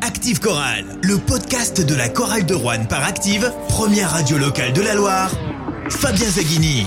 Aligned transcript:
Active 0.00 0.40
Chorale, 0.40 0.84
le 1.02 1.18
podcast 1.18 1.84
de 1.84 1.94
la 1.94 2.08
chorale 2.08 2.46
de 2.46 2.54
Rouen 2.54 2.86
par 2.88 3.04
Active, 3.04 3.52
première 3.68 4.10
radio 4.10 4.38
locale 4.38 4.72
de 4.72 4.80
la 4.80 4.94
Loire. 4.94 5.30
Fabien 5.90 6.26
Zaghini. 6.26 6.86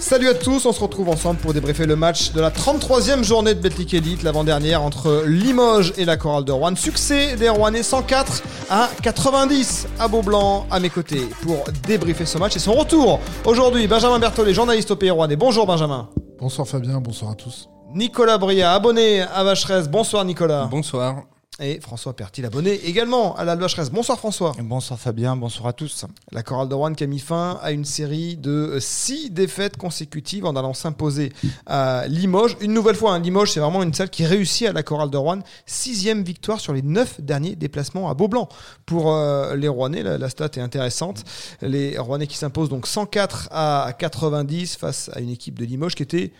Salut 0.00 0.28
à 0.28 0.34
tous, 0.34 0.66
on 0.66 0.72
se 0.72 0.80
retrouve 0.80 1.08
ensemble 1.10 1.38
pour 1.38 1.54
débriefer 1.54 1.86
le 1.86 1.94
match 1.94 2.32
de 2.32 2.40
la 2.40 2.50
33e 2.50 3.22
journée 3.22 3.54
de 3.54 3.60
Betclic 3.60 3.94
Elite, 3.94 4.22
l'avant-dernière 4.24 4.82
entre 4.82 5.22
Limoges 5.24 5.92
et 5.98 6.04
la 6.04 6.16
chorale 6.16 6.44
de 6.44 6.52
Rouen. 6.52 6.74
Succès 6.74 7.36
des 7.36 7.48
Rouennais 7.48 7.84
104 7.84 8.42
à 8.70 8.88
90 9.02 9.86
à 10.00 10.08
Beaublanc 10.08 10.66
à 10.68 10.80
mes 10.80 10.90
côtés 10.90 11.28
pour 11.42 11.64
débriefer 11.86 12.26
ce 12.26 12.38
match 12.38 12.56
et 12.56 12.60
son 12.60 12.72
retour. 12.72 13.20
Aujourd'hui, 13.44 13.86
Benjamin 13.86 14.18
Berthollet, 14.18 14.54
journaliste 14.54 14.90
au 14.90 14.96
Pays 14.96 15.10
Rouennais. 15.10 15.36
Bonjour 15.36 15.64
Benjamin. 15.64 16.08
Bonsoir 16.40 16.66
Fabien, 16.66 17.00
bonsoir 17.00 17.30
à 17.32 17.34
tous. 17.34 17.68
Nicolas 17.94 18.36
Bria, 18.36 18.74
abonné 18.74 19.22
à 19.22 19.42
Vacheresse. 19.44 19.88
Bonsoir 19.88 20.22
Nicolas. 20.24 20.66
Bonsoir. 20.66 21.24
Et 21.58 21.80
François 21.80 22.14
Pertil, 22.14 22.44
abonné 22.44 22.74
également 22.84 23.34
à 23.34 23.44
la 23.44 23.56
Vacheresse. 23.56 23.90
Bonsoir 23.90 24.18
François. 24.18 24.52
Bonsoir 24.60 25.00
Fabien, 25.00 25.34
bonsoir 25.36 25.68
à 25.68 25.72
tous. 25.72 26.04
La 26.30 26.42
chorale 26.42 26.68
de 26.68 26.74
Rouen 26.74 26.92
qui 26.92 27.02
a 27.02 27.06
mis 27.06 27.18
fin 27.18 27.58
à 27.62 27.72
une 27.72 27.86
série 27.86 28.36
de 28.36 28.76
six 28.78 29.30
défaites 29.30 29.78
consécutives 29.78 30.44
en 30.44 30.54
allant 30.54 30.74
s'imposer 30.74 31.32
à 31.66 32.04
Limoges. 32.08 32.58
Une 32.60 32.74
nouvelle 32.74 32.94
fois, 32.94 33.14
hein, 33.14 33.20
Limoges, 33.20 33.52
c'est 33.52 33.60
vraiment 33.60 33.82
une 33.82 33.94
salle 33.94 34.10
qui 34.10 34.26
réussit 34.26 34.68
à 34.68 34.72
la 34.72 34.82
chorale 34.82 35.10
de 35.10 35.16
Rouen. 35.16 35.38
Sixième 35.64 36.22
victoire 36.22 36.60
sur 36.60 36.74
les 36.74 36.82
neuf 36.82 37.20
derniers 37.20 37.56
déplacements 37.56 38.10
à 38.10 38.14
Beaublanc. 38.14 38.50
Pour 38.84 39.12
euh, 39.12 39.56
les 39.56 39.66
Rouennais, 39.66 40.02
la, 40.02 40.18
la, 40.18 40.28
stat 40.28 40.50
est 40.56 40.60
intéressante. 40.60 41.24
Les 41.62 41.98
Rouennais 41.98 42.26
qui 42.26 42.36
s'imposent 42.36 42.68
donc 42.68 42.86
104 42.86 43.48
à 43.50 43.92
90 43.98 44.76
face 44.76 45.10
à 45.14 45.20
une 45.20 45.30
équipe 45.30 45.58
de 45.58 45.64
Limoges 45.64 45.94
qui 45.94 46.02
était 46.02 46.32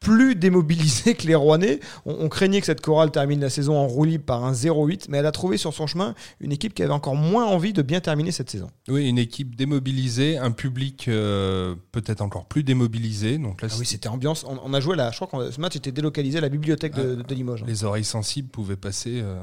plus 0.00 0.34
démobilisée 0.34 1.14
que 1.14 1.26
les 1.26 1.34
Rouennais. 1.34 1.80
On, 2.04 2.16
on, 2.20 2.28
craignait 2.28 2.60
que 2.60 2.66
cette 2.66 2.80
chorale 2.80 3.10
termine 3.10 3.40
la 3.40 3.50
saison 3.50 3.76
en 3.76 3.86
roue 3.86 4.04
libre 4.04 4.24
par 4.24 4.44
un 4.44 4.52
0-8, 4.52 5.06
mais 5.08 5.18
elle 5.18 5.26
a 5.26 5.32
trouvé 5.32 5.56
sur 5.56 5.72
son 5.72 5.86
chemin 5.86 6.14
une 6.40 6.52
équipe 6.52 6.74
qui 6.74 6.82
avait 6.82 6.92
encore 6.92 7.16
moins 7.16 7.46
envie 7.46 7.72
de 7.72 7.82
bien 7.82 8.00
terminer 8.00 8.30
cette 8.30 8.50
saison. 8.50 8.70
Oui, 8.88 9.08
une 9.08 9.18
équipe 9.18 9.56
démobilisée, 9.56 10.38
un 10.38 10.50
public 10.50 11.08
euh, 11.08 11.74
peut-être 11.92 12.20
encore 12.20 12.46
plus 12.46 12.62
démobilisé. 12.62 13.38
Donc 13.38 13.62
là, 13.62 13.68
ah 13.70 13.76
oui, 13.78 13.86
c'était 13.86 14.08
ambiance. 14.08 14.44
On, 14.44 14.58
on, 14.64 14.74
a 14.74 14.80
joué 14.80 14.96
là, 14.96 15.10
je 15.10 15.16
crois 15.24 15.46
que 15.46 15.50
ce 15.50 15.60
match 15.60 15.76
était 15.76 15.92
délocalisé 15.92 16.38
à 16.38 16.42
la 16.42 16.48
bibliothèque 16.48 16.94
de, 16.94 17.16
de 17.16 17.34
Limoges. 17.34 17.64
Les 17.66 17.84
oreilles 17.84 18.04
sensibles 18.04 18.48
pouvaient 18.48 18.76
passer 18.76 19.20
euh, 19.22 19.38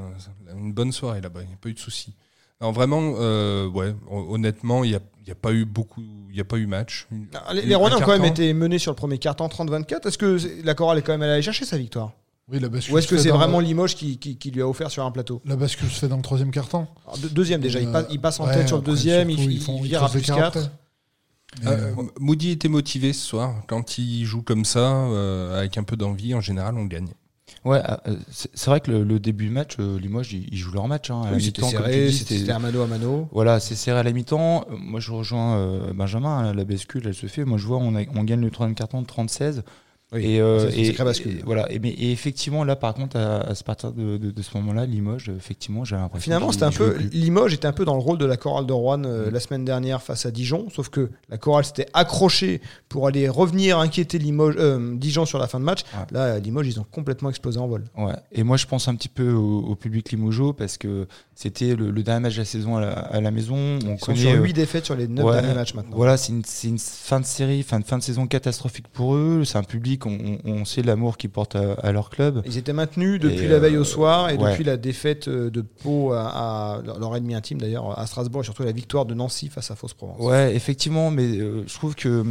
une 0.56 0.72
bonne 0.72 0.92
soirée 0.92 1.20
là-bas, 1.20 1.40
il 1.42 1.48
n'y 1.48 1.54
a 1.54 1.58
pas 1.58 1.68
eu 1.68 1.74
de 1.74 1.78
soucis. 1.78 2.14
Alors 2.60 2.72
vraiment, 2.72 3.14
euh, 3.18 3.68
ouais, 3.68 3.94
honnêtement, 4.08 4.84
il 4.84 4.90
n'y 4.90 4.96
a, 4.96 5.00
y 5.26 5.30
a, 5.30 5.34
pas 5.34 5.52
eu 5.52 5.64
beaucoup, 5.64 6.02
il 6.28 6.34
n'y 6.34 6.40
a 6.40 6.44
pas 6.44 6.56
eu 6.56 6.66
match. 6.66 7.06
Ah, 7.34 7.54
les, 7.54 7.62
les 7.62 7.74
Rouennais 7.74 7.96
ont 7.96 8.00
quand 8.00 8.18
même 8.18 8.24
été 8.24 8.52
menés 8.52 8.78
sur 8.78 8.90
le 8.92 8.96
premier 8.96 9.18
quart-temps 9.18 9.48
30-24. 9.48 10.08
Est-ce 10.08 10.18
que 10.18 10.38
la 10.64 10.74
chorale 10.74 10.98
est 10.98 11.02
quand 11.02 11.12
même 11.12 11.22
allée 11.22 11.42
chercher 11.42 11.64
sa 11.64 11.78
victoire? 11.78 12.12
Oui, 12.48 12.60
la 12.60 12.68
bascule 12.68 12.94
Ou 12.94 12.98
est-ce 12.98 13.08
que 13.08 13.16
c'est 13.16 13.30
vraiment 13.30 13.60
le... 13.60 13.66
Limoges 13.66 13.94
qui, 13.94 14.18
qui, 14.18 14.36
qui, 14.36 14.50
lui 14.50 14.60
a 14.60 14.68
offert 14.68 14.90
sur 14.90 15.04
un 15.04 15.10
plateau? 15.10 15.40
La 15.46 15.56
bascule 15.56 15.88
se 15.88 16.00
fait 16.00 16.08
dans 16.08 16.16
le 16.16 16.22
troisième 16.22 16.50
quart-temps. 16.50 16.86
De, 17.22 17.28
deuxième 17.28 17.60
déjà, 17.60 17.78
euh, 17.78 17.82
il, 17.82 17.90
passe, 17.90 18.06
il, 18.10 18.20
passe, 18.20 18.40
en 18.40 18.46
ouais, 18.46 18.54
tête 18.54 18.68
sur 18.68 18.76
le 18.76 18.82
deuxième, 18.82 19.30
il, 19.30 19.50
ils 19.50 19.60
font, 19.62 19.78
il 19.78 19.88
vire 19.88 20.04
à 20.04 20.10
plus 20.10 20.20
4. 20.20 20.70
Euh, 21.66 21.94
Moody 22.18 22.50
était 22.50 22.68
motivé 22.68 23.12
ce 23.12 23.26
soir. 23.26 23.62
Quand 23.66 23.96
il 23.96 24.24
joue 24.24 24.42
comme 24.42 24.64
ça, 24.64 25.06
euh, 25.06 25.58
avec 25.58 25.78
un 25.78 25.84
peu 25.84 25.96
d'envie, 25.96 26.34
en 26.34 26.40
général, 26.40 26.76
on 26.76 26.84
gagne. 26.84 27.08
Ouais, 27.64 27.80
c'est 28.28 28.66
vrai 28.66 28.80
que 28.80 28.90
le, 28.90 29.04
le, 29.04 29.18
début 29.18 29.46
du 29.46 29.50
match, 29.50 29.76
euh, 29.80 29.98
Limoges, 29.98 30.34
ils, 30.34 30.56
jouent 30.56 30.74
leur 30.74 30.86
match. 30.86 31.10
Hein, 31.10 31.22
oui, 31.32 31.42
c'était 31.42 31.62
serré, 31.62 32.12
c'était 32.12 32.50
à 32.52 32.58
mano 32.58 32.82
à 32.82 32.86
mano. 32.86 33.26
Voilà, 33.32 33.58
c'est 33.58 33.74
serré 33.74 34.00
à 34.00 34.02
la 34.02 34.12
mi-temps. 34.12 34.66
Moi, 34.70 35.00
je 35.00 35.10
rejoins 35.12 35.56
euh, 35.56 35.92
Benjamin, 35.94 36.38
hein, 36.40 36.54
la 36.54 36.64
bascule, 36.64 37.04
elle 37.06 37.14
se 37.14 37.26
fait. 37.26 37.46
Moi, 37.46 37.56
je 37.56 37.66
vois, 37.66 37.78
on, 37.78 37.96
a, 37.96 38.02
on 38.14 38.24
gagne 38.24 38.42
le 38.42 38.50
troisième 38.50 38.74
carton 38.74 39.00
de 39.00 39.06
30-16. 39.06 39.62
Oui, 40.14 40.24
et, 40.24 40.40
euh, 40.40 40.70
et, 40.70 40.94
voilà. 41.44 41.70
Et, 41.70 41.78
mais, 41.78 41.90
et 41.90 42.12
effectivement, 42.12 42.62
là, 42.62 42.76
par 42.76 42.94
contre, 42.94 43.16
à, 43.16 43.40
à 43.40 43.54
partir 43.64 43.92
de, 43.92 44.16
de, 44.16 44.30
de 44.30 44.42
ce 44.42 44.56
moment-là, 44.56 44.86
Limoges, 44.86 45.30
effectivement, 45.36 45.84
j'ai 45.84 45.96
l'impression. 45.96 46.22
Finalement, 46.24 46.52
c'était 46.52 46.64
un 46.64 46.70
peu. 46.70 46.96
Limoges 47.12 47.54
était 47.54 47.66
un 47.66 47.72
peu 47.72 47.84
dans 47.84 47.94
le 47.94 48.00
rôle 48.00 48.18
de 48.18 48.24
la 48.24 48.36
chorale 48.36 48.66
de 48.66 48.72
Rouen 48.72 49.02
euh, 49.04 49.28
mmh. 49.28 49.32
la 49.32 49.40
semaine 49.40 49.64
dernière 49.64 50.02
face 50.02 50.24
à 50.26 50.30
Dijon, 50.30 50.68
sauf 50.74 50.88
que 50.88 51.10
la 51.28 51.38
chorale 51.38 51.64
s'était 51.64 51.86
accrochée 51.94 52.60
pour 52.88 53.08
aller 53.08 53.28
revenir 53.28 53.78
inquiéter 53.78 54.18
Limoges, 54.18 54.54
euh, 54.58 54.94
Dijon 54.96 55.26
sur 55.26 55.38
la 55.38 55.48
fin 55.48 55.58
de 55.58 55.64
match. 55.64 55.80
Ouais. 55.94 56.06
Là, 56.12 56.38
Limoges, 56.38 56.68
ils 56.68 56.80
ont 56.80 56.86
complètement 56.90 57.30
explosé 57.30 57.58
en 57.58 57.66
vol. 57.66 57.84
Ouais. 57.96 58.14
Et 58.32 58.44
moi, 58.44 58.56
je 58.56 58.66
pense 58.66 58.86
un 58.88 58.94
petit 58.94 59.08
peu 59.08 59.32
au, 59.32 59.60
au 59.60 59.74
public 59.74 60.12
limogeau 60.12 60.52
parce 60.52 60.78
que 60.78 61.06
c'était 61.34 61.74
le, 61.74 61.90
le, 61.90 62.02
dernier 62.02 62.20
match 62.20 62.34
de 62.34 62.40
la 62.40 62.44
saison 62.44 62.76
à 62.76 62.80
la, 62.80 62.92
à 62.92 63.20
la 63.20 63.30
maison. 63.30 63.56
On 63.56 63.78
Ils 63.78 63.98
connaît, 63.98 64.18
sont 64.18 64.30
sur 64.30 64.42
8 64.42 64.52
défaites 64.52 64.84
sur 64.84 64.94
les 64.94 65.08
9 65.08 65.24
ouais, 65.24 65.32
derniers 65.32 65.54
matchs 65.54 65.74
maintenant. 65.74 65.96
Voilà, 65.96 66.16
c'est 66.16 66.32
une, 66.32 66.42
une, 66.64 66.78
fin 66.78 67.18
de 67.20 67.24
série, 67.24 67.62
fin 67.62 67.80
de, 67.80 67.84
fin 67.84 67.98
de 67.98 68.02
saison 68.02 68.26
catastrophique 68.26 68.86
pour 68.88 69.16
eux. 69.16 69.42
C'est 69.44 69.58
un 69.58 69.64
public, 69.64 70.03
on, 70.06 70.38
on 70.44 70.64
sait 70.64 70.82
l'amour 70.82 71.16
qu'ils 71.16 71.30
portent 71.30 71.56
à, 71.56 71.74
à, 71.74 71.92
leur 71.92 72.10
club. 72.10 72.42
Ils 72.46 72.58
étaient 72.58 72.72
maintenus 72.72 73.20
depuis 73.20 73.44
et 73.44 73.48
la 73.48 73.58
veille 73.58 73.76
au 73.76 73.84
soir 73.84 74.30
et 74.30 74.36
ouais. 74.36 74.50
depuis 74.50 74.64
la 74.64 74.76
défaite 74.76 75.28
de 75.28 75.60
Pau 75.60 76.12
à, 76.12 76.78
à, 76.78 76.82
leur 76.82 77.16
ennemi 77.16 77.34
intime 77.34 77.60
d'ailleurs 77.60 77.98
à 77.98 78.06
Strasbourg 78.06 78.42
et 78.42 78.44
surtout 78.44 78.62
la 78.62 78.72
victoire 78.72 79.06
de 79.06 79.14
Nancy 79.14 79.48
face 79.48 79.70
à 79.70 79.76
Fausse-Provence. 79.76 80.20
Ouais, 80.20 80.54
effectivement, 80.54 81.10
mais 81.10 81.38
euh, 81.38 81.64
je 81.66 81.74
trouve 81.74 81.94
que 81.94 82.24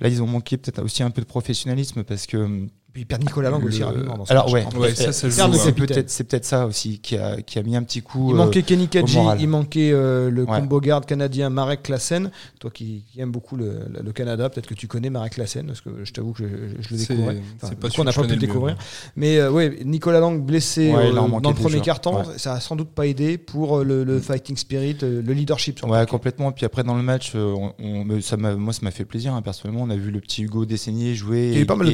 là 0.00 0.08
ils 0.08 0.22
ont 0.22 0.26
manqué 0.26 0.56
peut-être 0.56 0.82
aussi 0.82 1.02
un 1.02 1.10
peu 1.10 1.20
de 1.20 1.26
professionnalisme 1.26 2.04
parce 2.04 2.26
que 2.26 2.66
puis 2.96 3.02
il 3.02 3.04
perd 3.04 3.22
Nicolas 3.22 3.50
Lang 3.50 3.62
aussi 3.62 3.82
rapidement. 3.84 4.16
Dans 4.16 4.24
ce 4.24 4.32
Alors 4.32 4.50
match, 4.50 4.64
ouais, 4.74 4.80
ouais 4.80 4.94
ça, 4.94 5.12
ça 5.12 5.28
c'est 5.52 5.72
peut-être 5.72 6.08
c'est 6.08 6.24
peut-être 6.24 6.46
ça 6.46 6.64
aussi 6.64 6.98
qui 6.98 7.18
a 7.18 7.42
qui 7.42 7.58
a 7.58 7.62
mis 7.62 7.76
un 7.76 7.82
petit 7.82 8.00
coup. 8.00 8.30
Il 8.30 8.36
manquait 8.36 8.62
Kenny 8.62 8.88
Kadji, 8.88 9.18
il 9.38 9.48
manquait 9.48 9.90
euh, 9.92 10.30
le 10.30 10.44
ouais. 10.44 10.60
combo 10.60 10.80
garde 10.80 11.04
canadien 11.04 11.50
Marek 11.50 11.82
Klassen. 11.82 12.30
Toi 12.58 12.70
qui, 12.70 13.04
qui 13.12 13.20
aime 13.20 13.32
beaucoup 13.32 13.56
le, 13.56 13.80
le 14.02 14.12
Canada, 14.12 14.48
peut-être 14.48 14.66
que 14.66 14.72
tu 14.72 14.86
connais 14.86 15.10
Marek 15.10 15.34
Klassen 15.34 15.66
parce 15.66 15.82
que 15.82 15.90
je 16.04 16.12
t'avoue 16.14 16.32
que 16.32 16.44
je, 16.44 16.48
je 16.80 16.94
le 16.94 16.98
découvrais. 16.98 17.42
Enfin, 17.62 17.74
pas 17.74 17.88
on 17.98 18.04
n'a 18.04 18.14
pas 18.14 18.22
pu 18.22 18.30
le 18.30 18.36
découvrir. 18.36 18.78
Mais 19.14 19.40
euh, 19.40 19.50
ouais, 19.50 19.78
Nicolas 19.84 20.20
Lang 20.20 20.40
blessé 20.40 20.90
ouais, 20.90 21.10
euh, 21.10 21.40
dans 21.40 21.50
le 21.50 21.54
premier 21.54 21.82
carton, 21.82 22.22
ça 22.38 22.54
a 22.54 22.60
sans 22.60 22.76
doute 22.76 22.88
pas 22.88 23.06
aidé 23.06 23.36
pour 23.36 23.84
le, 23.84 24.04
le 24.04 24.20
fighting 24.20 24.56
spirit, 24.56 24.96
le 25.02 25.20
leadership. 25.34 25.80
Sur 25.80 25.90
ouais, 25.90 26.00
le 26.00 26.06
complètement. 26.06 26.50
Puis 26.50 26.64
après 26.64 26.82
dans 26.82 26.94
le 26.96 27.02
match, 27.02 27.34
on, 27.34 27.74
on, 27.78 28.20
ça 28.22 28.38
moi 28.38 28.72
ça 28.72 28.80
m'a 28.80 28.90
fait 28.90 29.04
plaisir 29.04 29.34
hein, 29.34 29.42
personnellement. 29.42 29.82
On 29.82 29.90
a 29.90 29.96
vu 29.96 30.10
le 30.10 30.20
petit 30.20 30.44
Hugo 30.44 30.64
Desseigné 30.64 31.14
jouer. 31.14 31.48
Il 31.48 31.56
y 31.56 31.58
a 31.58 31.60
eu 31.60 31.66
pas 31.66 31.76
mal 31.76 31.88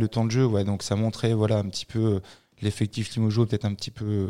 de 0.00 0.06
temps 0.06 0.24
de 0.24 0.30
jeu. 0.30 0.45
Ouais. 0.46 0.64
Donc 0.64 0.82
ça 0.82 0.96
montrait 0.96 1.34
voilà 1.34 1.58
un 1.58 1.64
petit 1.64 1.86
peu 1.86 2.20
l'effectif 2.62 3.14
Limoges 3.14 3.44
peut-être 3.44 3.64
un 3.64 3.74
petit 3.74 3.90
peu 3.90 4.28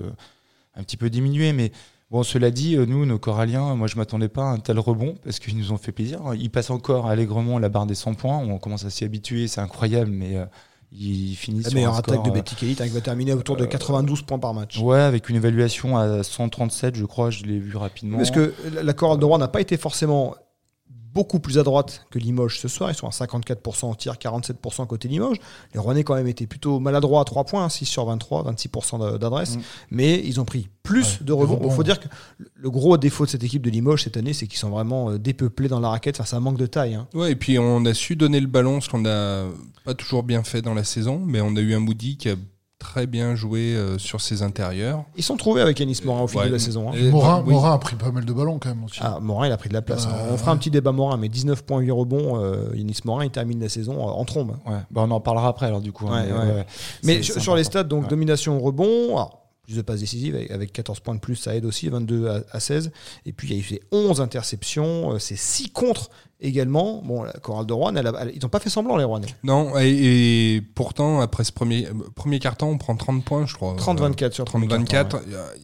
un 0.75 0.83
petit 0.83 0.97
peu 0.97 1.11
diminué 1.11 1.53
mais 1.53 1.71
bon 2.11 2.23
cela 2.23 2.51
dit 2.51 2.77
nous 2.77 3.07
nos 3.07 3.19
coralliens 3.19 3.77
moi 3.77 3.87
je 3.87 3.97
m'attendais 3.97 4.29
pas 4.29 4.43
à 4.43 4.53
un 4.53 4.59
tel 4.59 4.79
rebond 4.81 5.17
parce 5.23 5.39
qu'ils 5.39 5.57
nous 5.57 5.71
ont 5.73 5.79
fait 5.79 5.93
plaisir 5.93 6.21
ils 6.35 6.51
passent 6.51 6.71
encore 6.71 7.07
allègrement 7.07 7.59
la 7.61 7.69
barre 7.69 7.87
des 7.87 7.95
100 7.95 8.15
points 8.15 8.37
on 8.37 8.59
commence 8.59 8.85
à 8.85 8.91
s'y 8.91 9.05
habituer 9.05 9.47
c'est 9.47 9.61
incroyable 9.61 10.11
mais 10.11 10.37
euh, 10.37 10.45
ils 10.93 11.35
finissent 11.35 11.69
la 11.69 11.75
meilleure 11.75 11.97
attaque 11.97 12.25
de 12.25 12.31
Betty 12.31 12.55
Kelly 12.55 12.75
qui 12.75 12.89
va 12.89 13.01
terminer 13.01 13.33
autour 13.33 13.57
de 13.57 13.67
92 13.67 14.21
euh, 14.21 14.23
points 14.25 14.39
par 14.39 14.55
match. 14.55 14.79
Ouais, 14.79 15.01
avec 15.01 15.29
une 15.29 15.37
évaluation 15.37 15.99
à 15.99 16.23
137, 16.23 16.97
je 16.97 17.05
crois, 17.05 17.31
je 17.31 17.45
l'ai 17.45 17.59
vu 17.59 17.77
rapidement. 17.77 18.19
Parce 18.19 18.31
que 18.31 18.55
la 18.83 18.93
chorale 18.93 19.19
de 19.19 19.25
Rouen 19.25 19.39
n'a 19.39 19.49
pas 19.49 19.61
été 19.61 19.77
forcément 19.77 20.35
beaucoup 21.17 21.41
plus 21.41 21.59
à 21.59 21.63
droite 21.63 22.05
que 22.11 22.19
Limoges 22.19 22.61
ce 22.61 22.69
soir. 22.69 22.91
Ils 22.91 22.95
sont 22.95 23.07
à 23.07 23.11
54% 23.11 23.87
en 23.87 23.95
tir, 23.95 24.17
47% 24.17 24.87
côté 24.87 25.09
Limoges. 25.09 25.39
Les 25.73 25.81
Rouennais, 25.81 26.05
quand 26.05 26.15
même, 26.15 26.27
étaient 26.27 26.47
plutôt 26.47 26.79
maladroits 26.79 27.23
à 27.23 27.25
3 27.25 27.45
points, 27.45 27.67
6 27.67 27.87
sur 27.87 28.05
23, 28.05 28.53
26% 28.53 29.19
d'adresse. 29.19 29.57
Mmh. 29.57 29.61
Mais 29.93 30.23
ils 30.27 30.41
ont 30.41 30.45
pris 30.45 30.69
plus 30.83 31.19
ouais, 31.21 31.25
de 31.25 31.33
rebonds. 31.33 31.59
Il 31.65 31.73
faut 31.73 31.83
dire 31.83 31.99
que 31.99 32.09
le 32.55 32.71
gros 32.71 32.99
défaut 32.99 33.25
de 33.25 33.31
cette 33.31 33.43
équipe 33.43 33.63
de 33.63 33.71
Limoges 33.71 34.05
cette 34.05 34.19
année, 34.19 34.35
c'est 34.35 34.47
qu'ils 34.47 34.59
sont 34.59 34.69
vraiment 34.69 35.17
dépeuplés 35.17 35.69
dans 35.69 35.81
la 35.81 35.89
raquette. 35.89 36.17
Enfin, 36.17 36.27
ça 36.27 36.39
manque 36.39 36.59
de 36.59 36.67
taille. 36.67 36.95
Hein. 36.95 37.09
Ouais, 37.15 37.33
et 37.33 37.37
puis 37.37 37.59
on 37.59 37.83
a 37.87 37.95
su 37.95 38.15
donner 38.15 38.39
le 38.39 38.47
ballon, 38.47 38.83
ce 38.83 38.91
qu'on 38.91 38.99
n'a 38.99 39.47
pas 39.87 39.95
toujours 39.95 40.23
bien 40.23 40.43
fait 40.43 40.61
dans 40.61 40.75
la 40.75 40.85
saison. 40.85 41.23
Mais 41.25 41.41
on 41.41 41.57
a 41.57 41.61
eu 41.61 41.75
un 41.75 41.81
Moody 41.81 42.19
qui 42.19 42.29
a 42.29 42.37
très 42.87 43.07
bien 43.07 43.35
joué 43.35 43.75
euh, 43.75 43.99
sur 43.99 44.21
ses 44.21 44.43
intérieurs. 44.43 45.05
Ils 45.17 45.25
sont 45.25 45.37
trouvés 45.37 45.61
avec 45.61 45.79
Yanis 45.81 46.01
Morin 46.05 46.23
au 46.23 46.29
fil 46.29 46.39
ouais. 46.39 46.47
de 46.47 46.53
la 46.53 46.59
saison. 46.59 46.91
Hein. 46.91 47.11
Morin, 47.11 47.43
oui. 47.45 47.53
Morin, 47.53 47.75
a 47.75 47.79
pris 47.79 47.97
pas 47.97 48.13
mal 48.13 48.25
de 48.25 48.33
ballons 48.33 48.59
quand 48.61 48.69
même 48.69 48.85
aussi. 48.85 49.01
Ah, 49.03 49.19
Morin, 49.21 49.49
il 49.49 49.53
a 49.53 49.57
pris 49.57 49.69
de 49.69 49.75
la 49.75 49.83
place. 49.83 50.07
Euh, 50.07 50.31
on 50.33 50.37
fera 50.37 50.53
un 50.53 50.57
petit 50.57 50.71
débat 50.71 50.93
Morin, 50.93 51.17
mais 51.17 51.29
19 51.29 51.65
points, 51.65 51.81
8 51.81 51.91
rebonds. 51.91 52.41
Euh, 52.41 52.71
Yanis 52.75 53.01
Morin, 53.05 53.25
il 53.25 53.31
termine 53.31 53.61
la 53.61 53.69
saison 53.69 54.01
en 54.01 54.25
trombe. 54.25 54.57
Ouais. 54.67 54.79
Bah, 54.91 55.03
on 55.05 55.11
en 55.11 55.21
parlera 55.21 55.49
après 55.49 55.67
alors 55.67 55.81
du 55.81 55.93
coup. 55.93 56.07
Ouais, 56.07 56.21
hein, 56.21 56.45
mais, 56.47 56.67
mais 57.03 57.23
sur, 57.23 57.41
sur 57.41 57.57
les 57.57 57.65
stats, 57.65 57.83
donc 57.83 58.09
domination 58.09 58.59
rebond. 58.61 59.17
Alors, 59.17 59.46
plus 59.67 59.77
de 59.77 59.83
passes 59.83 60.01
décisives 60.01 60.37
avec 60.51 60.73
14 60.73 61.01
points 61.01 61.15
de 61.15 61.21
plus, 61.21 61.37
ça 61.37 61.55
aide 61.55 61.65
aussi, 61.65 61.89
22 61.89 62.29
à, 62.51 62.61
16. 62.61 62.93
Et 63.27 63.33
puis 63.33 63.49
il 63.49 63.55
y 63.55 63.57
a 63.57 63.61
eu 63.61 63.63
fait 63.63 63.81
11 63.93 64.21
interceptions, 64.21 65.19
c'est 65.19 65.37
6 65.37 65.71
contre 65.71 66.11
également. 66.41 67.03
Bon, 67.03 67.23
la 67.23 67.33
chorale 67.33 67.67
de 67.67 67.73
Rouen, 67.73 67.95
elle 67.97 68.07
a, 68.07 68.13
elle, 68.21 68.33
ils 68.35 68.43
n'ont 68.43 68.49
pas 68.49 68.61
fait 68.61 68.71
semblant 68.71 68.97
les 68.97 69.05
Rouennais. 69.05 69.27
Non, 69.43 69.79
et, 69.79 70.57
et, 70.57 70.61
pourtant 70.61 71.21
après 71.21 71.45
ce 71.45 71.53
premier 71.53 71.89
premier 72.15 72.39
carton, 72.39 72.69
on 72.69 72.79
prend 72.79 72.97
30 72.97 73.25
points, 73.25 73.47
je 73.47 73.55
crois. 73.55 73.75
30-24 73.77 74.33
sur 74.33 74.45
30 74.45 74.65
24. 74.65 75.17
Ouais. 75.17 75.23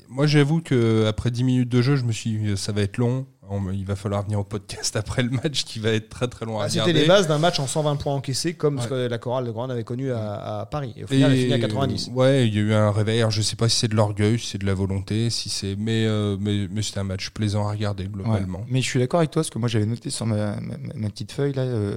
Moi, 0.09 0.27
j'avoue 0.27 0.61
que 0.61 1.07
après 1.07 1.31
10 1.31 1.45
minutes 1.45 1.69
de 1.69 1.83
jeu, 1.83 1.97
je 1.97 2.05
me 2.05 2.13
suis 2.13 2.31
dit, 2.31 2.57
ça 2.57 2.73
va 2.73 2.83
être 2.83 2.99
long. 2.99 3.27
Il 3.73 3.85
va 3.85 3.97
falloir 3.97 4.23
venir 4.23 4.39
au 4.39 4.45
podcast 4.45 4.97
après 4.97 5.23
le 5.23 5.31
match 5.31 5.65
qui 5.65 5.79
va 5.79 5.91
être 5.91 6.09
très 6.09 6.29
très 6.29 6.47
long 6.47 6.59
à 6.59 6.65
ah, 6.65 6.69
regarder. 6.69 6.93
C'était 6.93 7.03
les 7.03 7.09
bases 7.09 7.27
d'un 7.27 7.39
match 7.39 7.59
en 7.61 7.67
120 7.67 7.97
points 7.97 8.15
encaissés 8.15 8.55
comme 8.55 8.77
ouais. 8.77 8.83
ce 8.83 8.89
que 8.89 8.95
la 8.95 9.19
chorale 9.19 9.45
de 9.45 9.51
Rouen 9.51 9.69
avait 9.71 9.85
connu 9.85 10.13
à, 10.13 10.61
à, 10.61 10.67
Paris. 10.67 10.95
Et 10.97 11.05
au 11.05 11.07
final, 11.07 11.33
et, 11.33 11.35
elle 11.35 11.41
a 11.41 11.43
fini 11.43 11.55
à 11.55 11.59
90. 11.59 12.11
Ouais, 12.15 12.47
il 12.47 12.55
y 12.55 12.59
a 12.59 12.63
eu 12.63 12.73
un 12.73 12.91
réveil. 12.91 13.21
Alors, 13.21 13.31
je 13.31 13.43
sais 13.43 13.57
pas 13.57 13.69
si 13.69 13.77
c'est 13.77 13.89
de 13.89 13.95
l'orgueil, 13.95 14.39
si 14.39 14.47
c'est 14.47 14.59
de 14.59 14.67
la 14.67 14.75
volonté, 14.75 15.31
si 15.31 15.49
c'est, 15.49 15.77
mais, 15.77 16.07
euh, 16.07 16.37
mais, 16.41 16.69
mais 16.71 16.83
c'était 16.83 17.01
un 17.01 17.05
match 17.05 17.31
plaisant 17.31 17.67
à 17.67 17.73
regarder 17.73 18.05
globalement. 18.05 18.61
Ouais. 18.61 18.67
Mais 18.69 18.83
je 18.83 18.89
suis 18.89 18.99
d'accord 18.99 19.21
avec 19.21 19.31
toi, 19.31 19.43
parce 19.43 19.51
que 19.51 19.59
moi 19.59 19.69
j'avais 19.69 19.87
noté 19.87 20.11
sur 20.11 20.27
ma, 20.27 20.57
ma, 20.61 20.77
ma 20.95 21.09
petite 21.11 21.33
feuille 21.33 21.53
là, 21.53 21.63
euh, 21.63 21.97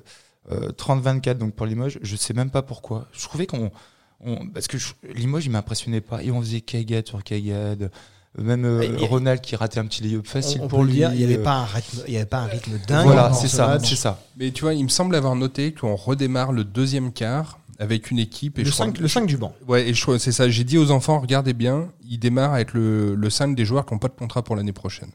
euh, 0.52 0.72
30-24 0.72 1.38
donc 1.38 1.54
pour 1.56 1.66
Limoges. 1.66 2.00
Je 2.02 2.16
sais 2.16 2.34
même 2.34 2.50
pas 2.50 2.62
pourquoi. 2.62 3.08
Je 3.12 3.24
trouvais 3.24 3.48
qu'on 3.48 3.72
on- 4.20 4.48
parce 4.48 4.68
que 4.68 4.78
je- 4.78 4.94
Limoges, 5.14 5.46
il 5.46 5.52
m'impressionnait 5.52 6.02
pas. 6.02 6.24
Et 6.24 6.32
on 6.32 6.42
faisait 6.42 6.62
cagade 6.62 7.08
sur 7.08 7.24
cagade. 7.24 7.92
Même 8.38 8.66
euh, 8.66 8.82
et- 8.82 9.06
Ronald 9.06 9.40
qui 9.42 9.56
ratait 9.56 9.80
un 9.80 9.86
petit 9.86 10.04
lay-up 10.04 10.28
facile 10.28 10.60
on, 10.62 10.66
on 10.66 10.68
pour 10.68 10.80
peut 10.80 10.86
le 10.86 10.92
lui. 10.92 10.98
dire, 10.98 11.12
il 11.14 11.20
n'y 11.20 11.24
avait 11.24 11.38
euh, 11.38 11.44
pas 11.44 11.54
un 11.56 11.66
rythme, 11.66 12.00
il 12.08 12.14
y 12.14 12.18
avait 12.18 12.26
pas 12.26 12.40
un 12.40 12.48
rythme 12.48 12.78
dingue. 12.86 13.06
Voilà, 13.06 13.34
c'est 13.34 13.48
ce 13.48 13.56
ça, 13.58 13.78
c'est 13.82 13.96
ça. 13.96 14.22
Mais 14.38 14.52
tu 14.52 14.62
vois, 14.64 14.74
il 14.74 14.84
me 14.84 14.90
semble 14.90 15.16
avoir 15.16 15.36
noté 15.36 15.74
qu'on 15.74 15.96
redémarre 15.96 16.52
le 16.52 16.64
deuxième 16.66 17.14
quart 17.14 17.60
avec 17.80 18.12
une 18.12 18.20
équipe. 18.20 18.60
Et 18.60 18.64
Le 18.64 18.68
je 18.70 18.74
crois- 18.74 18.86
5, 18.88 19.00
le 19.00 19.08
5 19.08 19.26
du 19.26 19.38
banc. 19.38 19.54
Ouais, 19.68 19.88
et 19.88 19.94
je 19.94 20.02
crois- 20.02 20.20
c'est 20.20 20.32
ça. 20.34 20.50
J'ai 20.50 20.64
dit 20.66 20.78
aux 20.78 20.92
enfants, 20.92 21.20
regardez 21.20 21.54
bien, 21.54 21.90
il 22.10 22.20
démarre 22.20 22.54
avec 22.54 22.74
le, 22.74 23.16
le 23.16 23.30
5 23.30 23.56
des 23.56 23.64
joueurs 23.66 23.86
qui 23.86 23.94
n'ont 23.94 24.00
pas 24.00 24.08
de 24.10 24.16
contrat 24.16 24.44
pour 24.44 24.56
l'année 24.58 24.74
prochaine. 24.74 25.12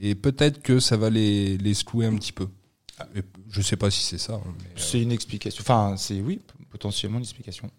Et 0.00 0.14
peut-être 0.14 0.62
que 0.62 0.78
ça 0.78 0.96
va 0.96 1.10
les, 1.10 1.56
les 1.58 1.74
secouer 1.74 2.06
un 2.06 2.14
petit 2.16 2.32
peu. 2.32 2.48
Et 3.14 3.20
je 3.50 3.60
sais 3.60 3.76
pas 3.76 3.90
si 3.90 4.02
c'est 4.02 4.18
ça. 4.18 4.34
hein, 4.34 4.40
euh, 4.46 4.62
C'est 4.76 5.00
une 5.02 5.12
explication. 5.12 5.60
Enfin, 5.62 5.94
c'est 5.98 6.20
oui, 6.20 6.40
potentiellement 6.70 7.18
une 7.18 7.24
explication. 7.24 7.70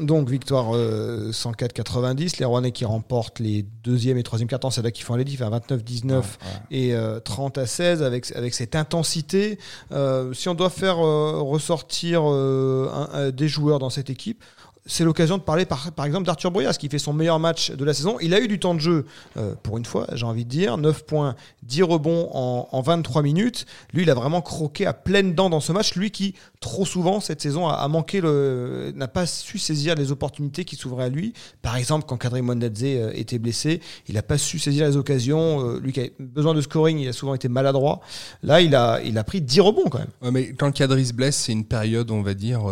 Donc 0.00 0.28
victoire 0.30 0.74
euh, 0.74 1.30
104-90, 1.30 2.38
les 2.38 2.44
Rouennais 2.44 2.72
qui 2.72 2.84
remportent 2.84 3.38
les 3.38 3.64
deuxième 3.84 4.16
et 4.18 4.22
troisième 4.22 4.48
cartons, 4.48 4.70
c'est 4.70 4.82
là 4.82 4.90
qu'ils 4.90 5.04
font 5.04 5.14
les 5.16 5.24
diff 5.24 5.42
à 5.42 5.50
29-19 5.50 6.08
Ouais, 6.10 6.16
ouais. 6.16 6.22
et 6.70 6.94
euh, 6.94 7.20
30 7.20 7.58
à 7.58 7.66
16 7.66 8.02
avec, 8.02 8.30
avec 8.34 8.54
cette 8.54 8.74
intensité. 8.76 9.58
Euh, 9.92 10.32
si 10.32 10.48
on 10.48 10.54
doit 10.54 10.70
faire 10.70 10.98
euh, 11.04 11.40
ressortir 11.40 12.22
euh, 12.24 12.88
un- 12.92 13.08
un- 13.26 13.30
des 13.30 13.48
joueurs 13.48 13.78
dans 13.78 13.90
cette 13.90 14.10
équipe, 14.10 14.42
c'est 14.86 15.04
l'occasion 15.04 15.36
de 15.36 15.42
parler 15.42 15.66
par, 15.66 16.04
exemple 16.04 16.26
d'Arthur 16.26 16.50
Boyas 16.50 16.74
qui 16.74 16.88
fait 16.88 16.98
son 16.98 17.12
meilleur 17.12 17.38
match 17.38 17.70
de 17.70 17.84
la 17.84 17.94
saison. 17.94 18.18
Il 18.20 18.34
a 18.34 18.40
eu 18.40 18.48
du 18.48 18.58
temps 18.58 18.74
de 18.74 18.80
jeu 18.80 19.06
euh, 19.36 19.54
pour 19.62 19.78
une 19.78 19.84
fois, 19.84 20.06
j'ai 20.14 20.24
envie 20.24 20.44
de 20.44 20.50
dire. 20.50 20.78
9 20.78 21.04
points, 21.04 21.36
10 21.62 21.82
rebonds 21.82 22.28
en, 22.32 22.68
en 22.70 22.80
23 22.80 23.22
minutes. 23.22 23.66
Lui, 23.92 24.02
il 24.02 24.10
a 24.10 24.14
vraiment 24.14 24.40
croqué 24.40 24.86
à 24.86 24.92
pleines 24.92 25.34
dents 25.34 25.50
dans 25.50 25.60
ce 25.60 25.72
match. 25.72 25.94
Lui 25.94 26.10
qui, 26.10 26.34
trop 26.60 26.86
souvent, 26.86 27.20
cette 27.20 27.40
saison, 27.40 27.68
a, 27.68 27.74
a 27.74 27.88
manqué 27.88 28.20
n'a 28.20 29.08
pas 29.08 29.26
su 29.26 29.58
saisir 29.58 29.94
les 29.94 30.12
opportunités 30.12 30.64
qui 30.64 30.76
s'ouvraient 30.76 31.04
à 31.04 31.08
lui. 31.08 31.34
Par 31.62 31.76
exemple, 31.76 32.06
quand 32.08 32.16
Kadri 32.16 32.42
Mondadze 32.42 32.82
euh, 32.84 33.10
était 33.14 33.38
blessé, 33.38 33.80
il 34.08 34.14
n'a 34.14 34.22
pas 34.22 34.38
su 34.38 34.58
saisir 34.58 34.86
les 34.86 34.96
occasions. 34.96 35.66
Euh, 35.66 35.80
lui 35.80 35.92
qui 35.92 36.00
avait 36.00 36.14
besoin 36.18 36.54
de 36.54 36.60
scoring, 36.60 36.98
il 36.98 37.08
a 37.08 37.12
souvent 37.12 37.34
été 37.34 37.48
maladroit. 37.48 38.00
Là, 38.42 38.60
il 38.60 38.74
a, 38.74 39.00
il 39.02 39.16
a 39.18 39.24
pris 39.24 39.40
10 39.40 39.60
rebonds 39.60 39.88
quand 39.90 39.98
même. 39.98 40.08
Ouais, 40.22 40.30
mais 40.30 40.52
quand 40.54 40.72
Kadri 40.72 41.06
se 41.06 41.12
blesse, 41.12 41.36
c'est 41.36 41.52
une 41.52 41.64
période, 41.64 42.10
on 42.10 42.22
va 42.22 42.34
dire, 42.34 42.62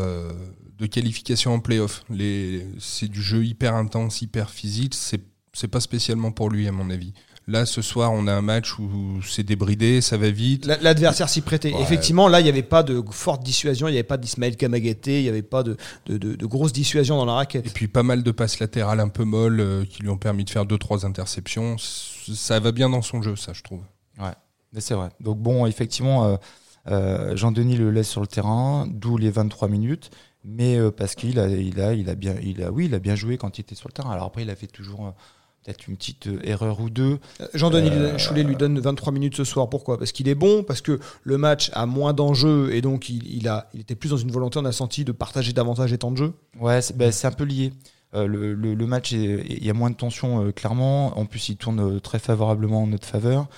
de 0.79 0.87
qualification 0.87 1.55
en 1.55 1.61
playoff. 1.61 2.05
C'est 2.79 3.09
du 3.09 3.23
jeu 3.23 3.45
hyper 3.45 3.75
intense, 3.75 4.23
hyper 4.23 4.51
physique. 4.51 4.95
C'est, 4.95 5.69
pas 5.69 5.81
spécialement 5.81 6.31
pour 6.31 6.51
lui, 6.51 6.69
à 6.69 6.73
mon 6.73 6.89
avis. 6.91 7.13
Là, 7.49 7.65
ce 7.65 7.81
soir, 7.81 8.13
on 8.13 8.27
a 8.27 8.33
un 8.35 8.43
match 8.43 8.79
où 8.79 9.23
c'est 9.27 9.43
débridé, 9.43 10.03
ça 10.03 10.19
va 10.19 10.31
vite. 10.31 10.67
La- 10.67 10.77
L'adversaire 10.77 11.31
s'y 11.31 11.41
prêtait. 11.41 11.73
Ouais. 11.73 11.81
Effectivement, 11.81 12.29
là, 12.29 12.41
il 12.41 12.43
n'y 12.45 12.51
avait 12.51 12.63
pas 12.63 12.83
de 12.83 13.03
forte 13.11 13.43
dissuasion, 13.43 13.89
il 13.89 13.93
n'y 13.93 13.97
avait 13.97 14.03
pas 14.05 14.19
d'Ismaël 14.19 14.55
Kamagaté, 14.55 15.21
il 15.21 15.23
n'y 15.23 15.29
avait 15.31 15.41
pas 15.43 15.63
de, 15.63 15.79
de, 16.07 16.19
de, 16.19 16.35
de 16.37 16.47
grosse 16.47 16.75
dissuasion 16.75 17.17
dans 17.17 17.25
la 17.25 17.33
Et 17.33 17.37
raquette. 17.37 17.73
puis 17.73 17.89
pas 17.89 18.03
mal 18.03 18.23
de 18.23 18.31
passes 18.33 18.59
latérales 18.61 19.01
un 19.01 19.09
peu 19.09 19.25
molles 19.25 19.61
euh, 19.61 19.85
qui 19.87 20.03
lui 20.03 20.11
ont 20.11 20.19
permis 20.19 20.45
de 20.45 20.51
faire 20.51 20.67
deux 20.67 20.77
trois 20.77 21.07
interceptions. 21.07 21.79
C- 21.79 22.35
Ça 22.37 22.61
va 22.61 22.71
bien 22.71 22.91
dans 22.91 23.01
son 23.03 23.23
jeu, 23.23 23.35
ça, 23.35 23.53
je 23.55 23.63
trouve. 23.63 23.81
Mais 24.75 24.83
c'est 24.83 24.93
vrai. 24.95 25.09
Donc 25.21 25.39
bon, 25.39 25.65
effectivement, 25.65 26.27
euh, 26.27 26.37
euh, 26.89 27.35
Jean-Denis 27.35 27.79
le 27.79 27.91
laisse 27.91 28.11
sur 28.11 28.21
le 28.21 28.27
terrain, 28.27 28.87
d'où 28.91 29.17
les 29.17 29.31
23 29.31 29.69
minutes. 29.69 30.11
Mais 30.45 30.77
euh, 30.79 30.91
parce 30.91 31.15
qu'il 31.15 31.39
a, 31.39 31.49
il 31.49 31.81
a, 31.81 31.93
il 31.95 32.09
a 32.09 32.15
bien, 32.15 32.35
il 32.43 32.63
a, 32.63 32.71
oui, 32.71 32.87
il 32.87 32.95
a 32.95 32.99
bien 32.99 33.15
joué 33.17 33.37
quand 33.39 33.59
il 33.59 33.63
était 33.63 33.75
sur 33.75 33.89
le 33.89 33.93
terrain. 33.93 34.11
Alors 34.11 34.27
après, 34.27 34.43
il 34.43 34.51
a 34.51 34.57
fait 34.57 34.67
toujours 34.69 35.07
euh, 35.07 35.11
peut-être 35.65 35.89
une 35.89 35.97
petite 35.97 36.29
euh, 36.29 36.39
erreur 36.45 36.81
ou 36.81 36.89
deux. 36.91 37.19
Jean-Denis 37.55 37.91
Euh, 37.93 38.17
Choulet 38.19 38.45
lui 38.45 38.57
donne 38.57 38.79
23 38.79 39.13
minutes 39.13 39.37
ce 39.37 39.45
soir. 39.45 39.69
Pourquoi? 39.69 39.99
Parce 39.99 40.13
qu'il 40.13 40.29
est 40.29 40.35
bon, 40.37 40.63
parce 40.63 40.81
que 40.81 41.01
le 41.25 41.39
match 41.39 41.71
a 41.75 41.87
moins 41.87 42.13
d'enjeux 42.15 42.73
et 42.73 42.81
donc 42.81 43.09
il, 43.09 43.27
il 43.37 43.49
a, 43.49 43.69
il 43.75 43.81
était 43.81 43.97
plus 43.97 44.11
dans 44.11 44.17
une 44.17 44.31
volonté, 44.31 44.59
on 44.59 44.65
a 44.65 44.73
senti, 44.73 45.05
de 45.05 45.13
partager 45.13 45.53
davantage 45.53 45.91
les 45.91 45.99
temps 45.99 46.13
de 46.13 46.17
jeu. 46.17 46.33
Ouais, 46.61 46.81
c'est 46.83 46.97
ben, 46.97 47.13
un 47.25 47.31
peu 47.33 47.45
lié. 47.45 47.73
Euh, 48.15 48.27
le, 48.27 48.55
le- 48.55 48.75
le 48.75 48.87
match, 48.87 49.13
il 49.13 49.63
y 49.63 49.69
a 49.69 49.75
moins 49.75 49.91
de 49.91 49.97
tension, 49.97 50.47
euh, 50.47 50.53
clairement. 50.53 51.19
En 51.19 51.27
plus, 51.27 51.51
il 51.51 51.57
tourne 51.57 52.01
très 52.01 52.19
favorablement 52.19 52.85
en 52.85 52.87
notre 52.87 53.07
faveur. 53.07 53.49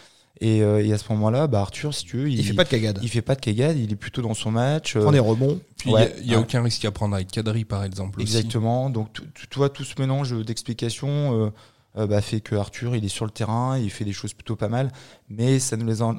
Et, 0.43 0.63
euh, 0.63 0.83
et 0.85 0.91
à 0.93 0.97
ce 0.99 1.05
moment-là, 1.13 1.47
bah, 1.49 1.61
Arthur, 1.61 1.93
si 1.93 2.05
tu 2.07 2.17
veux, 2.17 2.31
il, 2.31 2.39
Il, 2.39 2.45
fait 2.45 2.55
pas 2.55 2.65
de 2.65 2.71
cagade. 2.71 2.99
il 3.03 3.09
fait 3.11 3.21
pas 3.21 3.35
de 3.35 3.41
cagade, 3.41 3.77
il 3.79 3.93
est 3.93 3.97
plutôt 3.97 4.23
dans 4.23 4.33
son 4.33 4.51
match. 4.51 4.95
Il 4.95 5.01
prend 5.03 5.11
euh, 5.11 5.13
des 5.13 5.19
rebonds. 5.19 5.61
Puis 5.77 5.91
il 5.91 5.93
Ouais, 5.95 6.15
n'y 6.25 6.33
a, 6.33 6.37
ouais. 6.39 6.43
aucun 6.43 6.63
risque 6.63 6.85
à 6.87 6.91
prendre 6.91 7.15
avec 7.15 7.29
Kadri, 7.31 7.65
par 7.67 7.85
exemple. 7.85 8.21
aussi. 8.23 8.37
Exactement. 8.37 8.89
Donc, 8.89 9.13
tu 9.13 9.23
tu- 9.35 9.49
tu 9.49 9.59
vois, 9.59 9.69
tout 9.69 9.85
ce 9.85 10.01
mélange 10.01 10.33
d'explications 10.45 11.45
euh, 11.47 11.51
euh, 11.99 12.07
bah, 12.07 12.23
fait 12.23 12.41
que 12.41 12.55
Arthur, 12.55 12.97
il 12.97 13.05
est 13.05 13.09
sur 13.09 13.27
le 13.27 13.31
terrain, 13.33 13.77
il 13.77 13.91
fait 13.91 14.05
des 14.05 14.13
choses 14.15 14.33
plutôt 14.33 14.57
pas 14.57 14.69
mal, 14.69 14.93
mais 15.29 15.59
ça 15.59 15.77
ne 15.77 15.85
les 15.85 16.01
en- 16.03 16.17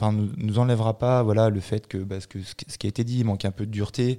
enfin, 0.00 0.12
nous, 0.36 0.58
enlèvera 0.58 0.98
pas 0.98 1.22
voilà, 1.22 1.48
le 1.50 1.60
fait 1.60 1.86
que, 1.86 1.98
que 1.98 2.18
ce 2.42 2.54
qui- 2.56 2.64
ce 2.68 2.76
qui 2.78 2.86
a 2.86 2.88
été 2.88 3.04
dit, 3.04 3.18
il 3.20 3.24
manque 3.24 3.44
un 3.44 3.50
peu 3.52 3.66
de 3.66 3.70
dureté. 3.70 4.18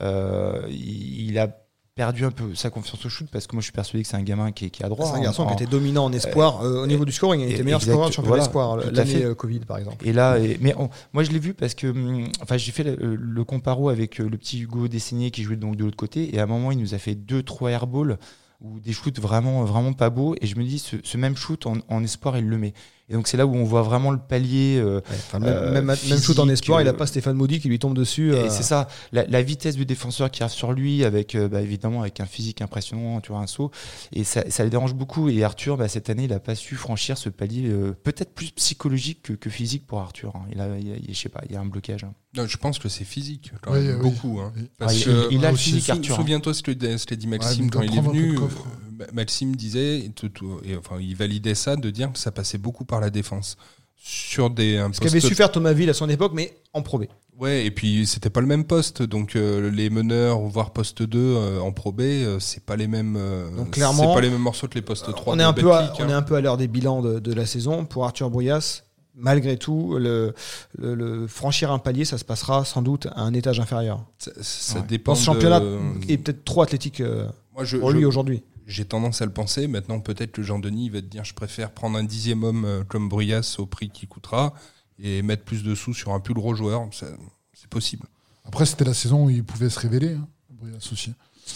Euh, 0.00 0.66
il, 0.68 1.30
il 1.30 1.38
a 1.38 1.56
perdu 1.94 2.24
un 2.24 2.30
peu 2.30 2.54
sa 2.54 2.70
confiance 2.70 3.04
au 3.04 3.08
shoot 3.08 3.26
parce 3.30 3.46
que 3.46 3.54
moi, 3.54 3.60
je 3.60 3.64
suis 3.66 3.72
persuadé 3.72 4.02
que 4.04 4.08
c'est 4.08 4.16
un 4.16 4.22
gamin 4.22 4.52
qui 4.52 4.66
est, 4.66 4.70
qui 4.70 4.82
à 4.82 4.88
droit. 4.88 5.06
C'est 5.06 5.12
un 5.12 5.16
hein, 5.16 5.22
garçon 5.22 5.42
en- 5.42 5.48
qui 5.48 5.62
était 5.62 5.70
dominant 5.70 6.04
en 6.04 6.12
espoir 6.12 6.62
euh, 6.62 6.82
au 6.82 6.86
niveau 6.86 7.04
du 7.04 7.12
scoring. 7.12 7.40
Il 7.42 7.48
et- 7.50 7.54
était 7.54 7.62
meilleur 7.62 7.80
exact, 7.80 7.92
scoreur 7.92 8.08
du 8.08 8.14
championnat 8.14 8.36
voilà, 8.36 8.44
espoir 8.44 8.80
tout 8.80 8.88
à 8.88 8.90
l'année 8.92 9.24
euh, 9.24 9.34
Covid, 9.34 9.60
par 9.60 9.78
exemple. 9.78 10.06
Et 10.06 10.12
là, 10.12 10.38
et- 10.38 10.56
mais 10.60 10.74
on- 10.78 10.88
moi 11.12 11.24
je 11.24 11.30
l'ai 11.30 11.38
vu 11.38 11.52
parce 11.52 11.74
que, 11.74 11.88
hum, 11.88 12.26
enfin, 12.42 12.56
j'ai 12.56 12.72
fait 12.72 12.84
le, 12.84 13.16
le 13.16 13.44
comparo 13.44 13.88
avec 13.88 14.20
euh, 14.20 14.28
le 14.28 14.38
petit 14.38 14.60
Hugo 14.60 14.88
Dessinier 14.88 15.30
qui 15.30 15.42
jouait 15.42 15.56
donc 15.56 15.76
de 15.76 15.84
l'autre 15.84 15.96
côté, 15.96 16.34
et 16.34 16.38
à 16.38 16.44
un 16.44 16.46
moment 16.46 16.70
il 16.72 16.78
nous 16.78 16.94
a 16.94 16.98
fait 16.98 17.14
deux, 17.14 17.42
trois 17.42 17.70
airballs 17.70 18.18
ou 18.62 18.78
des 18.78 18.92
shoots 18.92 19.18
vraiment, 19.18 19.64
vraiment 19.64 19.92
pas 19.94 20.10
beaux, 20.10 20.34
et 20.40 20.46
je 20.46 20.56
me 20.56 20.64
dis 20.64 20.78
ce, 20.78 20.96
ce 21.02 21.16
même 21.16 21.34
shoot 21.36 21.66
en, 21.66 21.78
en 21.88 22.02
espoir 22.04 22.36
il 22.38 22.46
le 22.46 22.58
met. 22.58 22.74
Et 23.10 23.14
donc 23.14 23.26
c'est 23.26 23.36
là 23.36 23.44
où 23.44 23.54
on 23.54 23.64
voit 23.64 23.82
vraiment 23.82 24.12
le 24.12 24.18
palier. 24.18 24.76
euh, 24.78 24.96
Ouais, 25.00 25.02
enfin, 25.10 25.38
même, 25.40 25.48
Euh, 25.52 25.72
même, 25.72 25.84
même 25.86 25.96
shoot 25.96 26.38
en 26.38 26.42
physique, 26.44 26.52
espoir, 26.52 26.80
il 26.80 26.84
n'a 26.84 26.90
euh, 26.90 26.94
pas 26.94 27.06
Stéphane 27.06 27.34
Maudit 27.36 27.58
qui 27.60 27.68
lui 27.68 27.78
tombe 27.80 27.94
dessus. 27.96 28.32
euh, 28.32 28.46
Et 28.46 28.50
c'est 28.50 28.62
ça, 28.62 28.86
la, 29.12 29.26
la 29.26 29.42
vitesse 29.42 29.74
du 29.74 29.84
défenseur 29.84 30.30
qui 30.30 30.42
arrive 30.44 30.54
sur 30.54 30.72
lui, 30.72 31.04
avec 31.04 31.34
euh, 31.34 31.48
bah, 31.48 31.60
évidemment 31.60 32.02
avec 32.02 32.20
un 32.20 32.26
physique 32.26 32.62
impressionnant, 32.62 33.20
tu 33.20 33.32
vois, 33.32 33.40
un 33.40 33.46
saut, 33.48 33.70
et 34.12 34.22
ça, 34.24 34.44
ça 34.48 34.62
le 34.64 34.70
dérange 34.70 34.94
beaucoup. 34.94 35.28
Et 35.28 35.42
Arthur, 35.42 35.76
bah, 35.76 35.88
cette 35.88 36.08
année, 36.08 36.24
il 36.24 36.30
n'a 36.30 36.38
pas 36.38 36.54
su 36.54 36.76
franchir 36.76 37.18
ce 37.18 37.28
palier, 37.28 37.64
euh, 37.68 37.92
peut-être 38.04 38.32
plus 38.32 38.52
psychologique 38.52 39.22
que, 39.22 39.32
que 39.32 39.50
physique 39.50 39.86
pour 39.86 39.98
Arthur. 40.00 40.36
hein. 40.36 40.46
Il 40.52 40.60
a, 40.60 40.68
il 40.78 40.88
y 40.88 40.92
a- 40.92 40.96
il 40.96 41.06
y 41.06 41.10
a- 41.10 41.12
je 41.12 41.18
sais 41.18 41.28
pas, 41.28 41.42
il 41.48 41.52
y 41.52 41.56
a 41.56 41.60
un 41.60 41.66
blocage. 41.66 42.04
hein. 42.04 42.12
Non, 42.36 42.46
je 42.46 42.56
pense 42.58 42.78
que 42.78 42.88
c'est 42.88 43.02
physique, 43.04 43.50
quand 43.60 43.72
Oui, 43.72 43.80
même, 43.80 43.96
oui. 43.96 44.02
beaucoup. 44.10 44.38
hein. 44.40 44.52
Parce 44.78 44.92
Ah, 44.92 44.96
il- 44.96 45.04
que- 45.04 45.28
il- 45.32 45.38
il 45.38 45.44
a 45.44 45.50
le 45.50 45.56
physique, 45.56 45.84
Sou- 45.86 45.90
Arthur. 45.92 46.14
hein. 46.14 46.18
Souviens-toi 46.18 46.54
ce 46.54 46.62
que 46.62 46.70
je 46.72 47.04
t'ai 47.04 47.16
dit 47.16 47.26
Ouais, 47.26 47.38
Maxime 47.38 47.70
quand 47.70 47.80
il 47.82 47.86
est 47.86 47.88
prendre 47.96 48.10
un 48.10 48.12
peu 48.12 48.18
venu. 48.20 48.38
Ma- 49.00 49.06
Maxime 49.12 49.56
disait, 49.56 49.98
et 50.00 50.10
tout- 50.10 50.28
tout- 50.28 50.60
et 50.64 50.76
enfin, 50.76 50.96
il 51.00 51.16
validait 51.16 51.54
ça 51.54 51.76
de 51.76 51.90
dire 51.90 52.12
que 52.12 52.18
ça 52.18 52.30
passait 52.30 52.58
beaucoup 52.58 52.84
par 52.84 53.00
la 53.00 53.10
défense. 53.10 53.56
Sur 54.02 54.48
des 54.50 54.78
un 54.78 54.90
Ce 54.92 55.00
qu'avait 55.00 55.20
su 55.20 55.34
faire 55.34 55.52
Thomas 55.52 55.72
Ville 55.74 55.90
à 55.90 55.94
son 55.94 56.08
époque, 56.08 56.32
mais 56.34 56.54
en 56.72 56.80
Pro 56.82 56.98
B. 56.98 57.04
Ouais, 57.38 57.66
et 57.66 57.70
puis 57.70 58.06
c'était 58.06 58.30
pas 58.30 58.40
le 58.40 58.46
même 58.46 58.64
poste, 58.64 59.02
donc 59.02 59.36
euh, 59.36 59.70
les 59.70 59.90
meneurs, 59.90 60.38
voire 60.40 60.72
poste 60.72 61.02
2 61.02 61.18
euh, 61.18 61.60
en 61.60 61.72
Pro 61.72 61.92
B, 61.92 62.00
euh, 62.02 62.38
c'est 62.40 62.64
pas 62.64 62.76
les 62.76 62.86
mêmes. 62.86 63.16
euh, 63.18 63.50
Donc, 63.56 63.72
clairement, 63.72 64.08
c'est 64.08 64.14
pas 64.14 64.20
les 64.22 64.30
mêmes 64.30 64.40
morceaux 64.40 64.68
que 64.68 64.74
les 64.74 64.82
postes 64.82 65.10
3. 65.14 65.34
On 65.34 65.38
est, 65.38 65.42
un 65.42 65.52
peu 65.52 65.70
à, 65.72 65.92
on 65.98 66.08
est 66.08 66.12
hein. 66.12 66.16
un 66.18 66.22
peu 66.22 66.34
à 66.36 66.40
l'heure 66.40 66.56
des 66.56 66.66
bilans 66.68 67.02
de, 67.02 67.18
de 67.18 67.32
la 67.34 67.44
saison. 67.46 67.84
Pour 67.84 68.04
Arthur 68.06 68.30
Brouillas, 68.30 68.82
malgré 69.14 69.56
tout, 69.58 69.96
le, 69.98 70.34
le- 70.78 70.94
le 70.94 71.26
franchir 71.26 71.70
un 71.70 71.78
palier, 71.78 72.04
ça 72.06 72.16
se 72.18 72.24
passera 72.24 72.64
sans 72.64 72.80
doute 72.82 73.06
à 73.06 73.20
un 73.22 73.32
étage 73.34 73.60
inférieur. 73.60 74.04
Ça, 74.18 74.30
ça 74.40 74.78
Ouais. 74.80 74.86
dépend. 74.88 75.12
Dans 75.12 75.16
ce 75.16 75.24
championnat 75.24 75.60
de- 75.60 75.78
est 76.08 76.16
peut-être 76.18 76.44
trop 76.44 76.62
athlétique 76.62 77.00
Moi, 77.54 77.64
je, 77.64 77.76
pour 77.78 77.90
je- 77.90 77.96
lui 77.96 78.04
aujourd'hui. 78.06 78.42
J'ai 78.70 78.84
tendance 78.84 79.20
à 79.20 79.26
le 79.26 79.32
penser. 79.32 79.66
Maintenant, 79.66 80.00
peut-être 80.00 80.32
que 80.32 80.42
Jean-Denis 80.42 80.88
va 80.90 81.00
te 81.00 81.06
dire 81.06 81.24
je 81.24 81.34
préfère 81.34 81.72
prendre 81.72 81.98
un 81.98 82.04
dixième 82.04 82.44
homme 82.44 82.64
euh, 82.64 82.84
comme 82.84 83.08
Bruyas 83.08 83.56
au 83.58 83.66
prix 83.66 83.90
qui 83.90 84.06
coûtera 84.06 84.54
et 84.98 85.22
mettre 85.22 85.44
plus 85.44 85.62
de 85.62 85.74
sous 85.74 85.92
sur 85.94 86.12
un 86.12 86.20
plus 86.20 86.34
gros 86.34 86.54
joueur. 86.54 86.88
Ça- 86.92 87.06
C'est 87.52 87.68
possible. 87.68 88.06
Après, 88.44 88.64
c'était 88.66 88.84
la 88.84 88.94
saison 88.94 89.26
où 89.26 89.30
il 89.30 89.44
pouvait 89.44 89.68
se 89.70 89.78
révéler, 89.78 90.14
hein, 90.14 90.26
Brias 90.50 90.88
aussi. 90.92 91.10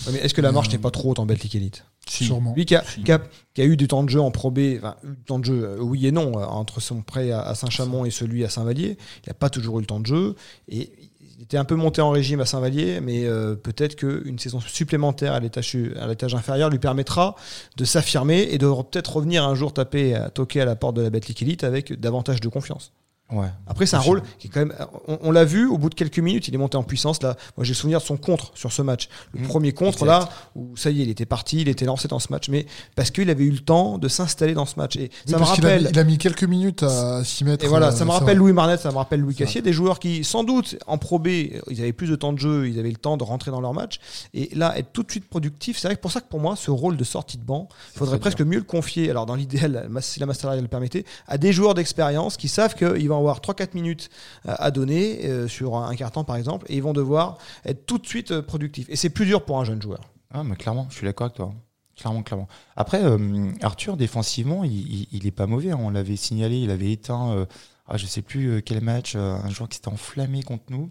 Ouais, 0.06 0.12
Mais 0.12 0.18
est-ce 0.18 0.34
que 0.34 0.40
la 0.42 0.50
marche 0.52 0.68
Euh, 0.68 0.72
n'est 0.72 0.78
pas 0.78 0.90
trop 0.90 1.10
haute 1.12 1.18
en 1.18 1.26
Belgique 1.26 1.54
Elite 1.54 1.84
Si. 2.08 2.24
Sûrement. 2.24 2.52
Lui 2.54 2.66
qui 2.66 2.74
a, 2.74 2.84
Si. 2.84 3.02
qui, 3.02 3.12
a, 3.12 3.20
qui 3.54 3.62
a 3.62 3.64
eu 3.64 3.76
du 3.76 3.86
temps 3.88 4.02
de 4.02 4.08
jeu 4.10 4.20
en 4.20 4.30
Pro 4.30 4.50
B, 4.50 4.76
enfin, 4.78 4.96
eu 5.04 5.08
du 5.16 5.22
temps 5.24 5.38
de 5.38 5.44
jeu, 5.44 5.64
euh, 5.64 5.78
oui 5.80 6.06
et 6.06 6.12
non, 6.12 6.34
entre 6.34 6.80
son 6.80 7.00
prêt 7.02 7.30
à, 7.30 7.40
à 7.42 7.54
Saint-Chamond 7.54 8.04
et 8.04 8.10
celui 8.10 8.44
à 8.44 8.50
Saint-Vallier, 8.50 8.98
il 9.24 9.28
n'a 9.28 9.34
pas 9.34 9.50
toujours 9.50 9.78
eu 9.78 9.82
le 9.82 9.86
temps 9.86 10.00
de 10.00 10.06
jeu. 10.06 10.34
Et 10.68 10.90
il 11.36 11.42
était 11.42 11.56
un 11.56 11.64
peu 11.64 11.74
monté 11.74 12.00
en 12.00 12.10
régime 12.10 12.40
à 12.40 12.46
Saint-Vallier, 12.46 13.00
mais 13.00 13.24
euh, 13.26 13.54
peut-être 13.54 13.96
qu'une 13.96 14.38
saison 14.38 14.60
supplémentaire 14.60 15.32
à 15.32 15.40
l'étage, 15.40 16.34
inférieur 16.34 16.70
lui 16.70 16.78
permettra 16.78 17.34
de 17.76 17.84
s'affirmer 17.84 18.48
et 18.50 18.58
de 18.58 18.66
re- 18.66 18.88
peut-être 18.88 19.16
revenir 19.16 19.44
un 19.44 19.54
jour 19.54 19.72
taper, 19.72 20.14
à, 20.14 20.30
toquer 20.30 20.60
à 20.60 20.64
la 20.64 20.76
porte 20.76 20.96
de 20.96 21.02
la 21.02 21.10
Betclic 21.10 21.42
Elite 21.42 21.64
avec 21.64 21.98
davantage 21.98 22.40
de 22.40 22.48
confiance. 22.48 22.92
Ouais. 23.32 23.48
Après, 23.66 23.86
c'est 23.86 23.96
un 23.96 24.00
rôle 24.00 24.22
qui 24.38 24.48
est 24.48 24.50
quand 24.50 24.60
même. 24.60 24.74
On, 25.08 25.18
on 25.22 25.30
l'a 25.32 25.44
vu 25.44 25.66
au 25.66 25.78
bout 25.78 25.88
de 25.88 25.94
quelques 25.94 26.18
minutes, 26.18 26.46
il 26.48 26.54
est 26.54 26.58
monté 26.58 26.76
en 26.76 26.82
puissance. 26.82 27.22
Là, 27.22 27.36
moi, 27.56 27.64
j'ai 27.64 27.70
le 27.72 27.76
souvenir 27.76 27.98
de 28.00 28.04
son 28.04 28.16
contre 28.18 28.52
sur 28.54 28.70
ce 28.70 28.82
match. 28.82 29.08
Le 29.32 29.40
Mmh, 29.40 29.46
premier 29.48 29.72
contre 29.72 30.02
exact. 30.04 30.06
là, 30.06 30.28
où 30.54 30.76
ça 30.76 30.90
y 30.90 31.00
est, 31.00 31.04
il 31.04 31.10
était 31.10 31.24
parti, 31.26 31.62
il 31.62 31.68
était 31.68 31.86
lancé 31.86 32.06
dans 32.06 32.18
ce 32.18 32.28
match, 32.30 32.48
mais 32.50 32.66
parce 32.96 33.10
qu'il 33.10 33.30
avait 33.30 33.44
eu 33.44 33.50
le 33.50 33.58
temps 33.60 33.96
de 33.98 34.08
s'installer 34.08 34.52
dans 34.54 34.66
ce 34.66 34.76
match. 34.78 34.96
Et 34.96 35.10
Oui, 35.26 35.32
ça 35.32 35.38
me 35.38 35.42
a, 35.42 35.46
rappelle. 35.46 35.82
mis- 35.84 35.88
il 35.90 35.98
a 35.98 36.04
mis 36.04 36.18
quelques 36.18 36.44
minutes 36.44 36.82
à 36.82 37.24
s'y 37.24 37.44
mettre. 37.44 37.64
Et 37.64 37.68
voilà, 37.68 37.88
euh, 37.88 37.92
ça 37.92 38.04
me 38.04 38.10
rappelle 38.10 38.36
Louis 38.36 38.52
Marnet, 38.52 38.76
ça 38.76 38.90
me 38.90 38.96
rappelle 38.96 39.20
Louis. 39.20 39.34
Cassier, 39.34 39.62
des 39.62 39.72
joueurs 39.72 39.98
qui, 39.98 40.22
sans 40.22 40.44
doute, 40.44 40.76
en 40.86 40.98
Pro 40.98 41.18
B, 41.18 41.28
ils 41.28 41.80
avaient 41.80 41.92
plus 41.94 42.08
de 42.08 42.16
temps 42.16 42.32
de 42.34 42.38
jeu, 42.38 42.68
ils 42.68 42.78
avaient 42.78 42.90
le 42.90 42.96
temps 42.96 43.16
de 43.16 43.24
rentrer 43.24 43.50
dans 43.50 43.60
leur 43.62 43.72
match. 43.72 44.00
Et 44.34 44.50
là, 44.54 44.78
être 44.78 44.92
tout 44.92 45.02
de 45.02 45.10
suite 45.10 45.28
productif, 45.28 45.78
c'est 45.78 45.88
vrai 45.88 45.96
que 45.96 46.00
pour 46.02 46.12
ça 46.12 46.20
que 46.20 46.28
pour 46.28 46.40
moi, 46.40 46.56
ce 46.56 46.70
rôle 46.70 46.96
de 46.98 47.04
sortie 47.04 47.38
de 47.38 47.44
banc, 47.44 47.68
il 47.94 47.98
faudrait 47.98 48.18
presque 48.18 48.42
mieux 48.42 48.58
le 48.58 48.64
confier, 48.64 49.08
alors 49.10 49.24
dans 49.26 49.34
l'idéal, 49.34 49.88
si 50.00 50.20
la 50.20 50.26
Master 50.26 50.54
le 50.54 50.68
permettait, 50.68 51.04
à 51.26 51.38
des 51.38 51.52
joueurs 51.54 51.72
d'expérience 51.74 52.36
qui 52.36 52.48
savent 52.48 52.74
qu'ils 52.74 53.08
vont 53.08 53.13
avoir 53.18 53.40
3-4 53.40 53.70
minutes 53.74 54.10
à 54.46 54.54
à 54.64 54.70
donner 54.70 55.26
euh, 55.26 55.48
sur 55.48 55.76
un 55.76 55.94
carton 55.96 56.24
par 56.24 56.36
exemple, 56.36 56.66
et 56.68 56.76
ils 56.76 56.82
vont 56.82 56.92
devoir 56.92 57.38
être 57.64 57.86
tout 57.86 57.98
de 57.98 58.06
suite 58.06 58.30
euh, 58.30 58.42
productifs. 58.42 58.86
Et 58.88 58.96
c'est 58.96 59.10
plus 59.10 59.26
dur 59.26 59.44
pour 59.44 59.58
un 59.60 59.64
jeune 59.64 59.80
joueur. 59.82 60.00
Ah, 60.32 60.42
mais 60.44 60.56
clairement, 60.56 60.86
je 60.90 60.96
suis 60.96 61.06
d'accord 61.06 61.26
avec 61.26 61.36
toi. 61.36 61.52
Clairement, 61.96 62.22
clairement. 62.22 62.48
Après, 62.76 63.04
euh, 63.04 63.52
Arthur, 63.62 63.96
défensivement, 63.96 64.64
il, 64.64 64.72
il, 64.72 65.08
il 65.12 65.26
est 65.26 65.30
pas 65.30 65.46
mauvais. 65.46 65.70
hein. 65.70 65.78
On 65.80 65.90
l'avait 65.90 66.16
signalé, 66.16 66.58
il 66.58 66.70
avait 66.70 66.90
éteint, 66.92 67.30
euh, 67.32 67.46
ah, 67.86 67.96
je 67.98 68.06
sais 68.06 68.22
plus 68.22 68.48
euh, 68.48 68.60
quel 68.60 68.80
match, 68.82 69.14
euh, 69.14 69.36
un 69.36 69.50
joueur 69.50 69.68
qui 69.68 69.76
s'était 69.76 69.88
enflammé 69.88 70.42
contre 70.42 70.64
nous. 70.70 70.90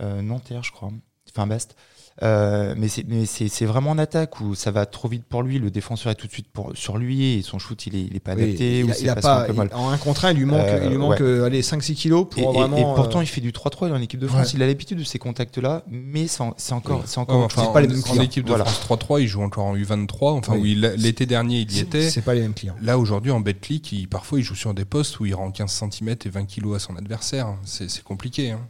Euh, 0.00 0.20
Nanterre, 0.20 0.62
je 0.62 0.72
crois. 0.72 0.90
Enfin, 1.30 1.46
Bast. 1.46 1.74
Euh, 2.22 2.74
mais 2.78 2.88
c'est 2.88 3.04
mais 3.06 3.26
c'est 3.26 3.48
c'est 3.48 3.66
vraiment 3.66 3.90
en 3.90 3.98
attaque 3.98 4.40
où 4.40 4.54
ça 4.54 4.70
va 4.70 4.86
trop 4.86 5.06
vite 5.06 5.24
pour 5.28 5.42
lui? 5.42 5.58
Le 5.58 5.70
défenseur 5.70 6.10
est 6.10 6.14
tout 6.14 6.26
de 6.26 6.32
suite 6.32 6.46
pour, 6.50 6.72
sur 6.74 6.96
lui 6.96 7.34
et 7.34 7.42
son 7.42 7.58
shoot, 7.58 7.86
il 7.86 7.94
est, 7.94 8.00
il 8.04 8.16
est 8.16 8.20
pas 8.20 8.34
Oui, 8.34 8.44
adapté. 8.44 8.78
il 8.80 8.84
ou 8.86 8.90
il 8.98 9.08
a 9.10 9.14
pas, 9.16 9.40
sont 9.42 9.46
pas 9.48 9.52
mal. 9.52 9.68
il- 9.70 9.76
en 9.76 9.90
un 9.90 9.98
contre 9.98 10.24
un, 10.24 10.30
il 10.32 10.38
lui 10.38 10.44
manque, 10.46 10.60
Euh, 10.62 10.80
il 10.84 10.88
lui 10.90 10.96
manque 10.96 11.10
ouais. 11.10 11.22
euh, 11.22 11.44
allez, 11.44 11.60
5-6 11.60 11.94
kilos 11.94 12.26
pour 12.30 12.40
Et, 12.54 12.58
vraiment. 12.58 12.76
et 12.78 12.82
pourtant, 12.96 13.18
euh, 13.18 13.22
il 13.22 13.26
fait 13.26 13.42
du 13.42 13.52
3-3 13.52 13.90
dans 13.90 13.98
l'équipe 13.98 14.18
de 14.18 14.26
France. 14.28 14.46
Ouais. 14.46 14.52
Il 14.54 14.62
a 14.62 14.66
l'habitude 14.66 14.98
de 14.98 15.04
ces 15.04 15.18
contacts-là, 15.18 15.82
mais 15.90 16.26
c'est 16.26 16.40
en- 16.40 16.54
c'est 16.56 16.72
encore, 16.72 17.02
c'est 17.04 17.18
encore 17.18 17.36
enfin, 17.44 17.66
pas 17.66 17.82
les 17.82 17.88
en- 17.88 17.90
mêmes 17.90 17.98
en 18.00 18.02
clients. 18.02 18.22
équipe 18.22 18.44
de 18.44 18.48
Voilà. 18.48 18.64
France 18.64 18.80
3-3, 18.80 19.20
il 19.20 19.26
joue 19.28 19.42
encore 19.42 19.66
en 19.66 19.76
U23. 19.76 20.32
Enfin, 20.32 20.54
Oui. 20.54 20.60
où 20.60 20.64
il- 20.66 20.80
l'été 20.96 21.26
dernier, 21.26 21.60
il 21.60 21.72
y 21.72 21.80
était. 21.80 22.08
c'est 22.08 22.22
pas 22.22 22.32
les 22.34 22.40
mêmes 22.40 22.54
clients. 22.54 22.76
Là, 22.80 22.98
aujourd'hui, 22.98 23.30
en 23.30 23.40
Betclic, 23.40 23.92
il, 23.92 24.08
parfois, 24.08 24.38
il 24.38 24.42
joue 24.42 24.54
sur 24.54 24.72
des 24.72 24.86
postes 24.86 25.20
où 25.20 25.26
il 25.26 25.34
rend 25.34 25.50
15 25.50 25.70
cm 25.70 26.16
et 26.24 26.28
20 26.30 26.46
kg 26.46 26.74
à 26.76 26.78
son 26.78 26.96
adversaire. 26.96 27.48
C'est 27.64 27.90
c'est 27.90 28.02
compliqué. 28.02 28.52
Hein. 28.52 28.60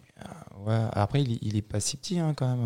Ouais, 0.66 0.78
après, 0.92 1.22
il, 1.22 1.38
il 1.42 1.56
est 1.56 1.62
pas 1.62 1.80
si 1.80 1.96
petit 1.96 2.18
hein, 2.18 2.34
quand 2.36 2.48
même. 2.48 2.60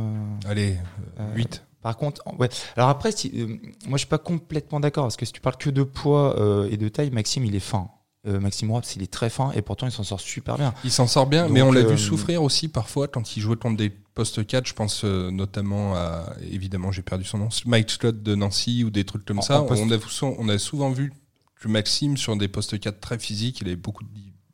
euh. 0.45 0.49
Allez, 0.51 0.77
Euh, 1.19 1.35
8. 1.35 1.65
Par 1.83 1.97
contre, 1.97 2.23
ouais. 2.39 2.49
Alors 2.77 2.89
après, 2.91 3.11
si, 3.13 3.31
euh, 3.37 3.47
moi 3.87 3.97
je 3.97 4.01
suis 4.01 4.07
pas 4.09 4.19
complètement 4.19 4.81
d'accord 4.81 5.05
parce 5.05 5.17
que 5.17 5.25
si 5.25 5.33
tu 5.33 5.41
parles 5.41 5.57
que 5.57 5.71
de 5.71 5.83
poids 5.83 6.39
euh, 6.39 6.69
et 6.71 6.77
de 6.77 6.89
taille, 6.89 7.11
Maxime 7.11 7.45
il 7.47 7.55
est 7.55 7.61
fin. 7.61 7.89
Euh, 8.27 8.39
Maxime 8.39 8.71
Rops 8.71 8.97
il 8.97 9.03
est 9.03 9.11
très 9.11 9.31
fin 9.31 9.51
et 9.53 9.63
pourtant 9.63 9.87
il 9.87 9.93
s'en 9.93 10.03
sort 10.03 10.21
super 10.21 10.59
bien. 10.59 10.75
Il 10.85 10.91
s'en 10.91 11.07
sort 11.07 11.27
bien, 11.27 11.45
Donc, 11.45 11.53
mais 11.53 11.63
on 11.63 11.73
l'a 11.73 11.81
euh, 11.81 11.87
vu 11.93 11.97
souffrir 11.97 12.43
aussi 12.43 12.69
parfois 12.69 13.09
quand 13.09 13.35
il 13.35 13.41
jouait 13.41 13.57
contre 13.57 13.79
des 13.79 13.89
postes 13.89 14.47
4. 14.47 14.67
Je 14.67 14.75
pense 14.75 15.05
euh, 15.05 15.31
notamment 15.31 15.95
à, 15.95 16.35
évidemment, 16.51 16.93
j'ai 16.93 17.01
perdu 17.01 17.25
son 17.25 17.39
nom, 17.39 17.49
Mike 17.65 17.91
Scott 17.91 18.23
de 18.23 18.35
Nancy 18.35 18.85
ou 18.85 18.91
des 18.91 19.05
trucs 19.05 19.25
comme 19.25 19.39
En- 19.39 19.43
ça. 19.43 19.63
en 19.63 19.67
On, 19.67 19.91
a, 19.91 19.99
on 20.39 20.49
a 20.51 20.59
souvent 20.59 20.91
vu 20.91 21.15
que 21.59 21.69
Maxime, 21.69 22.19
sur 22.19 22.37
des 22.37 22.49
postes 22.49 22.79
4 22.79 23.01
très 23.01 23.19
physiques, 23.19 23.63
il 23.63 23.69
avait 23.69 23.77
beaucoup 23.77 24.05
de, 24.05 24.11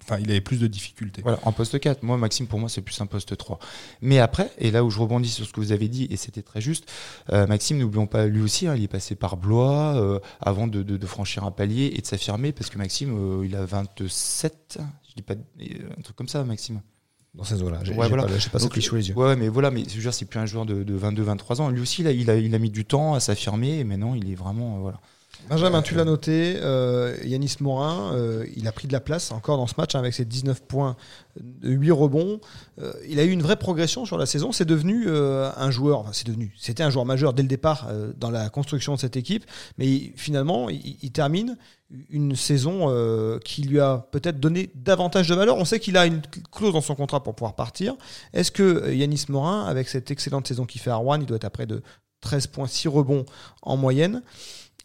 enfin, 0.08 0.18
il 0.20 0.30
avait 0.30 0.40
plus 0.40 0.58
de 0.58 0.66
difficultés. 0.66 1.20
Voilà, 1.22 1.38
en 1.42 1.52
poste 1.52 1.78
4. 1.78 2.02
Moi, 2.02 2.16
Maxime, 2.16 2.46
pour 2.46 2.58
moi, 2.58 2.68
c'est 2.68 2.80
plus 2.82 2.98
un 3.00 3.06
poste 3.06 3.36
3. 3.36 3.58
Mais 4.00 4.18
après, 4.18 4.50
et 4.58 4.70
là 4.70 4.84
où 4.84 4.90
je 4.90 4.98
rebondis 4.98 5.28
sur 5.28 5.46
ce 5.46 5.52
que 5.52 5.60
vous 5.60 5.72
avez 5.72 5.88
dit, 5.88 6.06
et 6.10 6.16
c'était 6.16 6.42
très 6.42 6.60
juste, 6.60 6.90
euh, 7.32 7.46
Maxime, 7.46 7.78
n'oublions 7.78 8.06
pas, 8.06 8.26
lui 8.26 8.40
aussi, 8.42 8.66
hein, 8.66 8.74
il 8.76 8.82
est 8.84 8.88
passé 8.88 9.14
par 9.16 9.36
Blois 9.36 9.96
euh, 9.96 10.18
avant 10.40 10.66
de, 10.66 10.82
de- 10.82 10.96
de 10.96 11.06
franchir 11.06 11.44
un 11.44 11.50
palier 11.50 11.92
et 11.96 12.00
de 12.00 12.06
s'affirmer, 12.06 12.52
parce 12.52 12.70
que 12.70 12.78
Maxime, 12.78 13.14
euh, 13.40 13.46
il 13.46 13.54
a 13.56 13.64
27, 13.64 14.78
je 15.08 15.14
dis 15.14 15.22
pas, 15.22 15.34
euh, 15.34 15.90
un 15.98 16.02
truc 16.02 16.16
comme 16.16 16.28
ça, 16.28 16.42
Maxime. 16.44 16.80
Dans 17.34 17.44
ces 17.44 17.62
eaux-là. 17.62 17.80
J'ai 17.82 17.92
voilà. 17.92 18.16
pas, 18.22 18.28
pas 18.28 18.38
ça 18.40 18.58
Donc, 18.60 18.74
sous 18.76 18.94
les 18.96 19.10
yeux. 19.10 19.14
Ouais, 19.14 19.36
mais 19.36 19.48
voilà, 19.48 19.70
mais 19.70 19.84
je 19.86 19.94
veux 19.96 20.00
dire, 20.00 20.14
c'est 20.14 20.24
plus 20.24 20.38
un 20.40 20.46
joueur 20.46 20.64
de, 20.64 20.82
de 20.84 20.98
22-23 20.98 21.60
ans. 21.60 21.68
Lui 21.68 21.82
aussi, 21.82 22.00
il 22.00 22.06
a, 22.08 22.10
il, 22.12 22.30
a, 22.30 22.36
il 22.36 22.54
a 22.54 22.58
mis 22.58 22.70
du 22.70 22.86
temps 22.86 23.12
à 23.12 23.20
s'affirmer, 23.20 23.78
et 23.80 23.84
maintenant, 23.84 24.14
il 24.14 24.30
est 24.30 24.34
vraiment, 24.34 24.76
euh, 24.76 24.80
voilà. 24.80 25.00
Benjamin, 25.48 25.80
tu 25.80 25.94
l'as 25.94 26.04
noté, 26.04 26.56
euh, 26.60 27.16
Yanis 27.24 27.56
Morin, 27.60 28.12
euh, 28.14 28.44
il 28.56 28.66
a 28.66 28.72
pris 28.72 28.88
de 28.88 28.92
la 28.92 29.00
place 29.00 29.30
encore 29.30 29.56
dans 29.56 29.68
ce 29.68 29.74
match 29.78 29.94
hein, 29.94 30.00
avec 30.00 30.12
ses 30.12 30.24
19 30.24 30.62
points, 30.62 30.96
euh, 31.38 31.70
8 31.70 31.90
rebonds. 31.92 32.40
Euh, 32.80 32.92
il 33.08 33.20
a 33.20 33.24
eu 33.24 33.30
une 33.30 33.42
vraie 33.42 33.56
progression 33.56 34.04
sur 34.06 34.18
la 34.18 34.26
saison. 34.26 34.50
C'est 34.50 34.64
devenu 34.64 35.08
un 35.08 35.70
joueur, 35.70 36.04
c'est 36.12 36.26
devenu, 36.26 36.52
c'était 36.58 36.82
un 36.82 36.90
joueur 36.90 37.04
majeur 37.04 37.32
dès 37.32 37.42
le 37.42 37.48
départ 37.48 37.88
dans 38.16 38.30
la 38.30 38.48
construction 38.48 38.94
de 38.94 39.00
cette 39.00 39.16
équipe. 39.16 39.44
Mais 39.78 40.12
finalement, 40.16 40.68
il, 40.68 41.12
termine 41.12 41.56
une 42.10 42.34
saison 42.34 43.38
qui 43.44 43.62
lui 43.62 43.80
a 43.80 44.06
peut-être 44.10 44.40
donné 44.40 44.70
davantage 44.74 45.28
de 45.28 45.34
valeur. 45.34 45.56
On 45.56 45.64
sait 45.64 45.78
qu'il 45.78 45.96
a 45.96 46.06
une 46.06 46.22
clause 46.50 46.72
dans 46.72 46.80
son 46.80 46.94
contrat 46.94 47.22
pour 47.22 47.34
pouvoir 47.34 47.54
partir. 47.54 47.94
Est-ce 48.32 48.50
que 48.50 48.92
Yanis 48.92 49.26
Morin, 49.28 49.64
avec 49.66 49.88
cette 49.88 50.10
excellente 50.10 50.48
saison 50.48 50.64
qu'il 50.64 50.80
fait 50.80 50.90
à 50.90 50.96
Rouen, 50.96 51.20
il 51.20 51.26
doit 51.26 51.36
être 51.36 51.44
à 51.44 51.50
près 51.50 51.66
de 51.66 51.82
13 52.20 52.48
points, 52.48 52.66
6 52.66 52.88
rebonds 52.88 53.24
en 53.62 53.76
moyenne 53.76 54.22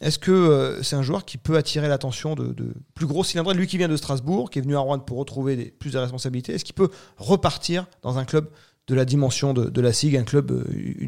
est-ce 0.01 0.17
que 0.17 0.31
euh, 0.31 0.81
c'est 0.81 0.95
un 0.95 1.03
joueur 1.03 1.25
qui 1.25 1.37
peut 1.37 1.55
attirer 1.55 1.87
l'attention 1.87 2.33
de, 2.33 2.55
plus 2.95 3.05
gros 3.05 3.23
cylindres 3.23 3.53
Lui 3.53 3.67
qui 3.67 3.77
vient 3.77 3.87
de 3.87 3.95
Strasbourg, 3.95 4.49
qui 4.49 4.59
est 4.59 4.61
venu 4.63 4.75
à 4.75 4.79
Rouen 4.79 4.99
pour 4.99 5.19
retrouver 5.19 5.73
plus 5.79 5.93
de 5.93 5.99
responsabilités, 5.99 6.53
est-ce 6.53 6.65
qu'il 6.65 6.75
peut 6.75 6.89
repartir 7.17 7.85
dans 8.01 8.17
un 8.17 8.25
club 8.25 8.49
de 8.87 8.95
la 8.95 9.05
dimension 9.05 9.53
de, 9.53 9.79
la 9.79 9.93
SIG, 9.93 10.17
un 10.17 10.23
club, 10.23 10.51
euh, 10.51 10.65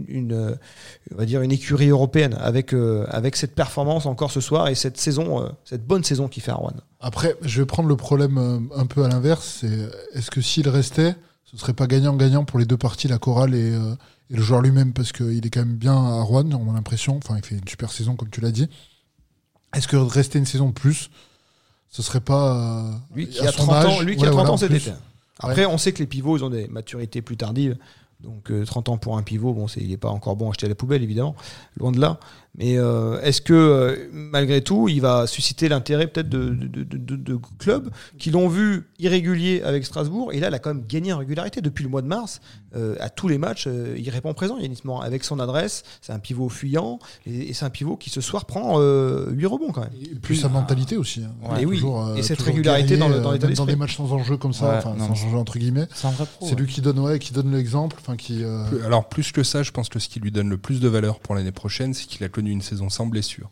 une, 0.07 0.31
euh, 0.31 0.55
on 1.11 1.17
va 1.17 1.25
dire 1.25 1.41
une 1.41 1.51
écurie 1.51 1.89
européenne, 1.89 2.37
avec, 2.39 2.69
cette 3.35 3.55
performance 3.55 4.05
encore 4.05 4.31
ce 4.31 4.39
soir 4.39 4.67
et 4.67 4.75
cette 4.75 4.97
saison, 4.97 5.51
cette 5.65 5.85
bonne 5.85 6.03
saison 6.03 6.27
qu'il 6.27 6.43
fait 6.43 6.51
à 6.51 6.55
Rouen? 6.55 6.75
Après, 7.01 7.35
je 7.41 7.61
vais 7.61 7.65
prendre 7.65 7.89
le 7.89 7.97
problème 7.97 8.69
un 8.73 8.85
peu 8.85 9.03
à 9.03 9.07
l'inverse. 9.07 9.65
Est-ce 10.13 10.29
que 10.29 10.39
s'il 10.39 10.69
restait, 10.69 11.15
ce 11.53 11.59
serait 11.59 11.73
pas 11.73 11.87
gagnant-gagnant 11.87 12.45
pour 12.45 12.59
les 12.59 12.65
deux 12.65 12.77
parties, 12.77 13.07
la 13.07 13.19
chorale 13.19 13.53
et, 13.55 13.73
euh, 13.73 13.95
et 14.31 14.35
le 14.35 14.41
joueur 14.41 14.61
lui-même, 14.61 14.91
parce 14.93 15.11
qu'il 15.11 15.45
est 15.45 15.49
quand 15.49 15.61
même 15.61 15.75
bien 15.75 15.93
à 15.95 16.21
Rouen, 16.21 16.49
on 16.51 16.71
a 16.71 16.73
l'impression. 16.73 17.15
Enfin, 17.17 17.35
il 17.37 17.45
fait 17.45 17.55
une 17.55 17.67
super 17.67 17.91
saison, 17.91 18.15
comme 18.15 18.29
tu 18.29 18.41
l'as 18.41 18.51
dit. 18.51 18.67
Est-ce 19.75 19.87
que 19.87 19.95
rester 19.97 20.39
une 20.39 20.45
saison 20.45 20.67
de 20.67 20.73
plus, 20.73 21.09
ce 21.89 22.01
serait 22.01 22.21
pas. 22.21 22.55
euh, 22.57 22.91
Lui 23.15 23.27
qui 23.27 23.39
a 23.45 23.51
son 23.51 23.65
30 23.67 23.85
ans, 23.85 24.01
lui 24.01 24.15
qui 24.15 24.21
ouais, 24.23 24.27
a 24.27 24.31
30 24.31 24.33
voilà, 24.39 24.51
ans 24.51 24.57
cet 24.57 24.69
plus. 24.69 24.77
été. 24.87 24.93
Après, 25.39 25.65
on 25.65 25.77
sait 25.77 25.91
que 25.93 25.99
les 25.99 26.07
pivots, 26.07 26.37
ils 26.37 26.43
ont 26.43 26.49
des 26.49 26.67
maturités 26.67 27.21
plus 27.21 27.37
tardives. 27.37 27.77
Donc 28.19 28.51
euh, 28.51 28.63
30 28.65 28.89
ans 28.89 28.97
pour 28.97 29.17
un 29.17 29.23
pivot, 29.23 29.53
bon, 29.53 29.67
c'est, 29.67 29.81
il 29.81 29.89
n'est 29.89 29.97
pas 29.97 30.09
encore 30.09 30.35
bon 30.35 30.49
à 30.49 30.53
jeter 30.53 30.67
à 30.67 30.69
la 30.69 30.75
poubelle, 30.75 31.03
évidemment, 31.03 31.35
loin 31.77 31.91
de 31.91 31.99
là. 31.99 32.19
Mais 32.55 32.77
euh, 32.77 33.19
est-ce 33.21 33.41
que, 33.41 33.53
euh, 33.53 33.95
malgré 34.11 34.61
tout, 34.61 34.87
il 34.87 35.01
va 35.01 35.25
susciter 35.25 35.69
l'intérêt 35.69 36.05
peut-être 36.05 36.29
de, 36.29 36.49
de, 36.49 36.83
de- 36.83 36.97
de- 36.97 37.15
de 37.15 37.39
clubs 37.57 37.89
qui 38.19 38.29
l'ont 38.29 38.47
vu 38.47 38.83
irrégulier 38.99 39.63
avec 39.63 39.83
Strasbourg 39.85 40.31
Et 40.33 40.39
là, 40.39 40.49
il 40.49 40.53
a 40.53 40.59
quand 40.59 40.71
même 40.73 40.85
gagné 40.87 41.13
en 41.13 41.17
régularité 41.17 41.61
depuis 41.61 41.83
le 41.83 41.89
mois 41.89 42.03
de 42.03 42.07
mars. 42.07 42.41
Euh, 42.75 42.95
à 42.99 43.09
tous 43.09 43.27
les 43.27 43.37
matchs, 43.39 43.65
euh, 43.67 43.95
il 43.97 44.07
répond 44.11 44.33
présent, 44.35 44.57
Yanis 44.59 44.79
Morin, 44.83 45.03
avec 45.05 45.23
son 45.23 45.39
adresse. 45.39 45.83
C'est 46.01 46.13
un 46.13 46.19
pivot 46.19 46.47
fuyant. 46.49 46.99
Et, 47.25 47.49
et 47.49 47.53
c'est 47.53 47.65
un 47.65 47.69
pivot 47.71 47.97
qui, 47.97 48.09
ce 48.11 48.21
soir, 48.21 48.45
prend 48.45 48.75
euh, 48.79 49.29
8 49.31 49.45
rebonds 49.47 49.71
quand 49.71 49.81
même. 49.81 49.91
Et 49.99 50.15
puis 50.21 50.37
sa 50.37 50.49
mentalité 50.49 50.95
aussi. 50.95 51.23
hein. 51.23 51.31
Ouais, 51.53 51.63
Et 51.63 51.65
oui, 51.65 51.77
Toujours, 51.77 52.05
euh, 52.07 52.15
et 52.15 52.21
cette 52.23 52.41
régularité 52.41 52.97
dans 52.97 53.09
le- 53.09 53.19
dans 53.19 53.35
dans 53.35 53.65
des 53.65 53.75
matchs 53.75 53.97
sans 53.97 54.11
enjeu 54.11 54.37
comme 54.37 54.53
ça, 54.53 54.69
Ouais, 54.69 54.77
enfin 54.77 54.93
non, 54.97 55.07
sans 55.15 55.25
enjeu 55.27 55.37
entre 55.37 55.57
guillemets. 55.57 55.87
C'est 55.93 56.05
un 56.07 56.11
vrai 56.11 56.25
pro. 56.25 56.47
C'est 56.47 56.55
lui 56.55 56.67
qui 56.67 56.81
donne, 56.81 56.99
ouais, 56.99 57.17
qui 57.17 57.33
donne 57.33 57.51
l'exemple, 57.51 57.95
enfin 57.99 58.15
qui. 58.15 58.43
euh, 58.43 58.67
Plus- 58.69 58.83
Alors 58.85 59.09
plus 59.09 59.31
que 59.31 59.41
ça, 59.43 59.63
je 59.63 59.71
pense 59.71 59.89
que 59.89 59.97
ce 59.99 60.07
qui 60.07 60.19
lui 60.19 60.31
donne 60.31 60.49
le 60.49 60.57
plus 60.59 60.79
de 60.79 60.87
valeur 60.87 61.19
pour 61.19 61.33
l'année 61.33 61.51
prochaine, 61.51 61.93
c'est 61.95 62.05
qu'il 62.05 62.23
a 62.23 62.29
connu 62.29 62.42
une 62.51 62.61
saison 62.61 62.89
sans 62.89 63.05
blessure. 63.07 63.49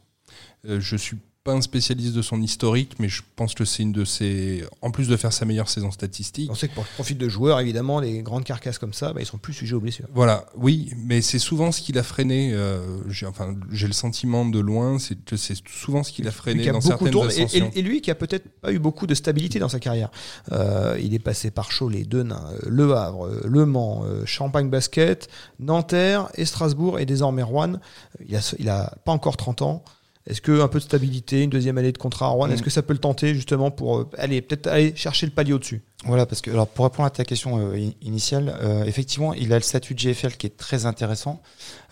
Euh, 0.66 0.80
je 0.80 0.96
suis 0.96 1.18
pas 1.44 1.54
un 1.54 1.62
spécialiste 1.62 2.14
de 2.14 2.22
son 2.22 2.40
historique, 2.40 2.94
mais 3.00 3.10
je 3.10 3.24
pense 3.36 3.56
que 3.56 3.66
c'est 3.66 3.82
une 3.82 3.92
de 3.92 4.06
ses. 4.06 4.64
En 4.84 4.92
plus 4.92 5.08
de 5.08 5.18
faire 5.18 5.34
sa 5.34 5.44
meilleure 5.46 5.70
saison 5.70 5.90
statistique. 5.90 6.50
On 6.52 6.56
sait 6.56 6.68
que 6.68 6.76
pour 6.76 6.84
le 6.84 6.94
profit 6.94 7.16
de 7.16 7.28
joueurs, 7.28 7.60
évidemment, 7.60 8.00
les 8.00 8.22
grandes 8.22 8.44
carcasses 8.44 8.78
comme 8.78 8.94
ça, 8.94 9.12
bah, 9.12 9.22
ils 9.22 9.26
sont 9.26 9.40
plus 9.40 9.54
sujets 9.54 9.74
aux 9.74 9.80
blessures. 9.80 10.06
Voilà, 10.14 10.46
oui, 10.56 10.92
mais 10.98 11.22
c'est 11.22 11.40
souvent 11.40 11.72
ce 11.72 11.82
qui 11.82 11.94
l'a 11.94 12.04
freiné. 12.04 12.52
euh, 12.54 12.80
j'ai, 13.10 13.26
enfin, 13.26 13.56
j'ai 13.72 13.88
le 13.88 13.94
sentiment 13.94 14.46
de 14.46 14.60
loin, 14.60 15.00
c'est 15.00 15.16
que 15.26 15.36
c'est 15.36 15.56
souvent 15.68 16.04
ce 16.04 16.12
qui 16.12 16.22
l'a 16.22 16.30
freiné 16.32 16.64
dans 16.74 16.80
certaines 16.82 17.10
tourné, 17.10 17.34
et- 17.36 17.58
et, 17.58 17.80
et 17.80 17.82
lui 17.82 18.02
qui 18.02 18.12
a 18.12 18.16
peut-être 18.16 18.48
pas 18.62 18.72
eu 18.72 18.78
beaucoup 18.78 19.08
de 19.08 19.16
stabilité 19.16 19.58
dans 19.58 19.70
sa 19.70 19.80
carrière. 19.80 20.12
Euh, 20.52 20.96
il 21.02 21.16
est 21.16 21.20
passé 21.20 21.50
par 21.50 21.70
Cholet, 21.76 22.04
Denain, 22.04 22.52
euh, 22.54 22.60
Le 22.68 22.94
Havre, 22.94 23.26
euh, 23.26 23.42
Le 23.46 23.66
Mans, 23.66 24.04
euh, 24.06 24.26
Champagne 24.28 24.70
Basket, 24.70 25.28
Nanterre 25.60 26.30
et 26.36 26.46
Strasbourg 26.46 27.00
et 27.00 27.08
désormais 27.08 27.42
Rouen. 27.44 27.80
Il 28.28 28.36
a, 28.36 28.54
il 28.60 28.70
a 28.70 28.94
pas 29.06 29.12
encore 29.12 29.38
30 29.38 29.64
ans. 29.64 29.84
Est-ce 30.28 30.40
que 30.42 30.62
un 30.62 30.68
peu 30.68 30.78
de 30.80 30.84
stabilité, 30.84 31.42
une 31.44 31.50
deuxième 31.50 31.78
année 31.80 31.92
de 31.92 31.98
contrat 31.98 32.28
à 32.28 32.30
Rouen, 32.30 32.48
Mm. 32.48 32.52
est-ce 32.52 32.64
que 32.64 32.70
ça 32.70 32.84
peut 32.84 32.94
le 32.94 33.00
tenter 33.00 33.34
justement 33.34 33.72
pour 33.72 33.98
euh, 34.00 34.10
aller 34.18 34.42
peut-être 34.42 34.68
aller 34.68 34.94
chercher 34.96 35.26
le 35.26 35.32
palier 35.32 35.54
au-dessus? 35.54 35.82
Voilà, 36.06 36.26
parce 36.26 36.42
que 36.42 36.52
alors 36.52 36.68
pour 36.68 36.86
répondre 36.86 37.08
à 37.08 37.10
ta 37.10 37.24
question 37.26 37.58
euh, 37.60 37.76
in- 37.76 37.92
initiale, 38.02 38.56
euh, 38.62 38.84
effectivement, 38.86 39.34
il 39.34 39.52
a 39.52 39.56
le 39.58 39.64
statut 39.64 39.94
de 39.96 40.00
GFL 40.00 40.34
qui 40.38 40.48
est 40.48 40.56
très 40.58 40.86
intéressant 40.86 41.42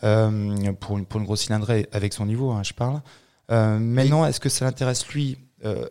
euh, 0.04 0.72
pour, 0.80 0.98
une, 0.98 1.06
pour 1.06 1.20
une 1.20 1.26
grosse 1.26 1.42
cylindrée 1.42 1.88
avec 1.92 2.14
son 2.14 2.26
niveau, 2.26 2.52
hein, 2.52 2.62
je 2.64 2.74
parle. 2.74 3.02
Maintenant, 3.52 4.26
est-ce 4.26 4.40
que 4.40 4.50
ça 4.50 4.66
l'intéresse 4.66 5.08
lui? 5.08 5.38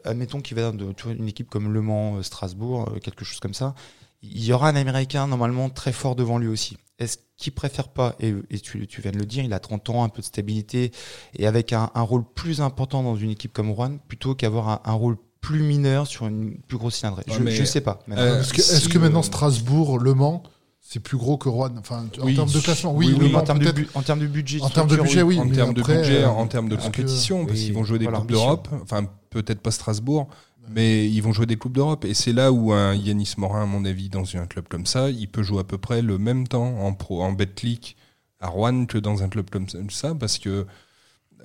Admettons 0.05 0.41
qu'il 0.41 0.57
va 0.57 0.71
dans 0.71 0.93
une 1.11 1.29
équipe 1.29 1.51
comme 1.51 1.73
Le 1.73 1.83
Mans, 1.83 2.23
Strasbourg, 2.23 2.89
quelque 3.03 3.25
chose 3.25 3.41
comme 3.41 3.53
ça. 3.55 3.75
Il 4.23 4.45
y 4.45 4.53
aura 4.53 4.69
un 4.69 4.77
Américain 4.77 5.27
normalement 5.27 5.69
très 5.69 5.93
fort 5.93 6.15
devant 6.17 6.39
lui 6.39 6.49
aussi. 6.49 6.77
Est-ce 6.99 7.19
qu'il 7.39 7.53
préfère 7.53 7.89
pas, 7.89 8.15
et, 8.21 8.35
et 8.51 8.59
tu, 8.59 8.87
tu 8.89 9.01
viens 9.01 9.13
de 9.13 9.19
le 9.19 9.25
dire, 9.25 9.45
il 9.45 9.53
a 9.55 9.61
30 9.61 9.89
ans, 9.91 10.03
un 10.05 10.09
peu 10.09 10.21
de 10.21 10.27
stabilité, 10.27 10.91
et 11.37 11.47
avec 11.47 11.73
un, 11.73 11.89
un 11.95 12.03
rôle 12.03 12.25
plus 12.35 12.61
important 12.61 13.03
dans 13.03 13.17
une 13.17 13.31
équipe 13.31 13.53
comme 13.53 13.71
Rouen, 13.71 13.99
plutôt 14.09 14.35
qu'avoir 14.35 14.69
un, 14.69 14.81
un 14.85 14.93
rôle 14.93 15.17
plus 15.41 15.63
mineur 15.63 16.09
sur 16.09 16.27
une 16.27 16.59
plus 16.59 16.77
grosse 16.79 16.97
cylindrée 16.97 17.23
Ouais, 17.29 17.35
Je, 17.39 17.51
je 17.51 17.65
sais 17.65 17.81
pas. 17.81 18.01
Euh, 18.11 18.41
Est-ce 18.41 18.53
que, 18.53 18.61
si, 18.61 18.75
est-ce 18.75 18.89
que 18.89 18.99
maintenant 18.99 19.21
euh, 19.21 19.23
Strasbourg, 19.23 20.01
Le 20.01 20.15
Mans, 20.15 20.43
c'est 20.81 20.99
plus 20.99 21.17
gros 21.17 21.37
que 21.39 21.49
Rouen? 21.49 21.71
Enfin, 21.79 22.07
en 22.21 22.35
termes 22.35 22.51
de 22.51 22.59
classement, 22.59 22.93
oui, 22.93 23.07
Oui, 23.13 23.17
oui, 23.27 23.31
Mans 23.33 23.39
en, 23.39 23.43
termes 23.45 23.59
de 23.61 23.65
peut-être. 23.65 23.77
bu- 23.77 23.89
en 23.95 24.03
termes 24.03 24.19
de 24.21 24.27
budget. 24.27 24.61
En 24.61 24.69
termes 24.69 24.89
de 24.89 24.97
budget, 24.97 25.23
oui. 25.23 25.39
en 25.39 25.49
termes 25.49 25.75
de 25.75 25.83
budget, 25.83 26.25
euh, 26.25 26.29
en 26.29 26.47
termes 26.49 26.69
de 26.69 26.75
compétition, 26.75 27.47
parce 27.47 27.59
qu'ils 27.61 27.73
vont 27.73 27.85
jouer 27.85 28.01
des 28.01 28.07
voilà, 28.07 28.19
coupes 28.19 28.33
d'Europe, 28.33 28.69
enfin 28.83 29.05
peut-être 29.31 29.61
pas 29.61 29.71
Strasbourg, 29.71 30.27
mais 30.71 31.09
ils 31.09 31.21
vont 31.21 31.33
jouer 31.33 31.47
des 31.47 31.57
coupes 31.57 31.73
d'Europe. 31.75 32.05
Et 32.05 32.15
c'est 32.15 32.33
là 32.33 32.53
où 32.53 32.73
un 32.73 32.95
Yanis 32.95 33.35
Morin, 33.37 33.63
à 33.63 33.67
mon 33.67 33.85
avis, 33.85 34.09
dans 34.09 34.25
un 34.37 34.47
club 34.47 34.67
comme 34.69 34.87
ça, 34.87 35.11
il 35.11 35.29
peut 35.29 35.43
jouer 35.43 35.61
à 35.61 35.65
peu 35.65 35.79
près 35.79 36.03
le 36.03 36.19
même 36.19 36.47
temps 36.49 36.81
en 36.81 36.93
pro, 36.93 37.23
en 37.23 37.33
Betclic 37.33 37.97
à 38.41 38.49
Rouen 38.49 38.87
que 38.87 38.99
dans 38.99 39.23
un 39.23 39.29
club 39.29 39.51
comme 39.51 39.67
ça, 39.91 40.15
parce 40.15 40.39
que 40.39 40.67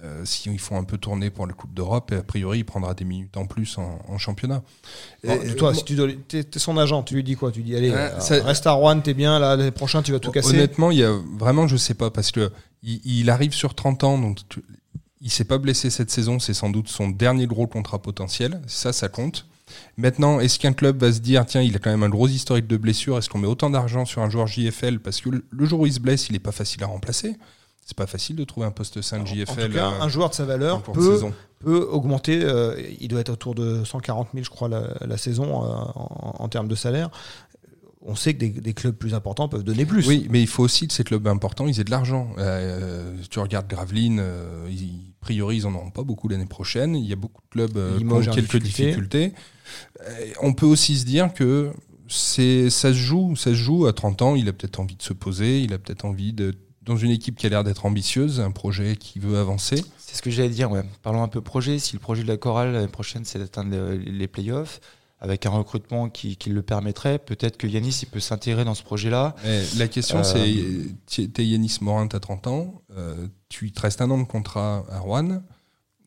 euh, 0.03 0.25
s'ils 0.25 0.60
font 0.60 0.77
un 0.77 0.84
peu 0.84 0.98
tourner 0.98 1.30
pour 1.30 1.48
la 1.48 1.53
Coupe 1.53 1.74
d'Europe, 1.74 2.12
a 2.12 2.24
priori, 2.24 2.60
il 2.60 2.63
prendra 2.65 2.94
des 2.94 3.06
minutes 3.06 3.38
en 3.38 3.46
plus 3.46 3.77
en, 3.77 4.00
en 4.08 4.18
championnat. 4.18 4.62
Bon, 5.24 5.39
Et, 5.42 5.56
Toi, 5.56 5.70
euh, 5.70 5.74
si 5.74 5.86
tu 5.86 5.96
dois- 5.96 6.10
t'es, 6.27 6.44
t'es 6.44 6.60
son 6.60 6.77
agent, 6.77 7.03
tu 7.03 7.15
lui 7.15 7.24
dis 7.24 7.36
quoi? 7.36 7.51
Tu 7.51 7.60
lui 7.60 7.65
dis 7.65 7.75
allez, 7.75 7.92
euh, 7.92 8.20
ça- 8.20 8.44
reste 8.44 8.68
à 8.68 8.74
Rouen, 8.74 9.00
t'es 9.00 9.13
bien, 9.13 9.39
là, 9.39 9.56
l'année 9.56 9.72
prochaine 9.72 10.03
tu 10.03 10.12
vas 10.12 10.20
tout 10.20 10.32
casser. 10.32 10.50
Honnêtement, 10.50 10.92
il 10.92 10.98
y 10.98 11.03
a 11.03 11.18
vraiment, 11.39 11.68
je 11.68 11.77
sais 11.77 11.94
pas, 11.94 12.12
parce 12.12 12.32
que 12.32 12.51
il, 12.82 13.00
il 13.06 13.30
arrive 13.30 13.53
sur 13.53 13.75
30 13.75 14.03
ans, 14.03 14.18
donc 14.18 14.39
tu- 14.50 14.62
il 15.24 15.32
s'est 15.32 15.46
pas 15.46 15.58
blessé 15.58 15.89
cette 15.89 16.12
saison, 16.12 16.38
c'est 16.38 16.53
sans 16.53 16.70
doute 16.70 16.89
son 16.89 17.08
dernier 17.10 17.48
gros 17.48 17.65
contrat 17.65 18.00
potentiel. 18.00 18.62
Ça, 18.68 18.94
ça 18.94 19.08
compte. 19.10 19.48
Maintenant, 19.98 20.39
est-ce 20.39 20.60
qu'un 20.60 20.74
club 20.74 20.98
va 21.01 21.12
se 21.12 21.20
dire, 21.20 21.46
tiens, 21.46 21.62
il 21.62 21.75
a 21.75 21.80
quand 21.80 21.89
même 21.89 22.03
un 22.03 22.10
gros 22.10 22.27
historique 22.27 22.68
de 22.68 22.77
blessure, 22.77 23.18
est-ce 23.18 23.30
qu'on 23.30 23.39
met 23.39 23.48
autant 23.48 23.70
d'argent 23.70 24.06
sur 24.06 24.22
un 24.22 24.30
joueur 24.30 24.46
JFL 24.48 25.00
Parce 25.00 25.22
que 25.22 25.30
le- 25.30 25.65
jour 25.65 25.80
où 25.80 25.86
il 25.88 25.94
se 25.94 26.00
blesse, 26.00 26.30
il 26.30 26.36
est 26.36 26.39
pas 26.39 26.51
facile 26.51 26.84
à 26.84 26.88
remplacer. 26.88 27.36
C'est 27.86 27.98
pas 27.98 28.06
facile 28.08 28.36
de 28.36 28.44
trouver 28.44 28.65
un 28.68 28.72
poste 28.72 29.01
5 29.01 29.22
En 29.22 29.25
JFL. 29.25 29.68
tout 29.70 29.74
cas, 29.74 29.88
euh, 29.92 30.01
un 30.01 30.10
joueur 30.10 30.30
de 30.30 30.36
sa 30.36 30.44
en 30.44 30.46
valeur 30.46 30.84
peut, 30.84 31.20
peut 31.60 31.88
augmenter. 31.92 32.42
euh, 32.44 32.80
il 33.01 33.08
doit 33.08 33.20
être 33.22 33.30
autour 33.30 33.56
de 33.56 33.84
140 33.84 34.30
000, 34.34 34.44
je 34.46 34.50
crois, 34.50 34.70
la, 34.70 34.89
la 35.06 35.18
saison 35.18 35.63
euh, 35.63 35.68
en, 35.96 36.36
en 36.39 36.48
termes 36.50 36.68
de 36.68 36.75
salaire. 36.75 37.10
On 38.05 38.15
sait 38.15 38.33
que 38.33 38.39
des, 38.39 38.50
des 38.50 38.74
clubs 38.74 38.95
plus 38.95 39.13
importants 39.13 39.48
peuvent 39.48 39.63
donner 39.63 39.86
plus. 39.86 40.05
Oui, 40.07 40.27
mais 40.29 40.41
il 40.41 40.48
faut 40.48 40.63
aussi 40.63 40.88
que 40.88 40.93
ces 40.93 41.03
clubs 41.05 41.25
importants, 41.27 41.67
ils 41.67 41.79
aient 41.79 41.86
de 41.86 41.91
l'argent. 41.91 42.33
Euh, 42.38 43.15
tu 43.29 43.39
regardes 43.39 43.67
Gravelines, 43.67 44.19
euh, 44.22 44.67
ils, 44.69 45.13
a 45.22 45.22
priori, 45.22 45.57
ils 45.57 45.65
en 45.67 45.74
auront 45.74 45.89
pas 45.91 46.03
beaucoup 46.03 46.27
l'année 46.27 46.45
prochaine. 46.45 46.95
Il 46.98 47.05
y 47.05 47.13
a 47.13 47.15
beaucoup 47.15 47.41
de 47.41 47.48
clubs 47.50 47.77
euh, 47.77 47.98
qui 47.98 48.05
ont 48.05 48.19
quelques 48.19 48.57
difficulté. 48.57 48.86
difficultés. 49.27 49.33
On 50.41 50.53
peut 50.53 50.65
aussi 50.65 50.98
se 50.98 51.05
dire 51.05 51.33
que 51.33 51.72
c'est, 52.07 52.69
ça 52.69 52.89
se 52.89 52.98
joue, 52.98 53.36
ça 53.36 53.51
se 53.51 53.55
joue 53.55 53.86
à 53.88 53.93
30 53.93 54.22
ans. 54.22 54.36
Il 54.36 54.48
a 54.50 54.53
peut-être 54.53 54.79
envie 54.79 54.95
de 54.95 55.01
se 55.03 55.13
poser, 55.13 55.62
il 55.62 55.74
a 55.74 55.77
peut-être 55.77 56.05
envie 56.05 56.33
de, 56.33 56.53
dans 56.81 56.98
une 56.98 57.12
équipe 57.12 57.38
qui 57.38 57.45
a 57.45 57.50
l'air 57.50 57.63
d'être 57.63 57.86
ambitieuse, 57.86 58.39
un 58.41 58.51
projet 58.51 58.95
qui 58.98 59.19
veut 59.19 59.38
avancer. 59.38 59.83
C'est 59.98 60.17
ce 60.17 60.22
que 60.22 60.29
j'allais 60.29 60.50
dire, 60.50 60.69
ouais. 60.72 60.83
Parlons 61.01 61.24
un 61.24 61.27
peu 61.29 61.41
projet. 61.41 61.79
Si 61.79 61.93
le 61.93 62.00
projet 62.00 62.24
de 62.24 62.27
la 62.27 62.38
chorale 62.38 62.74
l'année 62.74 62.88
prochaine, 62.88 63.24
c'est 63.25 63.39
d'atteindre 63.39 63.72
le- 63.72 63.95
les 63.95 64.27
playoffs, 64.27 64.81
avec 65.24 65.46
un 65.46 65.51
recrutement 65.51 66.10
qui, 66.10 66.36
qui 66.36 66.50
le 66.50 66.62
permettrait, 66.62 67.18
peut-être 67.18 67.56
que 67.56 67.65
Yanis 67.65 68.00
il 68.03 68.08
peut 68.10 68.20
s'intégrer 68.20 68.65
dans 68.65 68.75
ce 68.75 68.84
projet-là. 68.84 69.36
Et 69.46 69.63
la 69.77 69.88
question, 69.88 70.22
Euh, 70.24 70.84
c'est, 71.08 71.27
t'es 71.32 71.46
Yanis 71.46 71.77
Morin, 71.80 72.08
t'as 72.08 72.20
30 72.20 72.48
ans, 72.48 72.82
euh, 72.98 73.27
tu 73.48 73.72
te 73.72 73.80
restes 73.80 74.01
un 74.01 74.12
an 74.12 74.18
de 74.18 74.25
contrat 74.25 74.84
à 74.92 75.00
Rouen, 75.00 75.42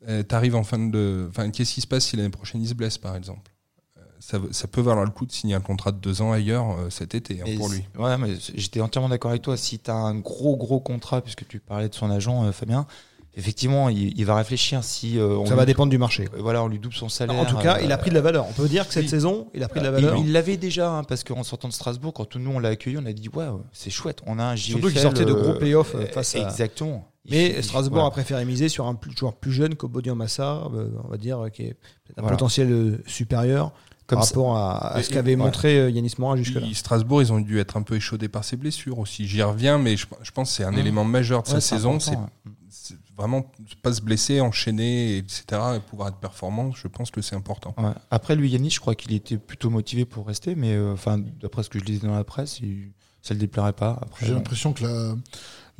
euh, 0.06 0.22
t'arrives 0.22 0.54
en 0.54 0.64
fin 0.64 0.78
de... 0.78 1.26
Enfin, 1.30 1.50
qu'est-ce 1.50 1.72
qui 1.72 1.80
se 1.80 1.86
passe 1.86 2.04
si 2.04 2.16
l'année 2.16 2.28
prochaine 2.28 2.62
il 2.62 2.68
se 2.68 2.74
blesse, 2.74 2.98
par 2.98 3.16
exemple? 3.16 3.50
Euh, 3.96 4.02
ça, 4.20 4.38
ça 4.50 4.68
peut 4.68 4.82
valoir 4.82 5.06
le 5.06 5.10
coup 5.10 5.24
de 5.24 5.32
signer 5.32 5.54
un 5.54 5.60
contrat 5.60 5.92
de 5.92 5.98
deux 5.98 6.20
ans 6.20 6.32
ailleurs 6.32 6.78
euh, 6.78 6.90
cet 6.90 7.14
été 7.14 7.40
hein, 7.40 7.56
pour 7.56 7.70
lui. 7.70 7.84
Ouais, 7.98 8.18
mais 8.18 8.34
j'étais 8.54 8.82
entièrement 8.82 9.08
d'accord 9.08 9.30
avec 9.30 9.42
toi. 9.42 9.56
Si 9.56 9.78
tu 9.78 9.90
as 9.90 9.94
un 9.94 10.16
gros, 10.16 10.58
gros 10.58 10.78
contrat, 10.80 11.22
puisque 11.22 11.48
tu 11.48 11.58
parlais 11.58 11.88
de 11.88 11.94
son 11.94 12.10
agent, 12.10 12.44
euh, 12.44 12.52
Fabien, 12.52 12.86
effectivement, 13.36 13.88
il, 13.88 14.18
il 14.18 14.24
va 14.26 14.34
réfléchir 14.34 14.82
si 14.82 15.18
euh, 15.18 15.36
on, 15.36 15.44
Ça 15.44 15.52
lui, 15.52 15.56
va 15.58 15.66
dépendre 15.66 15.90
du 15.90 15.98
marché. 15.98 16.24
euh, 16.34 16.38
voilà, 16.40 16.62
on 16.64 16.68
lui 16.68 16.78
double 16.78 16.94
son 16.94 17.08
salaire. 17.08 17.36
En 17.38 17.44
tout 17.44 17.56
cas, 17.58 17.76
euh, 17.76 17.82
il 17.84 17.92
a 17.92 17.98
pris 17.98 18.10
de 18.10 18.14
la 18.14 18.20
valeur. 18.22 18.46
On 18.48 18.52
peut 18.52 18.68
dire 18.68 18.86
que 18.86 18.94
cette 18.94 19.04
oui. 19.04 19.08
saison, 19.08 19.48
il 19.54 19.62
a 19.62 19.68
pris 19.68 19.80
de 19.80 19.84
la 19.84 19.90
valeur. 19.90 20.16
Il 20.16 20.32
l'avait 20.32 20.56
déjà, 20.56 20.90
hein, 20.90 21.04
parce 21.04 21.22
qu'en 21.24 21.42
sortant 21.42 21.68
de 21.68 21.72
Strasbourg, 21.72 22.12
quand 22.14 22.34
nous 22.36 22.50
on 22.50 22.58
l'a 22.58 22.70
accueilli, 22.70 22.96
on 22.98 23.06
a 23.06 23.12
dit 23.12 23.28
ouais, 23.28 23.46
c'est 23.72 23.90
chouette. 23.90 24.20
On 24.26 24.38
a 24.38 24.44
un 24.44 24.56
JFL, 24.56 24.70
Surtout 24.72 24.88
qu'il 24.90 25.00
sortait 25.00 25.24
de 25.24 25.32
gros 25.32 25.54
playoffs 25.54 25.94
euh, 25.94 26.06
face 26.06 26.34
à. 26.34 26.40
Exactement. 26.40 27.08
Mais 27.28 27.60
Strasbourg 27.60 27.94
voilà. 27.96 28.08
a 28.08 28.10
préféré 28.12 28.44
miser 28.44 28.68
sur 28.68 28.86
un 28.86 28.94
plus- 28.94 29.16
joueur 29.16 29.34
plus 29.34 29.52
jeune 29.52 29.74
qu'Obodian 29.74 30.14
Massa, 30.14 30.62
on 31.04 31.08
va 31.08 31.16
dire, 31.16 31.46
qui 31.52 31.62
est 31.62 31.74
peut-être 31.74 32.18
un 32.18 32.22
Voilà. 32.22 32.36
potentiel 32.36 33.00
supérieur 33.06 33.72
Comme 34.06 34.18
par 34.18 34.24
ça- 34.24 34.34
rapport 34.34 34.56
à, 34.56 34.94
à 34.94 35.02
ce 35.02 35.10
qu'avait 35.10 35.32
ouais. 35.32 35.36
montré 35.36 35.78
euh, 35.78 35.90
Yanis 35.90 36.14
Morin 36.18 36.36
jusque-là. 36.36 36.60
Puis, 36.60 36.74
Strasbourg, 36.74 37.22
ils 37.22 37.32
ont 37.32 37.40
dû 37.40 37.58
être 37.58 37.76
un 37.76 37.82
peu 37.82 37.96
échaudés 37.96 38.28
par 38.28 38.44
ses 38.44 38.56
blessures 38.56 38.98
aussi. 39.00 39.26
J'y 39.26 39.42
reviens, 39.42 39.78
mais 39.78 39.96
je, 39.96 40.06
je 40.22 40.30
pense 40.30 40.50
que 40.50 40.56
c'est 40.56 40.64
un 40.64 40.70
Mmh. 40.72 40.78
élément 40.78 41.04
majeur 41.04 41.42
de 41.42 41.48
Ouais, 41.48 41.54
sa 41.54 41.60
saison. 41.60 41.96
important, 41.96 42.28
C'est 42.70 42.94
ouais. 42.94 43.00
vraiment 43.16 43.44
pas 43.82 43.92
se 43.92 44.00
blesser, 44.02 44.40
enchaîner, 44.40 45.16
etc. 45.18 45.44
et 45.76 45.80
pouvoir 45.80 46.08
être 46.08 46.18
performant. 46.18 46.70
Je 46.72 46.86
pense 46.86 47.10
que 47.10 47.20
c'est 47.20 47.34
important. 47.34 47.74
Ouais. 47.78 47.90
Après, 48.10 48.36
lui, 48.36 48.48
Yanis, 48.50 48.70
je 48.70 48.80
crois 48.80 48.94
qu'il 48.94 49.12
était 49.12 49.38
plutôt 49.38 49.70
motivé 49.70 50.04
pour 50.04 50.26
rester, 50.26 50.54
mais 50.54 50.74
euh, 50.74 50.92
enfin, 50.92 51.18
d'après 51.40 51.62
ce 51.64 51.68
que 51.70 51.78
je 51.80 51.84
lisais 51.84 52.06
dans 52.06 52.14
la 52.14 52.24
presse, 52.24 52.60
il- 52.60 52.92
ça 53.22 53.34
le 53.34 53.40
déplairait 53.40 53.72
pas. 53.72 54.00
J'ai 54.20 54.28
bon. 54.28 54.34
l'impression 54.34 54.72
que 54.72 55.16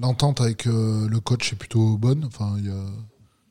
l'entente 0.01 0.41
avec 0.41 0.67
euh, 0.67 1.07
le 1.09 1.21
coach 1.21 1.53
est 1.53 1.57
plutôt 1.57 1.97
bonne. 1.97 2.25
Enfin, 2.25 2.57
il 2.59 2.67
y 2.67 2.71
a, 2.71 2.85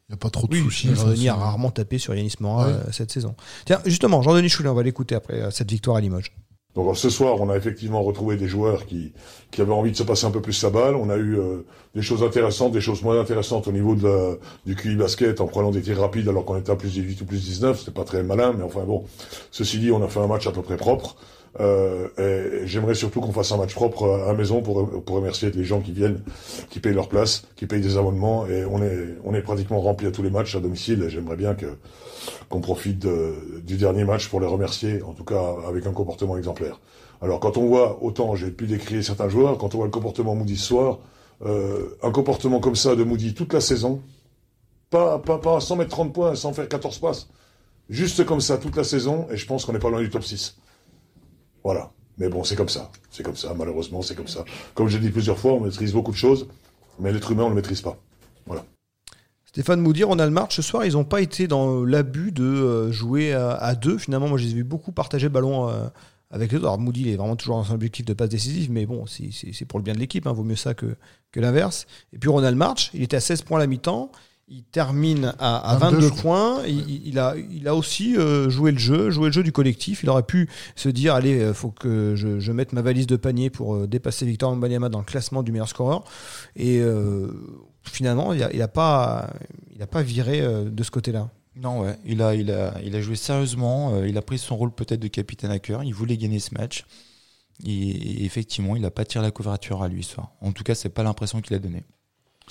il 0.09 0.11
y 0.11 0.13
a 0.13 0.17
pas 0.17 0.29
trop 0.29 0.47
de 0.47 0.53
Oui, 0.53 0.61
soucis. 0.63 0.93
Jean-Denis 0.93 1.29
a 1.29 1.35
rarement 1.35 1.71
tapé 1.71 1.97
sur 1.97 2.13
Yanis 2.13 2.33
Morin 2.39 2.67
Ouais. 2.67 2.73
euh, 2.73 2.91
cette 2.91 3.11
saison. 3.11 3.35
Tiens, 3.65 3.81
justement, 3.85 4.21
Jean-Denis 4.21 4.49
Choulet, 4.49 4.69
on 4.69 4.73
va 4.75 4.83
l'écouter 4.83 5.15
après 5.15 5.41
euh, 5.41 5.51
cette 5.51 5.71
victoire 5.71 5.97
à 5.97 6.01
Limoges. 6.01 6.31
Donc 6.75 6.83
alors, 6.83 6.97
ce 6.97 7.09
soir, 7.09 7.37
on 7.39 7.49
a 7.49 7.55
effectivement 7.55 8.03
retrouvé 8.03 8.35
des 8.35 8.49
joueurs 8.49 8.85
qui, 8.85 9.13
qui 9.49 9.61
avaient 9.61 9.71
envie 9.71 9.91
de 9.91 9.95
se 9.95 10.03
passer 10.03 10.25
un 10.25 10.31
peu 10.31 10.41
plus 10.41 10.61
la 10.61 10.69
balle. 10.69 10.95
On 10.95 11.09
a 11.09 11.15
eu 11.15 11.39
euh, 11.39 11.65
des 11.95 12.01
choses 12.01 12.21
intéressantes, 12.21 12.73
des 12.73 12.81
choses 12.81 13.01
moins 13.01 13.17
intéressantes 13.19 13.67
au 13.67 13.71
niveau 13.71 13.95
de 13.95 14.03
la, 14.05 14.35
du 14.65 14.75
QI 14.75 14.95
basket 14.97 15.39
en 15.39 15.47
prenant 15.47 15.71
des 15.71 15.81
tirs 15.81 16.01
rapides 16.01 16.27
alors 16.27 16.43
qu'on 16.43 16.57
était 16.57 16.71
à 16.71 16.75
plus 16.75 16.91
18 16.91 17.21
ou 17.21 17.25
plus 17.25 17.41
19. 17.45 17.79
C'était 17.79 17.91
pas 17.91 18.03
très 18.03 18.23
malin, 18.23 18.53
mais 18.57 18.63
enfin 18.63 18.83
bon. 18.83 19.05
Ceci 19.51 19.79
dit, 19.79 19.89
on 19.91 20.03
a 20.03 20.09
fait 20.09 20.19
un 20.19 20.27
match 20.27 20.45
à 20.47 20.51
peu 20.51 20.61
près 20.61 20.75
propre. 20.75 21.15
Euh, 21.59 22.09
j'aimerais 22.65 22.95
surtout 22.95 23.21
qu'on 23.21 23.31
fasse 23.31 23.51
un 23.51 23.57
match 23.57 23.73
propre 23.73 24.21
à 24.23 24.27
la 24.27 24.33
maison 24.33 24.61
pour, 24.61 25.03
pour 25.03 25.15
remercier 25.15 25.51
les 25.51 25.63
gens 25.63 25.79
qui 25.79 25.93
viennent, 25.93 26.21
qui 26.69 26.79
payent 26.79 26.93
leur 26.93 27.07
place, 27.07 27.47
qui 27.55 27.65
payent 27.65 27.81
des 27.81 27.97
abonnements. 27.97 28.45
Et 28.47 28.65
on 28.65 28.83
est, 28.83 29.15
on 29.23 29.33
est 29.33 29.41
pratiquement 29.41 29.79
rempli 29.79 30.07
à 30.07 30.11
tous 30.11 30.23
les 30.23 30.29
matchs 30.29 30.55
à 30.55 30.59
domicile. 30.59 31.05
J'aimerais 31.07 31.37
bien 31.37 31.55
qu'on 32.49 32.61
profite 32.61 33.07
du 33.65 33.77
dernier 33.77 34.03
match 34.03 34.27
pour 34.27 34.39
les 34.41 34.47
remercier, 34.47 35.01
en 35.01 35.13
tout 35.13 35.23
cas 35.23 35.55
avec 35.67 35.85
un 35.85 35.93
comportement 35.93 36.37
exemplaire. 36.37 36.79
Alors 37.21 37.39
quand 37.39 37.57
on 37.57 37.65
voit, 37.65 38.03
autant 38.03 38.35
j'ai 38.35 38.51
pu 38.51 38.67
décrire 38.67 39.03
certains 39.03 39.29
joueurs, 39.29 39.57
quand 39.57 39.73
on 39.73 39.77
voit 39.77 39.87
le 39.87 39.91
comportement 39.91 40.35
Moody 40.35 40.57
ce 40.57 40.67
soir, 40.67 40.99
euh, 41.45 41.97
un 42.01 42.11
comportement 42.11 42.59
comme 42.59 42.75
ça 42.75 42.95
de 42.95 43.03
Moody 43.03 43.33
toute 43.33 43.53
la 43.53 43.61
saison, 43.61 44.01
pas, 44.89 45.19
pas, 45.19 45.37
pas 45.39 45.59
sans 45.59 45.75
mettre 45.75 45.91
30 45.91 46.13
points, 46.13 46.35
sans 46.35 46.53
faire 46.53 46.67
14 46.67 46.99
passes, 46.99 47.27
juste 47.89 48.25
comme 48.25 48.41
ça 48.41 48.57
toute 48.57 48.75
la 48.75 48.83
saison, 48.83 49.27
et 49.31 49.37
je 49.37 49.45
pense 49.45 49.65
qu'on 49.65 49.73
n'est 49.73 49.79
pas 49.79 49.89
loin 49.89 50.01
du 50.01 50.09
top 50.09 50.23
6. 50.23 50.57
Voilà. 51.65 51.89
Mais 52.19 52.29
bon, 52.29 52.43
c'est 52.43 52.55
comme 52.55 52.69
ça. 52.69 52.91
C'est 53.09 53.23
comme 53.23 53.35
ça, 53.35 53.53
malheureusement, 53.57 54.03
c'est 54.03 54.15
comme 54.15 54.27
ça. 54.27 54.45
Comme 54.75 54.87
j'ai 54.87 54.99
dit 54.99 55.09
plusieurs 55.09 55.37
fois, 55.37 55.53
on 55.53 55.61
maîtrise 55.61 55.91
beaucoup 55.91 56.11
de 56.11 56.15
choses, 56.15 56.47
mais 56.99 57.11
l'être 57.11 57.31
humain, 57.31 57.43
on 57.43 57.47
ne 57.47 57.49
le 57.49 57.55
maîtrise 57.55 57.81
pas. 57.81 57.97
Stéphane 59.45 59.79
Moody, 59.79 60.03
Ronald 60.03 60.33
March, 60.33 60.55
ce 60.57 60.61
soir, 60.61 60.85
ils 60.85 60.93
n'ont 60.93 61.05
pas 61.05 61.21
été 61.21 61.47
dans 61.47 61.83
l'abus 61.83 62.33
de 62.33 62.43
euh, 62.43 62.91
jouer 62.91 63.33
à, 63.33 63.73
deux. 63.73 63.97
Finalement, 63.97 64.27
moi, 64.27 64.37
je 64.37 64.43
les 64.43 64.51
ai 64.51 64.53
vus 64.55 64.63
beaucoup 64.65 64.91
partager 64.91 65.27
le 65.27 65.31
ballon 65.31 65.69
euh, 65.69 65.87
avec 66.29 66.51
les 66.51 66.57
autres. 66.57 66.67
Alors, 66.67 66.77
Moody, 66.77 67.01
il 67.01 67.07
est 67.07 67.15
vraiment 67.15 67.37
toujours 67.37 67.55
dans 67.55 67.63
son 67.63 67.73
objectif 67.73 68.05
de 68.05 68.13
passe 68.13 68.29
décisive, 68.29 68.69
mais 68.69 68.85
bon, 68.85 69.05
c'est 69.07 69.65
pour 69.65 69.79
le 69.79 69.83
bien 69.83 69.93
de 69.93 69.99
l'équipe. 69.99 70.27
hein. 70.27 70.33
Vaut 70.33 70.43
mieux 70.43 70.57
ça 70.57 70.73
que, 70.73 70.95
que 71.31 71.39
l'inverse. 71.39 71.87
Et 72.13 72.19
puis, 72.19 72.29
Ronald 72.29 72.57
March, 72.57 72.91
il 72.93 73.01
était 73.01 73.17
à 73.17 73.21
16 73.21 73.41
points 73.43 73.57
à 73.57 73.61
la 73.61 73.67
mi-temps. 73.67 74.11
Il 74.47 74.63
termine 74.63 75.33
à, 75.39 75.57
à 75.71 75.75
22, 75.77 75.95
22 75.95 76.01
je 76.07 76.09
crois. 76.13 76.21
points. 76.57 76.63
Il, 76.67 76.87
il- 76.89 77.07
il 77.07 77.17
a, 77.19 77.35
il 77.35 77.67
a 77.67 77.73
aussi 77.75 78.15
euh, 78.15 78.47
joué 78.49 78.71
le 78.71 78.77
jeu, 78.77 79.09
joué 79.09 79.27
le 79.27 79.31
jeu 79.31 79.41
du 79.41 79.51
collectif. 79.51 80.03
Il 80.03 80.09
aurait 80.09 80.21
pu 80.23 80.47
se 80.75 80.87
dire 80.87 81.15
allez, 81.15 81.47
il 81.47 81.53
faut 81.53 81.71
que 81.71 82.13
je, 82.15 82.39
je 82.39 82.51
mette 82.51 82.71
ma 82.71 82.83
valise 82.83 83.07
de 83.07 83.15
panier 83.15 83.49
pour 83.49 83.73
euh, 83.75 83.87
dépasser 83.87 84.25
Victor 84.25 84.55
Mbanyama 84.55 84.89
dans 84.89 84.99
le 84.99 85.05
classement 85.05 85.41
du 85.41 85.51
meilleur 85.51 85.67
scoreur. 85.67 86.03
Et 86.55 86.79
euh, 86.79 87.27
finalement, 87.83 88.33
il 88.33 88.39
n'a 88.41 88.53
il 88.53 88.61
a 88.61 88.67
pas, 88.67 89.31
il 89.75 89.81
a 89.81 89.87
pas 89.87 90.03
viré 90.03 90.41
euh, 90.41 90.69
de 90.69 90.83
ce 90.83 90.91
côté-là. 90.91 91.29
Non, 91.55 91.81
ouais, 91.81 91.97
il 92.05 92.21
a, 92.21 92.35
il 92.35 92.51
a, 92.51 92.73
il 92.83 92.95
a 92.95 93.01
joué 93.01 93.15
sérieusement. 93.15 93.95
euh, 93.95 94.07
il 94.07 94.15
a 94.17 94.21
pris 94.21 94.37
son 94.37 94.57
rôle 94.57 94.71
peut-être 94.71 94.99
de 94.99 95.07
capitaine 95.07 95.51
à 95.51 95.57
cœur. 95.59 95.83
Il 95.83 95.93
voulait 95.95 96.17
gagner 96.17 96.39
ce 96.39 96.53
match. 96.53 96.85
Et, 97.65 97.71
et 97.71 98.25
effectivement, 98.25 98.75
il 98.75 98.81
n'a 98.83 98.91
pas 98.91 99.05
tiré 99.05 99.23
la 99.23 99.31
couverture 99.31 99.81
à 99.81 99.87
lui 99.87 100.03
ce 100.03 100.13
soir. 100.15 100.33
En 100.41 100.51
tout 100.51 100.63
cas, 100.63 100.75
c'est 100.75 100.89
pas 100.89 101.01
l'impression 101.03 101.41
qu'il 101.41 101.55
a 101.55 101.59
donné. 101.59 101.83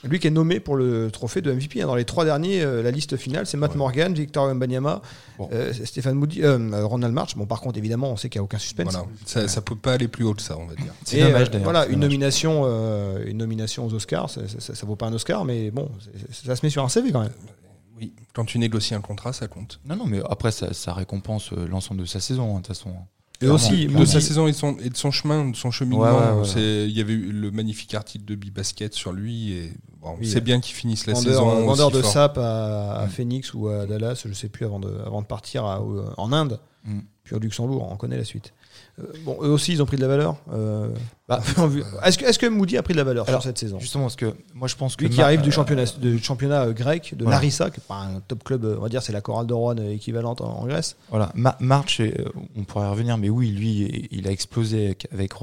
Lui 0.02 0.18
qui 0.18 0.26
est 0.26 0.30
nommé 0.30 0.61
pour 0.61 0.76
le 0.76 1.11
trophée 1.11 1.40
de 1.40 1.50
MVP. 1.50 1.80
hein. 1.80 1.87
Dans 1.87 1.94
les 1.94 2.04
trois 2.04 2.26
derniers, 2.26 2.61
euh, 2.62 2.83
la 2.83 2.90
liste 2.90 3.16
finale, 3.16 3.46
c'est 3.46 3.57
Matt 3.57 3.74
Morgan, 3.74 4.12
Victor 4.12 4.52
Mbanyama, 4.54 5.00
Bon. 5.38 5.48
euh, 5.52 5.72
Stéphane 5.72 6.14
Moody, 6.14 6.42
euh, 6.42 6.85
Ronald 6.85 7.14
March. 7.14 7.37
Bon, 7.37 7.46
par 7.46 7.61
contre, 7.62 7.78
évidemment, 7.78 8.11
on 8.11 8.16
sait 8.16 8.28
qu'il 8.28 8.38
n'y 8.38 8.42
a 8.42 8.44
aucun 8.44 8.59
suspense. 8.59 8.92
Voilà. 8.92 9.07
Ça, 9.24 9.48
ça 9.48 9.62
peut 9.62 9.76
pas 9.76 9.94
aller 9.94 10.09
plus 10.09 10.24
haut 10.24 10.35
que 10.35 10.42
ça, 10.42 10.59
on 10.59 10.66
va 10.66 10.74
dire. 10.74 10.92
C'est 11.04 11.20
dommage 11.22 11.50
d'ailleurs. 11.50 11.64
Voilà, 11.64 11.87
une 11.87 11.92
dommage. 11.92 12.02
nomination, 12.11 12.62
euh, 12.66 13.24
une 13.26 13.38
nomination 13.38 13.87
aux 13.87 13.94
Oscars, 13.94 14.28
ça, 14.28 14.42
ça, 14.59 14.74
ça 14.74 14.87
vaut 14.87 14.96
pas 14.96 15.07
un 15.07 15.12
Oscar, 15.14 15.44
mais 15.46 15.70
bon, 15.70 15.88
ça 16.30 16.54
se 16.54 16.66
met 16.66 16.70
sur 16.70 16.85
un 16.85 16.88
CV 16.90 17.11
quand 17.11 17.20
même. 17.22 17.33
Oui, 17.96 18.12
quand 18.35 18.44
tu 18.44 18.59
négocies 18.59 18.94
un 18.94 19.00
contrat, 19.00 19.33
ça 19.33 19.46
compte. 19.48 19.80
Non, 19.87 19.96
non, 19.96 20.04
mais 20.07 20.20
après, 20.28 20.50
ça, 20.50 20.74
ça 20.74 20.92
récompense 20.92 21.52
l'ensemble 21.52 22.00
de 22.00 22.07
sa 22.07 22.20
saison, 22.20 22.50
hein, 22.50 22.61
de 22.61 22.66
toute 22.66 22.76
façon. 22.76 22.90
Et 23.44 23.50
aussi, 23.50 23.87
de 23.87 24.04
sa 24.04 24.20
saison 24.20 24.46
et 24.46 24.52
de 24.52 24.57
son, 24.57 24.76
et 24.78 24.88
de 24.90 24.96
son 24.96 25.11
chemin, 25.11 25.48
de 25.50 25.57
son 25.57 25.70
cheminement. 25.70 26.02
Ouais, 26.04 26.42
ouais, 26.42 26.87
Il 26.87 26.90
y 26.96 27.00
avait 27.00 27.12
eu 27.12 27.30
le 27.33 27.50
magnifique 27.50 27.94
article 27.94 28.24
de 28.24 28.35
Bibasket 28.35 28.92
sur 28.94 29.12
lui. 29.12 29.52
Et 29.52 29.72
bon, 30.00 30.16
Oui, 30.20 30.26
c'est 30.28 30.40
bien 30.40 30.61
qu'il 30.61 30.74
finisse 30.74 31.07
la 31.07 31.14
vendeur, 31.14 31.33
saison. 31.33 31.66
vendeur 31.66 31.88
aussi 31.88 31.96
de 31.96 32.02
fort. 32.02 32.12
sap 32.12 32.38
à, 32.38 32.92
à 33.00 33.07
Mm. 33.07 33.11
Phoenix 33.11 33.54
ou 33.54 33.68
à 33.68 33.87
Dallas, 33.87 34.22
je 34.26 34.33
sais 34.33 34.48
plus, 34.48 34.64
avant 34.66 34.80
de, 34.80 34.88
avant 35.07 35.22
de 35.22 35.26
partir 35.26 35.64
à- 35.64 35.83
en 36.16 36.33
Inde, 36.33 36.59
Mm. 36.85 37.00
puis 37.24 37.35
au 37.35 37.38
Luxembourg, 37.38 37.88
on 37.90 37.96
connaît 37.96 38.16
la 38.18 38.24
suite. 38.24 38.52
Euh, 39.00 39.02
bon, 39.24 39.37
eux 39.42 39.48
aussi, 39.48 39.72
ils 39.72 39.83
ont 39.83 39.87
pris 39.87 39.96
de 39.96 40.02
la 40.02 40.09
valeur. 40.09 40.37
euh, 40.52 40.88
Bah, 41.28 41.40
vue- 41.68 41.83
Est-ce 42.04 42.18
que, 42.18 42.24
est-ce 42.26 42.38
que 42.38 42.46
Moody 42.46 42.76
a 42.76 42.83
pris 42.83 42.92
de 42.92 42.98
la 42.98 43.04
valeur 43.04 43.28
Alors, 43.28 43.40
sur 43.42 43.48
cette 43.48 43.59
saison? 43.59 43.80
Justement, 43.80 44.04
parce 44.04 44.14
que 44.16 44.35
moi, 44.54 44.68
je 44.68 44.76
pense 44.76 44.94
que. 44.94 45.04
Lui 45.04 45.11
qui 45.11 45.20
arrive 45.22 45.40
du 45.42 45.48
euh, 45.48 45.52
championnat, 45.52 45.85
du 46.00 46.22
championnat 46.22 46.62
euh, 46.66 46.72
grec, 46.72 47.14
de 47.16 47.24
Voilà. 47.24 47.38
Larissa, 47.38 47.70
qui 47.70 47.80
n'est 47.80 47.85
pas 47.88 47.96
un 48.02 48.20
top 48.20 48.44
club, 48.44 48.64
euh, 48.64 48.76
on 48.78 48.83
va 48.83 48.88
dire, 48.88 49.02
c'est 49.02 49.12
la 49.12 49.20
chorale 49.20 49.46
de 49.46 49.54
Rouen 49.54 49.76
euh, 49.78 49.90
équivalente 49.94 50.40
en, 50.42 50.61
en 50.61 50.66
Grèce. 50.66 50.96
Voilà, 51.11 51.33
Ma- 51.35 51.57
March, 51.61 52.00
euh, 52.00 52.12
on 52.57 52.62
pourrait 52.64 52.87
y 52.87 52.90
revenir, 52.90 53.18
mais 53.18 53.30
oui, 53.30 53.48
lui, 53.50 54.09
il 54.12 54.28
a 54.28 54.30
explosé 54.30 54.87
avec. 55.12 55.35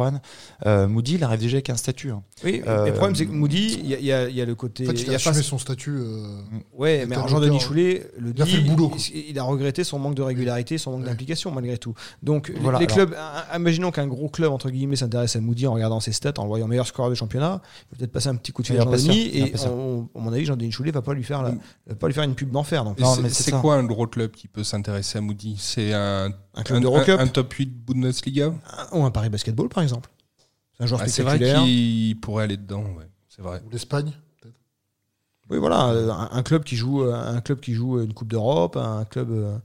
Euh, 0.66 0.88
Moody, 0.88 1.16
il 1.16 1.24
arrive 1.24 1.40
déjà 1.40 1.56
avec 1.58 1.70
un 1.70 1.76
statut. 1.76 2.12
hein. 2.12 2.22
Oui, 2.44 2.62
Euh, 2.68 2.86
le 2.88 2.94
problème, 2.94 3.16
c'est 3.16 3.26
que 3.26 3.32
Moody, 3.32 3.80
il 3.84 3.90
y, 3.90 3.96
a- 3.96 4.00
y 4.00 4.12
a- 4.12 4.30
y 4.30 4.42
a 4.42 4.46
le 4.46 4.56
côté. 4.56 4.84
En 4.88 4.92
fait, 4.92 5.02
il 5.02 5.10
a 5.12 5.16
a 5.16 5.34
son 5.34 5.58
statut. 5.58 5.92
euh, 5.98 6.28
Ouais, 6.74 7.06
mais 7.08 7.16
Jean-Denis. 7.28 7.60
Choulet 7.60 8.08
le 8.18 8.32
Il 8.36 8.42
a 8.42 8.46
dit, 8.46 8.52
fait 8.52 8.58
le 8.62 8.70
boulot, 8.70 8.92
il, 9.14 9.30
il 9.32 9.40
a 9.40 9.44
regretté 9.44 9.84
son 9.84 10.00
manque 10.00 10.16
de 10.16 10.22
régularité, 10.22 10.78
son 10.78 10.92
manque 10.92 11.02
Ouais. 11.02 11.08
d'implication. 11.08 11.52
malgré 11.52 11.78
tout. 11.78 11.94
Donc 12.24 12.50
les- 12.50 12.60
Voilà, 12.60 12.80
les 12.80 12.86
alors- 12.86 12.96
clubs, 12.96 13.16
imaginons 13.56 13.92
qu'un 13.92 14.08
gros 14.08 14.30
club 14.30 14.52
entre 14.52 14.70
guillemets 14.70 14.96
s'intéresse 14.96 15.36
à 15.36 15.42
Moody 15.42 15.68
en 15.68 15.74
regardant 15.74 16.00
ses 16.00 16.12
stats, 16.12 16.34
en 16.38 16.44
le 16.44 16.48
voyant 16.50 16.68
meilleur 16.68 16.88
scoreur 16.88 17.10
de 17.10 17.16
championnat, 17.16 17.62
il 17.64 17.92
va 17.94 17.98
peut-être 18.00 18.12
passer 18.12 18.30
un 18.30 18.36
petit 18.36 18.52
coup 18.52 18.62
de 18.62 18.68
fil 18.68 18.78
à 18.80 18.84
Jean-Denis 18.84 19.38
et 19.38 19.54
on- 19.68 20.10
à 20.16 20.20
mon 20.20 20.34
avis 20.34 20.46
Jean-Denis 20.46 20.72
Choulet 20.72 20.92
va 20.92 21.02
pas 21.02 21.14
lui 21.14 21.24
faire 21.24 21.42
la- 21.44 21.52
va 21.88 21.96
pas 21.96 22.08
lui 22.08 22.14
faire 22.14 22.24
une 22.24 22.36
pub 22.36 22.52
d'enfer. 22.52 22.84
Donc 22.84 23.00
Et 23.00 23.04
Non, 23.04 23.16
c'est- 23.16 23.22
mais 23.22 23.30
c'est 23.30 23.44
c'est 23.44 23.52
ça. 23.52 23.60
quoi 23.60 23.76
un 23.76 23.84
gros 23.84 24.08
club 24.08 24.32
qui 24.32 24.48
peut 24.48 24.64
s'intéresser 24.64 25.18
à 25.18 25.22
Moody? 25.22 25.56
C'est 25.60 25.94
un, 25.94 26.32
un 26.56 26.64
club 26.64 26.78
un, 26.78 26.82
d'Eurocup 26.82 27.20
un- 27.20 27.24
un 27.24 27.28
top 27.28 27.52
8 27.54 27.72
Bundesliga? 27.86 28.48
Un- 28.92 28.98
ou 29.00 29.04
un 29.06 29.12
Paris 29.12 29.30
Basketball 29.30 29.70
par 29.70 29.84
exemple. 29.84 30.10
C'est 30.78 30.84
un 30.84 30.88
joueur 30.88 31.02
Ah, 31.04 31.08
C'est 31.08 31.24
vrai 31.24 31.38
qu'il 31.40 32.20
pourrait 32.20 32.46
aller 32.46 32.58
dedans, 32.58 32.84
ouais. 32.98 33.08
c'est 33.30 33.42
vrai. 33.42 33.62
Ou 33.66 33.70
l'Espagne 33.70 34.14
Oui, 35.50 35.58
voilà, 35.58 35.82
un, 35.84 36.30
un 36.32 36.44
club 36.44 36.64
qui 36.64 36.78
joue, 36.78 37.02
un 37.04 37.42
club 37.42 37.60
qui 37.60 37.74
joue 37.74 38.00
une 38.02 38.14
Coupe 38.14 38.30
d'Europe, 38.30 38.78
un 38.78 39.04
club, 39.04 39.32
euh, 39.32 39.58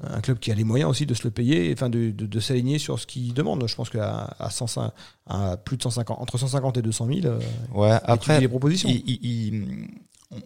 un 0.00 0.20
club 0.20 0.38
qui 0.38 0.52
a 0.52 0.54
les 0.54 0.64
moyens 0.64 0.88
aussi 0.90 1.06
de 1.06 1.14
se 1.14 1.24
le 1.24 1.30
payer, 1.30 1.72
enfin 1.72 1.88
de, 1.90 2.10
de, 2.10 2.26
de 2.26 2.40
s'aligner 2.40 2.78
sur 2.78 2.98
ce 3.00 3.06
qu'il 3.06 3.34
demande. 3.34 3.66
Je 3.66 3.74
pense 3.74 3.90
qu'à 3.90 4.34
à 4.38 4.50
105 4.50 4.92
à 5.26 5.56
plus 5.56 5.76
de 5.76 5.82
150, 5.82 6.18
entre 6.20 6.38
150 6.38 6.76
et 6.76 6.82
200 6.82 7.06
000, 7.06 7.26
euh, 7.26 7.40
Ouais, 7.74 7.98
après, 8.04 8.40
les 8.40 8.48
propositions. 8.48 8.88
il- 8.88 9.02
il- 9.06 9.18
il- 9.24 9.88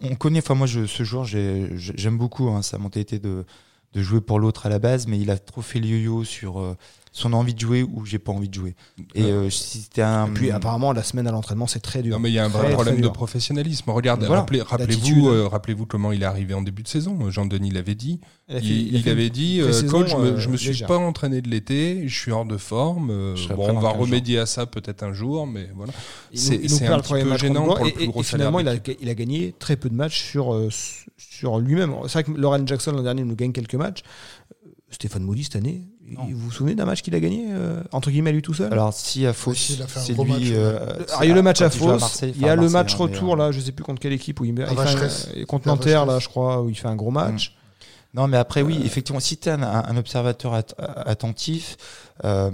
on 0.09 0.15
connaît, 0.15 0.39
enfin 0.39 0.55
moi 0.55 0.65
je, 0.65 0.85
ce 0.87 1.03
joueur 1.03 1.25
j'ai- 1.25 1.69
j'aime 1.77 2.17
beaucoup 2.17 2.49
hein, 2.49 2.61
sa 2.61 2.77
mentalité 2.77 3.19
de, 3.19 3.45
de 3.93 4.01
jouer 4.01 4.21
pour 4.21 4.39
l'autre 4.39 4.65
à 4.65 4.69
la 4.69 4.79
base, 4.79 5.05
mais 5.07 5.19
il 5.19 5.29
a 5.29 5.37
trop 5.37 5.61
fait 5.61 5.79
le 5.79 5.87
yo-yo 5.87 6.23
sur 6.23 6.75
euh, 7.13 7.19
son 7.21 7.33
envie 7.33 7.53
de 7.53 7.59
jouer 7.59 7.83
ou 7.83 8.05
j'ai 8.05 8.19
pas 8.19 8.31
envie 8.31 8.49
de 8.49 8.53
jouer. 8.55 8.75
Et 9.15 9.23
euh, 9.23 9.49
si 9.49 9.79
c'était 9.81 10.01
un. 10.01 10.27
Et 10.27 10.31
puis 10.31 10.51
apparemment, 10.51 10.91
la 10.93 11.03
semaine 11.03 11.27
à 11.27 11.31
l'entraînement, 11.31 11.67
c'est 11.67 11.79
très 11.79 12.01
dur. 12.01 12.15
Non, 12.15 12.19
mais 12.19 12.29
il 12.29 12.33
y 12.33 12.39
a 12.39 12.45
un 12.45 12.49
vrai 12.49 12.65
très 12.65 12.73
problème 12.73 13.01
de 13.01 13.07
professionnalisme. 13.07 13.89
Regardez, 13.91 14.25
Voilà, 14.25 14.41
rappelez, 14.41 14.59
d'attitude. 14.59 14.89
rappelez-vous, 14.97 15.29
euh, 15.29 15.47
rappelez-vous 15.47 15.85
comment 15.85 16.11
il 16.11 16.23
est 16.23 16.25
arrivé 16.25 16.53
en 16.53 16.61
début 16.61 16.83
de 16.83 16.87
saison. 16.87 17.29
Jean-Denis 17.29 17.71
l'avait 17.71 17.95
dit. 17.95 18.19
Il 18.49 18.55
a 18.55 18.59
fait- 18.59 18.65
Il, 18.65 18.87
il 18.87 18.95
a 18.95 18.97
il 18.99 19.03
fait 19.03 19.09
avait 19.11 19.27
une 19.27 19.33
dit, 19.33 19.59
euh, 19.61 19.87
coach, 19.89 20.09
je 20.11 20.17
me, 20.17 20.37
je 20.39 20.49
me 20.49 20.53
euh, 20.55 20.57
suis 20.57 20.83
pas 20.85 20.97
entraîné 20.97 21.41
de 21.41 21.49
l'été, 21.49 22.07
je 22.07 22.19
suis 22.19 22.31
hors 22.31 22.45
de 22.45 22.57
forme. 22.57 23.09
euh, 23.11 23.35
bon, 23.55 23.67
on 23.69 23.73
va 23.73 23.73
15 23.73 23.81
jours. 23.81 23.97
remédier 24.01 24.39
à 24.39 24.45
ça 24.45 24.65
peut-être 24.65 25.03
un 25.03 25.13
jour, 25.13 25.47
mais 25.47 25.69
voilà. 25.75 25.93
Il 26.31 26.39
C'est- 26.39 26.55
nous- 26.57 26.59
il 26.63 26.71
nous 26.71 26.77
c'est 26.77 26.85
perd 26.85 26.99
un 26.99 27.01
petit 27.03 27.23
peu 27.23 27.37
gênant 27.37 27.65
pour 27.75 27.85
le 27.85 27.91
plus 27.91 28.07
gros 28.07 28.23
finalement, 28.23 28.59
il 28.59 28.67
a, 28.67 28.71
a 28.71 29.13
gagné 29.15 29.53
très 29.57 29.75
peu 29.77 29.89
de 29.89 29.95
matchs 29.95 30.21
sur, 30.21 30.53
euh, 30.53 30.69
sur 31.17 31.59
lui-même. 31.59 31.93
C'est 32.07 32.13
vrai 32.13 32.23
que 32.23 32.31
Lauren 32.31 32.65
Jackson 32.67 32.91
l'an 32.91 33.03
dernier 33.03 33.23
nous 33.23 33.35
gagne 33.35 33.51
quelques 33.53 33.75
matchs. 33.75 34.01
Stéphane 34.93 35.23
Moody 35.23 35.43
cette 35.43 35.55
année, 35.57 35.81
Non. 36.07 36.25
vous 36.31 36.37
vous 36.37 36.51
souvenez 36.51 36.75
d'un 36.75 36.85
match 36.85 37.01
qu'il 37.01 37.13
a 37.15 37.19
gagné 37.19 37.47
euh, 37.49 37.81
entre 37.91 38.11
guillemets 38.11 38.31
lui 38.31 38.41
tout 38.41 38.53
seul? 38.53 38.71
Alors 38.71 38.93
si 38.93 39.25
à 39.25 39.33
Fos, 39.33 39.53
si, 39.53 39.73
il 39.73 39.81
a 39.81 39.87
fait 39.87 39.99
un 39.99 40.03
c'est 40.03 40.13
gros 40.13 40.23
lui. 40.25 40.31
match, 40.31 40.41
euh, 40.51 40.79
il 41.23 41.29
y 41.29 41.31
a 41.31 41.35
le 41.35 41.41
match 41.41 41.61
à 41.61 41.69
Fos, 41.69 41.97
il 42.23 42.41
y 42.41 42.47
a 42.47 42.55
le 42.55 42.69
match 42.69 42.93
retour 42.95 43.33
euh, 43.33 43.37
là, 43.37 43.51
je 43.51 43.59
sais 43.59 43.71
plus 43.71 43.83
contre 43.83 43.99
quelle 44.01 44.13
équipe 44.13 44.39
où 44.39 44.45
il, 44.45 44.51
il 44.51 44.55
fait 44.57 44.63
un- 44.69 44.73
Vacheresse. 44.73 45.29
euh, 45.35 45.45
contre 45.45 45.67
Nanterre 45.67 46.05
là, 46.05 46.19
je 46.19 46.27
crois, 46.27 46.61
où 46.61 46.69
il 46.69 46.75
fait 46.75 46.87
un 46.87 46.95
gros 46.95 47.11
match. 47.11 47.55
Non, 48.15 48.27
mais 48.27 48.37
après, 48.37 48.61
oui, 48.61 48.77
Euh, 48.79 48.85
effectivement, 48.85 49.19
si 49.19 49.37
tu 49.37 49.49
es 49.49 49.51
un, 49.53 49.63
un 49.63 49.97
observateur 49.97 50.53
at- 50.53 50.75
attentif, 51.07 51.77
euh, 52.23 52.51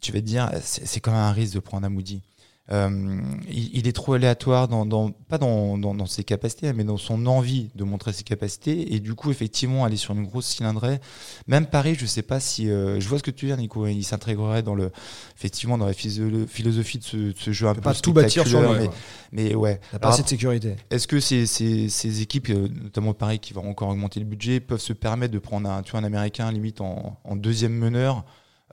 tu 0.00 0.10
vas 0.12 0.20
te 0.20 0.24
dire, 0.24 0.50
c'est 0.62 0.86
c'est 0.86 1.00
quand 1.00 1.10
même 1.10 1.20
un 1.20 1.32
risque 1.32 1.52
de 1.54 1.60
prendre 1.60 1.86
un 1.86 1.90
Moody. 1.90 2.22
Euh, 2.70 3.20
il, 3.50 3.76
il 3.76 3.88
est 3.88 3.92
trop 3.92 4.12
aléatoire, 4.14 4.68
dans, 4.68 4.86
dans, 4.86 5.10
pas 5.10 5.36
dans, 5.36 5.76
dans, 5.76 5.94
dans 5.94 6.06
ses 6.06 6.22
capacités, 6.22 6.72
mais 6.72 6.84
dans 6.84 6.96
son 6.96 7.26
envie 7.26 7.70
de 7.74 7.82
montrer 7.82 8.12
ses 8.12 8.22
capacités. 8.22 8.94
Et 8.94 9.00
du 9.00 9.14
coup, 9.14 9.32
effectivement, 9.32 9.84
aller 9.84 9.96
sur 9.96 10.14
une 10.14 10.24
grosse 10.24 10.46
cylindrée. 10.46 11.00
Même 11.48 11.66
Paris, 11.66 11.96
je 11.98 12.06
sais 12.06 12.22
pas 12.22 12.38
si. 12.38 12.70
euh, 12.70 13.00
je 13.00 13.08
vois 13.08 13.18
ce 13.18 13.24
que 13.24 13.32
tu 13.32 13.46
veux 13.46 13.52
dire, 13.52 13.60
Nico. 13.60 13.86
Il 13.88 14.04
s'intégrerait 14.04 14.62
dans 14.62 14.76
le, 14.76 14.92
effectivement, 15.36 15.76
dans 15.76 15.86
la 15.86 15.92
philosophie 15.92 16.98
de 16.98 17.04
ce, 17.04 17.16
de 17.16 17.34
ce 17.36 17.52
jeu 17.52 17.66
un 17.66 17.74
peu 17.74 17.80
pas 17.80 17.94
tout 17.94 18.12
bâtir 18.12 18.46
sur 18.46 18.60
mais, 18.60 18.88
mais 19.32 19.54
ouais. 19.56 19.80
Il 19.92 19.96
a 19.96 19.98
pas 19.98 20.06
Alors, 20.06 20.14
assez 20.14 20.22
de 20.22 20.28
sécurité. 20.28 20.76
est-ce 20.90 21.08
que 21.08 21.18
ces, 21.18 21.46
ces, 21.46 21.88
ces 21.88 22.22
équipes, 22.22 22.48
euh, 22.50 22.68
notamment 22.80 23.12
Paris, 23.12 23.40
qui 23.40 23.52
vont 23.54 23.68
encore 23.68 23.88
augmenter 23.88 24.20
le 24.20 24.26
budget, 24.26 24.60
peuvent 24.60 24.80
se 24.80 24.92
permettre 24.92 25.34
de 25.34 25.40
prendre 25.40 25.68
un, 25.68 25.82
tu 25.82 25.90
vois, 25.90 26.00
un 26.00 26.04
Américain 26.04 26.50
limite 26.52 26.80
en, 26.80 27.18
en 27.24 27.34
deuxième 27.36 27.72
meneur 27.74 28.24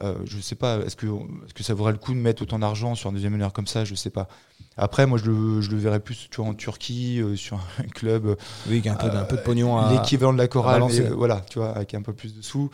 euh, 0.03 0.15
Je 0.25 0.39
sais 0.39 0.55
pas. 0.55 0.77
Est-ce 0.79 0.95
que, 0.95 1.05
est-ce 1.07 1.53
que 1.53 1.63
ça 1.63 1.73
vaudrait 1.73 1.91
le 1.93 1.97
coup 1.97 2.13
de 2.13 2.19
mettre 2.19 2.41
autant 2.41 2.59
d'argent 2.59 2.95
sur 2.95 3.09
un 3.09 3.13
deuxième 3.13 3.33
meneur 3.33 3.53
comme 3.53 3.67
ça? 3.67 3.85
Je 3.85 3.95
sais 3.95 4.09
pas. 4.09 4.27
Après, 4.77 5.05
moi, 5.05 5.17
je 5.17 5.25
le, 5.29 5.61
je 5.61 5.71
le 5.71 5.77
verrais 5.77 5.99
plus 5.99 6.27
tu 6.31 6.37
vois, 6.41 6.49
en 6.49 6.53
Turquie, 6.53 7.19
euh, 7.21 7.35
sur 7.35 7.59
un 7.79 7.83
club, 7.93 8.25
euh, 8.27 8.35
Oui, 8.69 8.77
il 8.79 8.85
y 8.85 8.89
a 8.89 8.93
un 8.93 8.95
peu, 8.95 9.09
d'un 9.09 9.25
peu 9.25 9.35
de 9.37 9.41
pognon 9.41 9.77
à. 9.77 9.91
l'équivalent 9.91 10.31
de 10.33 10.37
la 10.37 10.47
chorale, 10.47 10.83
mais, 10.87 10.99
euh, 11.01 11.13
voilà, 11.15 11.41
tu 11.49 11.59
vois, 11.59 11.69
avec 11.71 11.93
un 11.93 12.01
peu 12.01 12.13
plus 12.13 12.35
de 12.35 12.41
sous. 12.41 12.69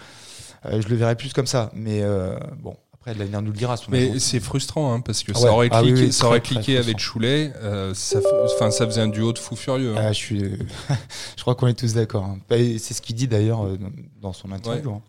Euh, 0.66 0.82
je 0.82 0.88
le 0.88 0.96
verrais 0.96 1.16
plus 1.16 1.34
comme 1.34 1.48
ça. 1.48 1.72
Mais 1.74 2.02
euh, 2.04 2.38
bon, 2.60 2.76
après, 2.94 3.14
l'avenir 3.16 3.42
nous 3.42 3.52
le 3.52 3.58
dira. 3.58 3.76
Mais 3.90 4.20
c'est 4.20 4.40
frustrant 4.40 4.94
hein, 4.94 5.00
parce 5.00 5.24
que 5.24 5.32
Ah 5.36 5.40
ça 5.40 5.52
aurait 5.52 5.70
Ah 5.72 5.82
oui, 5.82 5.90
cliqué, 5.94 6.06
oui, 6.08 6.14
ça 6.14 6.28
aurait 6.28 6.40
très, 6.42 6.54
très 6.56 6.64
cliqué 6.64 6.78
avec. 6.78 7.00
Choulet. 7.00 7.52
euh, 7.64 7.94
ça, 7.96 8.20
enfin, 8.46 8.70
ça 8.72 8.86
faisait 8.86 9.02
un 9.02 9.08
duo 9.08 9.32
de 9.34 9.40
fou 9.40 9.56
furieux. 9.56 9.94
hein. 9.96 10.02
Ah, 10.06 10.12
je 10.12 10.18
suis, 10.18 10.40
je 11.38 11.42
crois 11.42 11.56
qu'on 11.56 11.68
est 11.68 11.74
tous 11.80 11.94
d'accord. 11.94 12.24
hein. 12.26 12.38
Et 12.52 12.78
C'est 12.78 12.94
ce 12.94 13.02
qu'il 13.02 13.16
dit 13.16 13.28
d'ailleurs 13.28 13.66
euh, 13.66 13.78
dans 14.22 14.34
son 14.34 14.52
interview. 14.52 14.92
hein. 14.92 15.02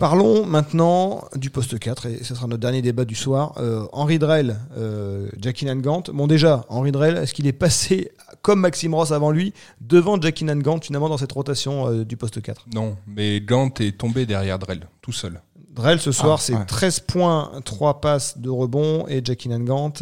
Parlons 0.00 0.46
maintenant 0.46 1.24
du 1.36 1.50
poste 1.50 1.78
4, 1.78 2.06
et 2.06 2.24
ce 2.24 2.34
sera 2.34 2.46
notre 2.46 2.62
dernier 2.62 2.80
débat 2.80 3.04
du 3.04 3.14
soir. 3.14 3.52
Euh, 3.58 3.86
Henri 3.92 4.18
Drell, 4.18 4.56
euh, 4.78 5.28
Jackie 5.38 5.66
Nangant. 5.66 6.02
Bon, 6.14 6.26
déjà, 6.26 6.64
Henri 6.70 6.90
Drell, 6.90 7.18
est-ce 7.18 7.34
qu'il 7.34 7.46
est 7.46 7.52
passé, 7.52 8.10
comme 8.40 8.60
Maxime 8.60 8.94
Ross 8.94 9.12
avant 9.12 9.30
lui, 9.30 9.52
devant 9.82 10.18
Jackie 10.18 10.44
Nangant, 10.44 10.80
finalement, 10.80 11.10
dans 11.10 11.18
cette 11.18 11.32
rotation 11.32 11.86
euh, 11.86 12.04
du 12.06 12.16
poste 12.16 12.40
4 12.40 12.64
Non, 12.74 12.96
mais 13.06 13.42
Gant 13.42 13.68
est 13.78 13.98
tombé 13.98 14.24
derrière 14.24 14.58
Drell, 14.58 14.88
tout 15.02 15.12
seul. 15.12 15.42
Drell, 15.70 16.00
ce 16.00 16.12
soir, 16.12 16.38
Ah, 16.38 16.42
c'est 16.42 16.54
ouais. 16.54 16.64
13 16.66 17.00
points, 17.00 17.50
3 17.66 18.00
passes 18.00 18.38
de 18.38 18.48
rebond, 18.48 19.04
et 19.06 19.20
Jackie 19.22 19.50
Nangant, 19.50 19.92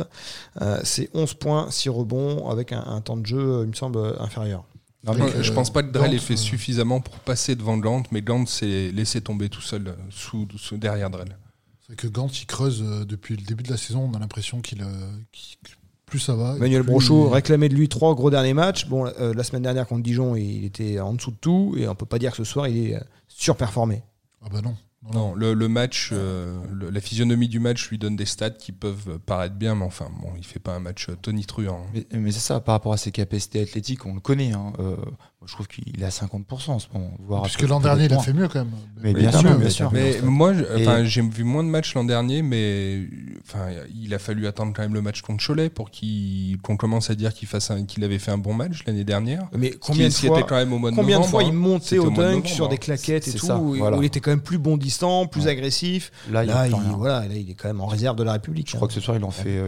euh, 0.62 0.78
c'est 0.84 1.10
11 1.12 1.34
points, 1.34 1.72
6 1.72 1.88
rebonds, 1.88 2.48
avec 2.48 2.70
un, 2.72 2.84
un 2.86 3.00
temps 3.00 3.16
de 3.16 3.26
jeu, 3.26 3.62
il 3.64 3.70
me 3.70 3.74
semble, 3.74 3.98
inférieur. 4.20 4.62
Non, 5.16 5.26
mais 5.36 5.42
je 5.42 5.52
pense 5.52 5.72
pas 5.72 5.82
que 5.82 5.90
Drell 5.90 6.14
ait 6.14 6.18
fait 6.18 6.34
euh, 6.34 6.36
suffisamment 6.36 7.00
pour 7.00 7.14
passer 7.20 7.54
devant 7.56 7.76
Gant, 7.78 8.02
mais 8.10 8.22
Gant 8.22 8.46
s'est 8.46 8.90
laissé 8.92 9.20
tomber 9.20 9.48
tout 9.48 9.60
seul 9.62 9.88
euh, 9.88 9.92
sous, 10.10 10.46
sous- 10.56 10.76
derrière 10.76 11.10
Drell. 11.10 11.36
C'est 11.86 11.96
que 11.96 12.06
Gant, 12.06 12.28
il 12.28 12.46
creuse 12.46 12.82
euh, 12.86 13.04
depuis 13.04 13.36
le 13.36 13.42
début 13.42 13.62
de 13.62 13.70
la 13.70 13.76
saison. 13.76 14.10
On 14.12 14.16
a 14.16 14.18
l'impression 14.18 14.60
qu'il. 14.60 14.82
euh, 14.82 15.10
plus 16.06 16.18
ça 16.18 16.34
va. 16.34 16.54
Manuel 16.54 16.82
Brochot 16.82 17.28
il- 17.28 17.32
réclamait 17.34 17.68
de 17.68 17.74
lui 17.74 17.88
trois 17.88 18.14
gros 18.14 18.30
derniers 18.30 18.54
matchs. 18.54 18.86
Bon, 18.86 19.06
euh, 19.06 19.34
la 19.34 19.42
semaine 19.44 19.62
dernière 19.62 19.86
contre 19.86 20.02
Dijon, 20.02 20.36
il 20.36 20.64
était 20.64 21.00
en 21.00 21.12
dessous 21.14 21.30
de 21.32 21.36
tout, 21.36 21.74
et 21.78 21.86
on 21.88 21.94
peut 21.94 22.06
pas 22.06 22.18
dire 22.18 22.30
que 22.32 22.38
ce 22.38 22.44
soir, 22.44 22.66
il 22.68 22.92
est 22.92 23.00
surperformé. 23.28 24.02
Ah 24.42 24.48
bah 24.52 24.60
non. 24.62 24.74
Non, 25.12 25.34
le, 25.34 25.54
match, 25.68 26.10
euh, 26.12 26.58
la 26.90 27.00
physionomie 27.00 27.48
du 27.48 27.60
match 27.60 27.88
lui 27.88 27.98
donne 27.98 28.16
des 28.16 28.26
stats 28.26 28.50
qui 28.50 28.72
peuvent 28.72 29.18
paraître 29.20 29.54
bien, 29.54 29.74
mais 29.74 29.84
enfin, 29.84 30.08
bon, 30.20 30.32
il 30.36 30.44
fait 30.44 30.58
pas 30.58 30.74
un 30.74 30.80
match 30.80 31.08
euh, 31.08 31.16
tonitruant. 31.20 31.86
mais, 31.94 32.06
mais 32.12 32.30
c'est 32.32 32.40
ça, 32.40 32.60
par 32.60 32.74
rapport 32.74 32.92
à 32.92 32.96
ses 32.96 33.10
capacités 33.10 33.60
athlétiques, 33.60 34.04
on 34.06 34.14
le 34.14 34.20
connaît. 34.20 34.52
hein. 34.52 34.72
Euh, 34.78 34.96
je 35.46 35.52
trouve 35.52 35.68
qu'il 35.68 36.02
est 36.02 36.04
à 36.04 36.08
50% 36.08 36.70
en 36.70 36.78
ce 36.80 36.88
moment. 36.92 37.12
Voire 37.20 37.42
Puisque 37.42 37.62
l'an 37.62 37.78
dernier, 37.80 38.06
il 38.06 38.12
a 38.12 38.18
fait 38.18 38.32
mieux 38.32 38.48
quand 38.48 38.58
même. 38.58 38.72
Mais 39.00 39.14
bien 39.14 39.30
sûr, 39.30 39.56
bien 39.56 39.70
sûr. 39.70 39.90
Mais 39.92 40.20
moi, 40.22 40.52
Et- 40.76 41.06
j'ai 41.06 41.22
vu 41.22 41.44
moins 41.44 41.62
de 41.62 41.68
matchs 41.68 41.94
l'an 41.94 42.02
dernier, 42.04 42.42
mais 42.42 43.02
enfin, 43.46 43.68
il 43.94 44.12
a 44.14 44.18
fallu 44.18 44.46
attendre 44.48 44.72
quand 44.74 44.82
même 44.82 44.94
le 44.94 45.00
match 45.00 45.22
contre 45.22 45.44
Cholet 45.46 45.70
pour 45.70 45.90
qu'on 46.62 46.76
commence 46.76 47.10
à 47.10 47.14
dire 47.14 47.32
qu'il 47.32 47.48
qu'il 47.86 48.04
avait 48.04 48.18
fait 48.18 48.32
un 48.32 48.38
bon 48.38 48.52
match 48.52 48.82
l'année 48.86 49.04
dernière. 49.04 49.44
Mais 49.56 49.70
combien 49.70 50.08
qui- 50.08 50.22
de 50.22 50.28
fois 50.28 50.40
était 50.40 50.48
quand 50.48 50.56
même 50.56 50.72
au 50.72 50.78
mois 50.78 50.90
de 50.90 50.96
Combien 50.96 51.20
de 51.20 51.24
fois 51.24 51.42
hein. 51.42 51.46
il 51.46 51.52
montait 51.54 51.84
C'était 51.84 51.98
au 51.98 52.10
dunk 52.10 52.16
novembre, 52.20 52.46
sur 52.48 52.66
hein. 52.66 52.68
des 52.68 52.78
claquettes 52.78 53.28
et 53.28 53.32
tout, 53.32 53.46
ça, 53.46 53.58
où, 53.58 53.74
voilà. 53.76 53.96
où 53.96 54.02
il 54.02 54.06
était 54.06 54.20
quand 54.20 54.30
même 54.30 54.40
plus 54.40 54.58
bon 54.58 54.76
distant, 54.76 55.26
plus 55.26 55.44
Ouais. 55.44 55.52
agressif. 55.52 56.10
Là, 56.32 56.42
il 56.44 56.48
Là, 56.48 56.66
voilà, 56.96 57.20
là, 57.28 57.34
il 57.34 57.48
est 57.48 57.54
quand 57.54 57.68
même 57.68 57.80
en 57.80 57.86
réserve 57.86 58.16
de 58.16 58.24
la 58.24 58.32
République. 58.32 58.68
Je 58.70 58.74
crois 58.76 58.88
que 58.88 58.94
ce 58.94 59.00
soir, 59.00 59.16
il 59.16 59.22
en 59.24 59.30
fait, 59.30 59.62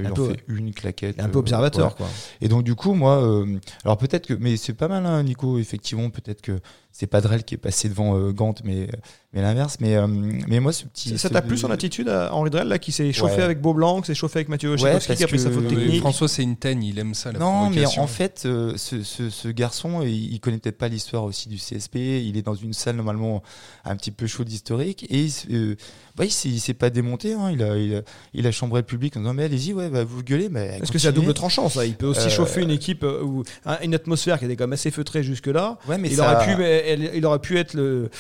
une 0.49 0.75
claquette. 0.75 1.21
un 1.21 1.29
peu 1.29 1.39
euh, 1.39 1.41
observateur. 1.41 1.95
Quoi. 1.95 2.09
Et 2.41 2.49
donc, 2.49 2.65
du 2.65 2.75
coup, 2.75 2.93
moi, 2.95 3.23
euh, 3.23 3.59
alors 3.85 3.97
peut-être 3.99 4.27
que, 4.27 4.35
mais 4.35 4.57
c'est 4.57 4.73
pas 4.75 4.89
mal, 4.89 5.07
hein, 5.07 5.23
Nico, 5.23 5.60
effectivement, 5.61 6.11
peut-être 6.11 6.43
que 6.43 6.61
c'est 6.93 7.07
pas 7.07 7.21
Drell 7.21 7.45
qui 7.45 7.55
est 7.55 7.59
passé 7.59 7.89
devant 7.89 8.17
euh, 8.17 8.33
Gant, 8.33 8.55
mais, 8.65 8.89
mais 9.33 9.43
l'inverse. 9.43 9.77
Mais, 9.81 9.97
euh, 9.97 10.07
mais 10.09 10.59
moi, 10.61 10.73
ce 10.73 10.85
petit. 10.87 11.17
Ça- 11.19 11.31
t'a 11.31 11.43
plu 11.43 11.57
son 11.57 11.71
attitude 11.71 12.09
à 12.09 12.35
Henri 12.35 12.51
Drell, 12.51 12.67
là, 12.69 12.79
qui 12.79 12.91
s'est 12.93 13.13
chauffé 13.13 13.37
Ouais. 13.37 13.43
avec 13.43 13.61
Beau 13.61 13.75
Blanc, 13.75 14.01
qui 14.01 14.09
s'est 14.09 14.15
chauffé 14.15 14.39
avec 14.41 14.49
Mathieu 14.49 14.71
Ouais, 14.75 14.93
parce 14.93 15.07
qui 15.07 15.23
a 15.23 15.27
pris 15.29 15.39
sa 15.39 15.51
faute 15.51 15.69
technique 15.69 16.01
François, 16.01 16.29
c'est 16.29 16.43
une 16.43 16.57
teigne, 16.57 16.83
il 16.83 16.99
aime 16.99 17.15
ça, 17.15 17.31
la 17.33 17.39
Non, 17.39 17.71
mais 17.71 17.87
en 17.99 18.07
fait, 18.07 18.43
euh, 18.47 18.75
ce, 18.77 19.03
ce, 19.03 19.31
ce 19.31 19.49
garçon, 19.49 20.03
il, 20.03 20.33
il 20.33 20.41
connaît 20.41 20.59
peut-être 20.59 20.79
pas 20.79 20.89
l'histoire 20.89 21.25
aussi 21.25 21.49
du 21.49 21.57
CSP. 21.59 21.97
Il 22.25 22.37
est 22.37 22.43
dans 22.43 22.55
une 22.55 22.73
salle 22.73 22.97
normalement 22.97 23.43
un 23.85 23.95
petit 23.97 24.11
peu 24.11 24.27
chaude 24.27 24.51
historique 24.51 25.07
et 25.11 25.29
euh, 25.53 25.77
bah, 26.17 26.25
il 26.25 26.31
s'est 26.33 26.49
il 26.49 26.59
s'est 26.61 26.75
pas 26.75 26.91
démonté. 26.91 27.33
Hein. 27.35 27.51
Il, 27.53 27.63
a, 27.63 27.77
il, 27.77 27.95
a, 27.97 28.01
il 28.35 28.47
a 28.47 28.51
chambré 28.53 28.81
le 28.81 28.87
public 28.87 29.17
en 29.17 29.21
disant 29.21 29.35
mais 29.35 29.45
allez-y, 29.45 29.73
ouais, 29.73 29.89
bah, 29.91 30.03
vous 30.05 30.23
gueulez. 30.23 30.49
Mais 30.49 30.79
Est-ce 30.83 30.91
que 30.91 30.99
c'est 30.99 31.09
à 31.09 31.13
double 31.13 31.35
tranchant, 31.35 31.69
ça 31.69 31.87
Il 31.87 31.95
peut 31.95 32.07
aussi 32.07 32.27
Euh, 32.27 32.29
chauffer 32.31 32.63
une 32.63 32.71
équipe 32.71 33.05
euh, 33.05 33.23
ou 33.23 33.45
un- 33.65 33.79
une 33.83 33.95
atmosphère 33.95 34.39
qui 34.39 34.45
était 34.47 34.57
quand 34.57 34.65
même 34.65 34.73
assez 34.73 34.91
feutrée 34.91 35.23
jusque-là. 35.23 35.79
Ouais, 35.89 35.99
mais 35.99 36.09
il, 36.09 36.17
ça- 36.17 36.35
aurait 36.35 36.45
pu, 36.57 36.63
elle- 36.63 37.11
il 37.15 37.25
aurait 37.27 37.39
pu 37.39 37.59
être 37.59 37.75
le- 37.75 38.11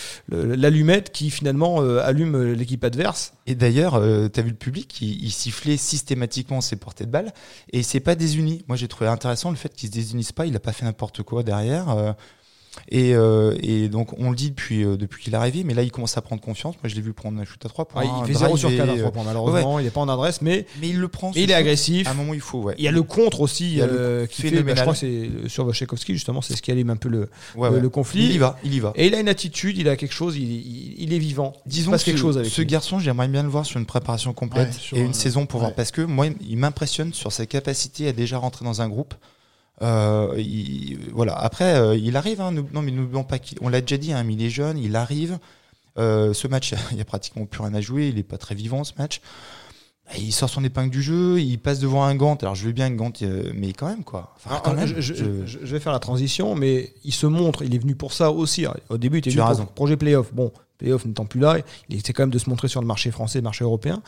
qui 1.08 1.30
finalement 1.30 1.82
euh, 1.82 2.00
allume 2.04 2.52
l'équipe 2.52 2.84
adverse. 2.84 3.32
Et 3.46 3.54
d'ailleurs, 3.54 3.94
euh, 3.94 4.28
t'as 4.28 4.42
vu 4.42 4.50
le 4.50 4.56
public, 4.56 5.00
il, 5.00 5.30
sifflait 5.30 5.78
systématiquement 5.78 6.60
ses 6.60 6.76
portées 6.76 7.06
de 7.06 7.10
balles 7.10 7.32
et 7.72 7.78
il 7.78 7.84
s'est 7.84 8.00
pas 8.00 8.14
désuni. 8.14 8.64
Moi, 8.68 8.76
j'ai 8.76 8.88
trouvé 8.88 9.08
intéressant 9.08 9.50
le 9.50 9.56
fait 9.56 9.74
qu'il 9.74 9.88
se 9.88 9.94
désunisse 9.94 10.32
pas. 10.32 10.46
Il 10.46 10.54
a 10.54 10.60
pas 10.60 10.72
fait 10.72 10.84
n'importe 10.84 11.22
quoi 11.22 11.42
derrière. 11.42 12.14
Euh, 12.92 12.96
Et, 12.96 13.14
euh, 13.14 13.56
et 13.62 13.88
donc, 13.88 14.18
on 14.18 14.30
le 14.30 14.36
dit 14.36 14.50
depuis, 14.50 14.84
euh, 14.84 14.96
depuis 14.96 15.22
qu'il 15.22 15.32
est 15.34 15.36
arrivé, 15.36 15.64
mais 15.64 15.74
là, 15.74 15.82
il 15.82 15.90
commence 15.90 16.16
à 16.16 16.22
prendre 16.22 16.40
confiance. 16.42 16.74
Moi, 16.82 16.88
je 16.88 16.94
l'ai 16.94 17.00
vu 17.00 17.12
prendre 17.12 17.40
un 17.40 17.44
shoot 17.44 17.64
à 17.64 17.68
3 17.68 17.86
points. 17.86 18.02
Ah, 18.04 18.22
il 18.26 18.32
fait 18.32 18.36
un 18.44 18.46
0 18.46 18.56
sur 18.56 18.68
drive 18.68 18.80
4 18.80 18.88
et, 18.90 18.92
à 18.92 18.98
3 19.00 19.10
points, 19.12 19.22
malheureusement. 19.24 19.78
Il 19.78 19.84
n'est 19.84 19.90
pas 19.90 20.00
en 20.00 20.08
adresse, 20.08 20.42
mais, 20.42 20.66
Mais 20.80 20.88
il 20.88 20.98
le 20.98 21.08
prend. 21.08 21.32
mais 21.34 21.42
il 21.42 21.50
est 21.50 21.54
agressif. 21.54 22.06
À 22.06 22.10
un 22.10 22.14
moment, 22.14 22.34
il 22.34 22.40
faut, 22.40 22.60
ouais. 22.62 22.74
Il 22.78 22.84
y 22.84 22.88
a 22.88 22.92
le 22.92 23.02
contre 23.02 23.40
aussi 23.40 23.64
Il 23.70 23.76
y 23.78 23.82
a 23.82 23.86
le 23.86 23.92
euh, 23.98 24.26
qui 24.26 24.42
fait, 24.42 24.62
bah, 24.62 24.74
je 24.74 24.80
crois 24.80 24.92
que 24.94 24.98
c'est 24.98 25.30
sur 25.48 25.66
Wachekowski 25.66 26.12
justement, 26.14 26.42
c'est 26.42 26.54
ce 26.56 26.62
qui 26.62 26.70
allume 26.70 26.90
un 26.90 26.96
peu 26.96 27.08
le, 27.08 27.28
Ouais, 27.56 27.70
le- 27.70 27.78
ouais. 27.80 27.90
conflit. 27.90 28.24
Il 28.24 28.32
y 28.32 28.38
va, 28.38 28.56
il 28.64 28.74
y 28.74 28.80
va. 28.80 28.92
Et 28.96 29.06
il 29.06 29.14
a 29.14 29.20
une 29.20 29.28
attitude, 29.28 29.76
il 29.78 29.88
a 29.88 29.96
quelque 29.96 30.14
chose, 30.14 30.36
il, 30.36 30.50
il- 30.50 30.94
il 30.98 31.12
est 31.12 31.18
vivant. 31.18 31.52
il 31.66 31.70
Disons 31.70 31.90
passe 31.92 32.02
que 32.02 32.06
quelque 32.06 32.16
ce, 32.18 32.22
chose 32.22 32.38
avec 32.38 32.50
ce 32.50 32.60
lui. 32.60 32.66
garçon, 32.68 32.98
j'aimerais 32.98 33.28
bien 33.28 33.42
le 33.42 33.48
voir 33.48 33.66
sur 33.66 33.78
une 33.78 33.86
préparation 33.86 34.32
complète 34.32 34.68
Ouais, 34.68 34.78
sur, 34.78 34.96
et 34.96 35.00
une 35.00 35.10
euh, 35.10 35.12
saison 35.12 35.46
pour 35.46 35.60
voir. 35.60 35.70
ouais. 35.70 35.76
Parce 35.76 35.90
que 35.90 36.02
moi, 36.02 36.26
il 36.48 36.56
m'impressionne 36.56 37.12
sur 37.12 37.32
sa 37.32 37.46
capacité 37.46 38.08
à 38.08 38.12
déjà 38.12 38.38
rentrer 38.38 38.64
dans 38.64 38.80
un 38.82 38.88
groupe. 38.88 39.14
Euh, 39.82 40.34
il- 40.38 40.98
voilà. 41.12 41.34
Après, 41.34 41.74
euh, 41.76 41.96
il 41.96 42.16
arrive. 42.16 42.40
Hein, 42.40 42.52
nous- 42.52 42.68
non, 42.72 42.82
mais 42.82 42.90
n'oublions 42.90 43.24
pas 43.24 43.38
qu'on 43.38 43.68
l'a 43.68 43.80
déjà 43.80 43.96
dit. 43.96 44.12
Hein, 44.12 44.24
mais 44.24 44.34
il 44.34 44.42
est 44.42 44.50
jeune, 44.50 44.78
il 44.78 44.96
arrive. 44.96 45.38
Euh, 45.98 46.32
ce 46.34 46.46
match, 46.48 46.72
il 46.92 46.98
y 46.98 47.00
a 47.00 47.04
pratiquement 47.04 47.46
plus 47.46 47.62
rien 47.62 47.74
à 47.74 47.80
jouer. 47.80 48.08
Il 48.08 48.18
est 48.18 48.22
pas 48.22 48.38
très 48.38 48.54
vivant 48.54 48.84
ce 48.84 48.92
match. 48.98 49.20
Et 50.16 50.20
Il 50.22 50.32
sort 50.32 50.50
son 50.50 50.64
épingle 50.64 50.90
du 50.90 51.02
jeu, 51.02 51.40
il 51.40 51.58
passe 51.58 51.78
devant 51.78 52.02
un 52.02 52.16
Gant. 52.16 52.34
Alors 52.42 52.56
je 52.56 52.66
veux 52.66 52.72
bien 52.72 52.86
un 52.86 52.90
Gant, 52.90 53.12
mais 53.54 53.72
quand 53.72 53.86
même 53.88 54.02
quoi. 54.02 54.34
Enfin, 54.36 54.56
Ah, 54.56 54.60
quand 54.64 54.72
ah, 54.72 54.74
même, 54.74 54.86
je, 54.88 55.00
je- 55.00 55.14
je- 55.14 55.46
je- 55.46 55.58
je 55.62 55.66
vais 55.72 55.78
faire 55.78 55.92
la 55.92 56.00
transition, 56.00 56.56
mais 56.56 56.92
il 57.04 57.12
se 57.14 57.26
montre, 57.26 57.62
il 57.62 57.72
est 57.76 57.78
venu 57.78 57.94
pour 57.94 58.12
ça 58.12 58.32
aussi. 58.32 58.66
Au 58.88 58.98
début, 58.98 59.16
il 59.16 59.20
était 59.20 59.30
Tu 59.30 59.36
venu 59.38 59.48
as 59.48 59.54
pour 59.54 59.66
projet 59.68 59.96
playoff. 59.96 60.34
Bon, 60.34 60.50
playoff 60.78 61.04
n'étant 61.04 61.26
plus 61.26 61.38
là, 61.38 61.58
il 61.88 61.96
était 61.98 62.12
quand 62.12 62.24
même 62.24 62.30
de 62.30 62.38
se 62.38 62.50
montrer 62.50 62.66
sur 62.66 62.80
le 62.80 62.88
marché 62.88 63.12
français, 63.12 63.38
le 63.38 63.44
marché 63.44 63.62
européen. 63.62 64.02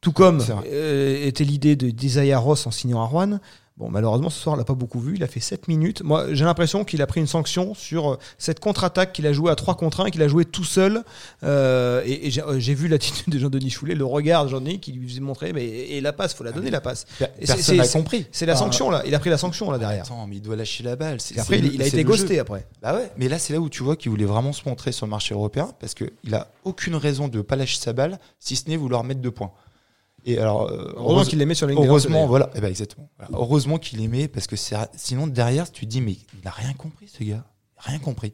Tout 0.00 0.10
comme 0.12 0.44
euh, 0.66 1.24
était 1.26 1.44
l'idée 1.44 1.76
de 1.76 1.90
d'Isaiah 1.90 2.38
Ross 2.38 2.66
en 2.66 2.72
signant 2.72 3.00
à 3.00 3.06
Rouen. 3.06 3.38
Bon, 3.78 3.90
malheureusement, 3.90 4.28
ce 4.28 4.40
soir, 4.40 4.56
on 4.56 4.58
l'a 4.58 4.64
pas 4.64 4.74
beaucoup 4.74 4.98
vu. 4.98 5.14
Il 5.14 5.22
a 5.22 5.28
fait 5.28 5.38
7 5.38 5.68
minutes. 5.68 6.02
Moi, 6.02 6.34
j'ai 6.34 6.44
l'impression 6.44 6.84
qu'il 6.84 7.00
a 7.00 7.06
pris 7.06 7.20
une 7.20 7.28
sanction 7.28 7.74
sur 7.74 8.10
euh, 8.14 8.18
cette 8.36 8.58
contre-attaque 8.58 9.12
qu'il 9.12 9.24
a 9.28 9.32
joué 9.32 9.52
à 9.52 9.54
3 9.54 9.76
contre 9.76 10.00
1, 10.00 10.10
qu'il 10.10 10.20
a 10.22 10.26
joué 10.26 10.44
tout 10.44 10.64
seul. 10.64 11.04
Euh, 11.44 12.02
et 12.04 12.26
et 12.26 12.30
j'ai 12.32 12.42
euh, 12.42 12.58
j'ai 12.58 12.74
vu 12.74 12.88
l'attitude 12.88 13.32
de 13.32 13.38
Jean-Denis 13.38 13.70
Choulet, 13.70 13.94
le 13.94 14.04
regard 14.04 14.44
de 14.46 14.50
Jean-Denis 14.50 14.80
qui 14.80 14.90
lui 14.92 15.08
faisait 15.08 15.20
montrer, 15.20 15.52
mais 15.52 15.64
et 15.64 16.00
la 16.00 16.12
passe, 16.12 16.34
faut 16.34 16.42
la 16.42 16.50
donner, 16.50 16.70
la 16.70 16.80
passe. 16.80 17.06
Et 17.20 17.46
c'est- 17.46 17.54
personne 17.54 17.76
n'a 17.76 17.84
c'est- 17.84 17.98
compris. 17.98 18.26
C'est 18.32 18.46
la 18.46 18.54
Ah, 18.54 18.56
sanction, 18.56 18.90
là. 18.90 19.02
Il 19.06 19.14
a 19.14 19.18
pris 19.20 19.30
la 19.30 19.38
sanction, 19.38 19.70
là, 19.70 19.78
derrière. 19.78 20.02
Attends, 20.04 20.26
mais 20.26 20.36
il 20.36 20.42
doit 20.42 20.56
lâcher 20.56 20.82
la 20.82 20.96
balle. 20.96 21.18
Et 21.34 21.38
après, 21.38 21.60
il, 21.60 21.80
a 21.80 21.86
été 21.86 22.02
ghosté 22.02 22.40
après. 22.40 22.66
Bah 22.82 22.94
ouais, 22.96 23.10
mais 23.16 23.28
là 23.28 23.38
c'est 23.38 23.52
là 23.52 23.60
où 23.60 23.68
tu 23.68 23.84
vois 23.84 23.94
qu'il 23.94 24.10
voulait 24.10 24.24
vraiment 24.24 24.52
se 24.52 24.68
montrer 24.68 24.90
sur 24.90 25.06
le 25.06 25.10
marché 25.10 25.34
européen 25.34 25.70
parce 25.80 25.94
qu'il 25.94 26.34
a 26.34 26.48
aucune 26.64 26.96
raison 26.96 27.28
de 27.28 27.42
pas 27.42 27.54
lâcher 27.54 27.78
sa 27.78 27.92
balle 27.92 28.18
si 28.40 28.56
ce 28.56 28.68
n'est 28.68 28.76
vouloir 28.76 29.04
mettre 29.04 29.20
deux 29.20 29.30
points. 29.30 29.52
Et 30.28 30.38
alors, 30.38 30.68
euh, 30.68 30.92
Heureusement 30.96 31.10
heureuse- 31.10 31.28
qu'il 31.28 31.38
les 31.38 31.46
met 31.46 31.54
sur 31.54 31.66
la 31.66 31.72
ligne 31.72 31.82
des 31.82 31.88
heureusement, 31.88 32.26
voilà, 32.26 32.50
eh 32.54 32.60
ben, 32.60 32.68
exactement. 32.68 33.08
Voilà. 33.18 33.30
Heureusement 33.36 33.78
qu'il 33.78 33.98
les 33.98 34.08
met 34.08 34.28
parce 34.28 34.46
que 34.46 34.56
sinon 34.94 35.26
derrière 35.26 35.70
tu 35.72 35.86
te 35.86 35.90
dis 35.90 36.00
mais 36.00 36.12
il 36.40 36.46
a 36.46 36.50
rien 36.50 36.72
compris 36.74 37.08
ce 37.08 37.24
gars, 37.24 37.44
rien 37.78 37.98
compris. 37.98 38.32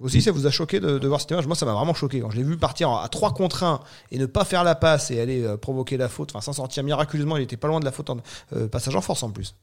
Aussi, 0.00 0.22
ça 0.22 0.30
vous 0.30 0.46
a 0.46 0.50
choqué 0.52 0.78
de, 0.78 0.98
de 0.98 1.08
voir 1.08 1.20
cette 1.20 1.30
image? 1.32 1.48
Moi, 1.48 1.56
ça 1.56 1.66
m'a 1.66 1.72
vraiment 1.72 1.92
choqué. 1.92 2.20
Quand 2.20 2.30
je 2.30 2.36
l'ai 2.36 2.44
vu 2.44 2.56
partir 2.56 2.88
à 2.90 3.08
3 3.08 3.34
contre 3.34 3.64
1 3.64 3.80
et 4.12 4.18
ne 4.18 4.26
pas 4.26 4.44
faire 4.44 4.62
la 4.62 4.76
passe 4.76 5.10
et 5.10 5.20
aller 5.20 5.42
euh, 5.42 5.56
provoquer 5.56 5.96
la 5.96 6.08
faute, 6.08 6.30
enfin 6.30 6.40
s'en 6.40 6.52
sortir 6.52 6.84
miraculeusement, 6.84 7.36
il 7.36 7.42
était 7.42 7.56
pas 7.56 7.66
loin 7.66 7.80
de 7.80 7.84
la 7.84 7.90
faute 7.90 8.08
en 8.10 8.18
euh, 8.52 8.68
passage 8.68 8.94
en 8.94 9.00
force 9.00 9.24
en 9.24 9.30
plus. 9.32 9.56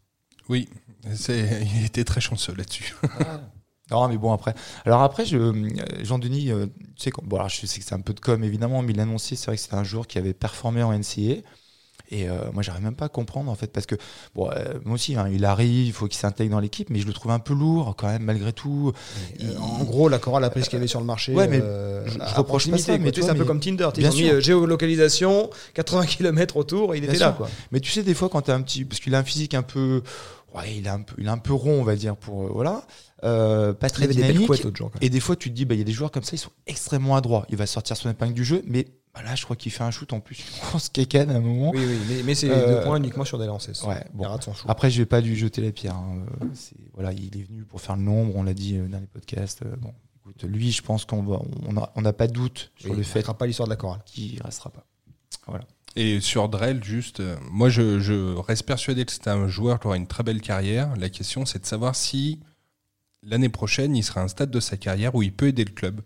Oui, 0.49 0.67
il 1.29 1.85
était 1.85 2.03
très 2.03 2.19
chanceux 2.21 2.53
là-dessus. 2.53 2.95
Non 3.91 4.07
mais 4.07 4.17
bon 4.17 4.33
après. 4.33 4.55
Alors 4.83 5.03
après 5.03 5.25
je 5.25 5.38
Jean-Denis, 6.01 6.51
euh, 6.51 6.65
tu 6.95 7.03
sais 7.03 7.11
bon 7.21 7.35
alors 7.35 7.49
je 7.49 7.67
sais 7.67 7.79
que 7.79 7.85
c'est 7.85 7.93
un 7.93 8.01
peu 8.01 8.15
de 8.15 8.19
com 8.19 8.43
évidemment, 8.43 8.81
mais 8.81 8.93
il 8.93 8.99
annoncé 8.99 9.35
c'est 9.35 9.45
vrai 9.45 9.57
que 9.57 9.61
c'était 9.61 9.75
un 9.75 9.83
joueur 9.83 10.07
qui 10.07 10.17
avait 10.17 10.33
performé 10.33 10.81
en 10.81 10.91
NCA. 10.91 11.43
Et 12.11 12.29
euh, 12.29 12.33
moi, 12.53 12.61
j'arrive 12.63 12.83
même 12.83 12.95
pas 12.95 13.05
à 13.05 13.09
comprendre 13.09 13.49
en 13.51 13.55
fait, 13.55 13.67
parce 13.71 13.85
que 13.85 13.95
bon, 14.35 14.49
euh, 14.51 14.75
moi 14.85 14.95
aussi, 14.95 15.15
hein, 15.15 15.27
il 15.31 15.43
arrive, 15.45 15.87
il 15.87 15.91
faut 15.93 16.07
qu'il 16.07 16.17
s'intègre 16.19 16.51
dans 16.51 16.59
l'équipe, 16.59 16.89
mais 16.89 16.99
je 16.99 17.07
le 17.07 17.13
trouve 17.13 17.31
un 17.31 17.39
peu 17.39 17.53
lourd 17.53 17.95
quand 17.97 18.07
même, 18.07 18.23
malgré 18.23 18.53
tout. 18.53 18.91
Euh, 18.95 19.33
Il- 19.39 19.57
en 19.57 19.83
gros, 19.83 20.07
la 20.09 20.19
chorale 20.19 20.43
a 20.43 20.49
pris 20.49 20.63
ce 20.63 20.69
qu'il 20.69 20.77
y 20.77 20.79
avait 20.79 20.87
sur 20.87 20.99
le 20.99 21.05
marché. 21.05 21.33
Ouais, 21.33 21.47
mais 21.47 21.59
euh, 21.61 22.05
je- 22.07 22.19
reproche 22.35 22.69
pas 22.69 22.77
ça, 22.77 22.93
mais 22.97 22.99
Tu 22.99 23.05
sais, 23.05 23.11
toi, 23.11 23.23
c'est 23.23 23.29
un 23.31 23.35
peu 23.35 23.45
comme 23.45 23.59
Tinder. 23.59 23.89
Bien 23.95 24.09
mis 24.09 24.15
sûr. 24.17 24.33
euh, 24.35 24.39
géolocalisation, 24.39 25.49
80 25.73 26.05
km 26.05 26.57
autour, 26.57 26.93
et 26.93 26.97
il 26.97 27.01
Bien 27.01 27.09
était 27.09 27.17
sûr. 27.17 27.27
là. 27.27 27.33
Quoi. 27.33 27.49
Mais 27.71 27.79
tu 27.79 27.91
sais, 27.91 28.03
des 28.03 28.13
fois, 28.13 28.29
quand 28.29 28.41
tu 28.43 28.51
un 28.51 28.61
petit. 28.61 28.85
Parce 28.85 28.99
qu'il 28.99 29.15
a 29.15 29.19
un 29.19 29.23
physique 29.23 29.53
un 29.53 29.63
peu. 29.63 30.01
Ouais, 30.55 30.75
il 30.77 30.85
est 30.85 30.89
un 30.89 31.01
peu, 31.01 31.15
il 31.17 31.25
est 31.25 31.29
un 31.29 31.37
peu 31.37 31.53
rond, 31.53 31.79
on 31.81 31.83
va 31.83 31.95
dire, 31.95 32.15
pour. 32.15 32.51
voilà. 32.53 32.83
Euh, 33.23 33.73
pas 33.73 33.88
Il 33.88 33.91
très 33.91 34.08
des 34.08 34.13
dynamique. 34.15 34.49
même. 34.49 34.89
Et 35.01 35.10
des 35.10 35.19
fois, 35.19 35.36
tu 35.36 35.49
te 35.49 35.56
dis, 35.56 35.65
bah, 35.65 35.73
il 35.73 35.78
y 35.80 35.82
a 35.82 35.86
des 35.86 35.91
joueurs 35.93 36.12
comme 36.12 36.23
ça, 36.23 36.32
ils 36.34 36.39
sont 36.39 36.51
extrêmement 36.67 37.15
adroits. 37.15 37.45
Il 37.49 37.56
va 37.58 37.65
sortir 37.65 37.95
son 37.97 38.10
épingle 38.10 38.34
du 38.34 38.43
jeu, 38.43 38.62
mais 38.67 38.88
bah, 39.13 39.23
là, 39.23 39.36
je 39.36 39.43
crois 39.45 39.56
qu'il 39.56 39.71
fait 39.71 39.84
un 39.84 39.91
shoot 39.91 40.12
en 40.13 40.19
plus. 40.19 40.43
On 40.73 40.80
se 40.80 40.89
kékane 40.89 41.32
à 41.32 41.36
un 41.36 41.39
moment. 41.39 41.71
Oui, 41.73 41.80
oui, 41.88 41.97
mais, 42.10 42.23
mais 42.23 42.36
c'est 42.36 42.49
Euh, 42.49 42.78
deux 42.80 42.84
points 42.84 42.97
uniquement 42.97 43.23
sur 43.25 43.39
des 43.39 43.45
lancers. 43.45 43.88
Ouais, 43.88 44.04
Il 44.13 44.17
bon. 44.17 44.25
Après, 44.67 44.91
je 44.91 44.97
vais 45.01 45.06
pas 45.06 45.21
lui 45.21 45.36
jeter 45.36 45.62
la 45.62 45.71
pierre. 45.71 45.95
hein. 45.95 46.25
Euh, 46.41 46.45
c'est- 46.54 46.75
Voilà, 46.93 47.13
il 47.13 47.36
est 47.39 47.43
venu 47.43 47.63
pour 47.63 47.80
faire 47.82 47.95
le 47.95 48.04
nombre, 48.04 48.36
on 48.36 48.43
l'a 48.43 48.54
dit 48.54 48.75
euh, 48.78 48.88
dans 48.88 48.99
les 48.99 49.08
podcasts. 49.08 49.62
Euh, 49.63 49.75
Bon, 49.78 49.93
écoute, 50.19 50.43
lui, 50.43 50.71
je 50.71 50.82
pense 50.82 51.06
qu'on 51.06 51.23
va, 51.23 51.39
on 51.67 51.78
a, 51.78 51.91
on 51.95 52.01
n'a 52.01 52.13
pas 52.13 52.28
de 52.28 52.34
doute 52.34 52.71
sur 52.75 52.89
Oui, 52.91 52.97
le 52.97 53.01
il 53.04 53.06
fait 53.06 53.25
ne 53.28 53.34
pas 53.34 53.47
l'histoire 53.47 53.67
de 53.67 53.71
la 53.73 53.78
chorale. 53.78 54.01
qu'il 54.06 54.41
restera 54.43 54.69
pas. 54.71 54.86
Et 55.95 56.19
sur 56.19 56.49
Drell, 56.49 56.84
juste, 56.84 57.21
euh, 57.21 57.38
moi 57.51 57.69
je, 57.69 57.99
je 58.01 58.36
reste 58.36 58.63
persuadé 58.63 59.06
que 59.06 59.12
c'est 59.13 59.28
un 59.30 59.47
joueur 59.47 59.80
qui 59.80 59.88
aura 59.88 59.95
une 59.95 60.08
très 60.08 60.23
belle 60.23 60.41
carrière. 60.41 60.93
La 60.97 61.08
question 61.10 61.45
c'est 61.45 61.60
de 61.60 61.65
savoir 61.65 61.95
si 61.95 62.41
l'année 63.25 63.49
prochaine 63.49 63.95
il 63.95 64.03
sera 64.03 64.21
à 64.21 64.23
un 64.23 64.27
stade 64.27 64.51
de 64.51 64.59
sa 64.59 64.77
carrière 64.77 65.15
où 65.15 65.23
il 65.23 65.33
peut 65.33 65.47
aider 65.47 65.65
le 65.65 65.71
club. 65.71 66.01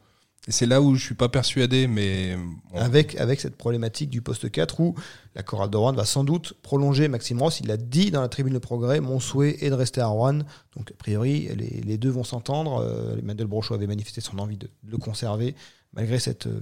Et 0.47 0.51
c'est 0.51 0.65
là 0.65 0.81
où 0.81 0.95
je 0.95 1.03
suis 1.03 1.15
pas 1.15 1.29
persuadé, 1.29 1.85
mais 1.85 2.35
bon, 2.71 2.79
avec, 2.79 3.15
avec 3.17 3.39
cette 3.39 3.55
problématique 3.55 4.09
du 4.09 4.21
poste 4.21 4.49
4 4.49 4.79
où 4.79 4.95
la 5.35 5.43
chorale 5.43 5.69
de 5.69 5.77
Rouen 5.77 5.91
va 5.93 6.05
sans 6.05 6.23
doute 6.23 6.53
prolonger 6.63 7.07
Maxime 7.07 7.41
Ross. 7.41 7.59
Il 7.59 7.67
l'a 7.67 7.77
dit 7.77 8.09
dans 8.09 8.21
la 8.21 8.29
tribune 8.29 8.53
de 8.53 8.59
progrès, 8.59 8.99
mon 8.99 9.19
souhait 9.19 9.57
est 9.59 9.69
de 9.69 9.75
rester 9.75 10.01
à 10.01 10.07
Rouen. 10.07 10.39
Donc 10.75 10.91
a 10.91 10.95
priori, 10.97 11.49
les, 11.55 11.81
les 11.81 11.97
deux 11.97 12.09
vont 12.09 12.23
s'entendre. 12.23 12.81
Euh, 12.81 13.17
Emmanuel 13.19 13.47
Brochot 13.47 13.75
avait 13.75 13.85
manifesté 13.85 14.21
son 14.21 14.39
envie 14.39 14.57
de, 14.57 14.67
de 14.83 14.91
le 14.91 14.97
conserver 14.97 15.55
malgré 15.93 16.19
cette 16.19 16.47
euh, 16.47 16.61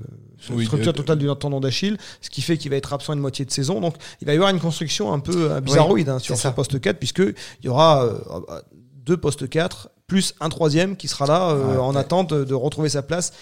Oui, 0.51 0.65
structure 0.65 0.91
euh, 0.91 0.93
totale 0.93 1.17
du 1.17 1.27
tendon 1.39 1.59
d'Achille, 1.59 1.97
ce 2.21 2.29
qui 2.29 2.41
fait 2.41 2.57
qu'il 2.57 2.71
va 2.71 2.77
être 2.77 2.93
absent 2.93 3.13
une 3.13 3.19
moitié 3.19 3.45
de 3.45 3.51
saison. 3.51 3.79
Donc 3.81 3.95
il 4.21 4.25
va 4.25 4.33
y 4.33 4.35
avoir 4.35 4.49
une 4.51 4.59
construction 4.59 5.13
un 5.13 5.19
peu 5.19 5.51
euh, 5.51 5.61
bizarroïde 5.61 6.09
hein, 6.09 6.19
sur 6.19 6.37
ce 6.37 6.47
poste 6.49 6.79
4 6.79 6.97
puisqu'il 6.97 7.35
y 7.63 7.69
aura 7.69 8.05
euh, 8.05 8.19
euh, 8.49 8.61
deux 9.05 9.17
postes 9.17 9.49
4 9.49 9.89
plus 10.07 10.33
un 10.39 10.49
troisième 10.49 10.95
qui 10.95 11.07
sera 11.09 11.25
là 11.27 11.49
euh, 11.51 11.73
Ouais, 11.73 11.77
en 11.77 11.91
ouais. 11.93 11.99
attente 11.99 12.33
de, 12.33 12.53
retrouver 12.53 12.89
sa 12.89 13.03
place 13.03 13.33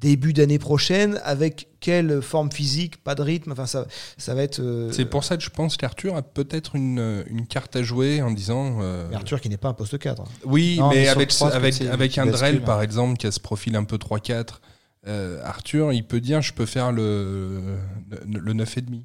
début 0.00 0.32
d'année 0.32 0.58
prochaine 0.58 1.20
avec 1.22 1.68
quelle 1.80 2.20
forme 2.20 2.50
physique, 2.50 3.02
pas 3.04 3.14
de 3.14 3.22
rythme, 3.22 3.52
enfin 3.52 3.66
ça, 3.66 3.86
ça 4.18 4.34
va 4.34 4.42
être. 4.42 4.58
euh, 4.58 4.90
c'est 4.90 5.04
pour 5.04 5.22
ça 5.22 5.36
que 5.36 5.42
je 5.42 5.50
pense 5.50 5.76
qu'Arthur 5.76 6.16
a 6.16 6.22
peut-être 6.22 6.74
une, 6.76 7.24
une 7.28 7.46
carte 7.46 7.76
à 7.76 7.82
jouer 7.82 8.20
en 8.22 8.30
disant. 8.30 8.78
euh, 8.80 9.10
Arthur 9.12 9.40
qui 9.40 9.48
n'est 9.48 9.56
pas 9.56 9.68
un 9.68 9.74
poste 9.74 9.98
4. 9.98 10.20
hein. 10.20 10.24
Oui, 10.44 10.76
Non, 10.78 10.88
mais 10.90 11.08
avec, 11.08 11.32
avec, 11.40 11.80
avec 11.82 12.18
un 12.18 12.26
Drell, 12.26 12.56
hein. 12.56 12.60
par 12.66 12.82
exemple, 12.82 13.16
qui 13.18 13.26
a 13.26 13.30
ce 13.30 13.40
profil 13.40 13.76
un 13.76 13.84
peu 13.84 13.96
3-4, 13.96 14.46
euh, 15.06 15.40
Arthur, 15.44 15.92
il 15.92 16.06
peut 16.06 16.20
dire 16.20 16.40
je 16.42 16.52
peux 16.54 16.66
faire 16.66 16.90
le, 16.90 17.76
le, 18.26 18.40
le 18.40 18.54
9,5. 18.54 19.02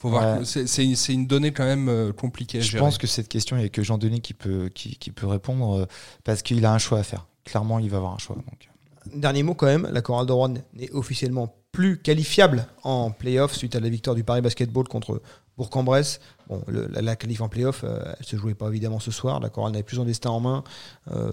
Faut 0.00 0.08
voir. 0.08 0.38
Ouais. 0.40 0.44
C'est- 0.44 1.12
une 1.12 1.26
donnée 1.26 1.52
quand 1.52 1.64
même 1.64 1.88
euh, 1.88 2.12
compliquée 2.12 2.58
à 2.58 2.60
Je 2.62 2.70
gérer. 2.70 2.82
pense 2.82 2.96
que 2.98 3.06
cette 3.06 3.28
question, 3.28 3.56
il 3.56 3.60
n'y 3.60 3.66
a 3.66 3.68
que 3.68 3.82
Jean-Denis 3.82 4.20
qui 4.22 4.32
peut, 4.34 4.70
qui, 4.74 4.96
qui 4.96 5.10
peut 5.10 5.26
répondre 5.26 5.80
euh, 5.80 5.86
parce 6.24 6.42
qu'il 6.42 6.64
a 6.64 6.72
un 6.72 6.78
choix 6.78 6.98
à 6.98 7.02
faire. 7.02 7.26
Clairement, 7.44 7.78
il 7.78 7.90
va 7.90 7.98
avoir 7.98 8.14
un 8.14 8.18
choix. 8.18 8.36
Donc. 8.36 8.68
Dernier 9.14 9.42
mot 9.42 9.54
quand 9.54 9.66
même, 9.66 9.88
la 9.92 10.00
chorale 10.02 10.26
de 10.26 10.32
Rouen 10.32 10.54
n'est 10.74 10.90
officiellement 10.92 11.54
plus 11.72 11.98
qualifiable 11.98 12.66
en 12.82 13.10
playoff 13.10 13.54
suite 13.54 13.76
à 13.76 13.80
la 13.80 13.88
victoire 13.88 14.16
du 14.16 14.24
Paris 14.24 14.40
Basketball 14.40 14.88
contre 14.88 15.22
Bourg-en-Bresse. 15.56 16.20
Bon, 16.48 16.62
le- 16.66 16.86
la, 16.88 17.00
la 17.02 17.16
qualif 17.16 17.40
en 17.42 17.48
playoff, 17.48 17.82
euh, 17.84 18.00
elle 18.18 18.26
se 18.26 18.36
jouait 18.36 18.54
pas 18.54 18.68
évidemment 18.68 19.00
ce 19.00 19.10
soir. 19.10 19.38
La 19.40 19.48
chorale 19.50 19.72
n'avait 19.72 19.82
plus 19.84 19.96
son 19.96 20.04
destin 20.04 20.30
en 20.30 20.40
main. 20.40 20.64
Euh, 21.12 21.30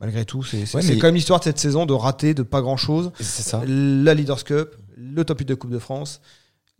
malgré 0.00 0.24
tout, 0.24 0.42
c'est 0.42 0.74
Ouais, 0.74 0.82
mais- 0.84 0.98
quand 0.98 1.06
même 1.08 1.14
l'histoire 1.14 1.38
de 1.38 1.44
cette 1.44 1.58
saison 1.58 1.86
de 1.86 1.92
rater 1.92 2.34
de 2.34 2.42
pas 2.42 2.60
grand 2.62 2.76
chose. 2.76 3.12
C'est 3.20 3.42
ça. 3.42 3.62
La 3.66 4.14
Leaders 4.14 4.44
Cup, 4.44 4.74
le 4.96 5.24
top 5.24 5.38
8 5.40 5.44
de 5.46 5.54
Coupe 5.54 5.70
de 5.70 5.78
France, 5.78 6.20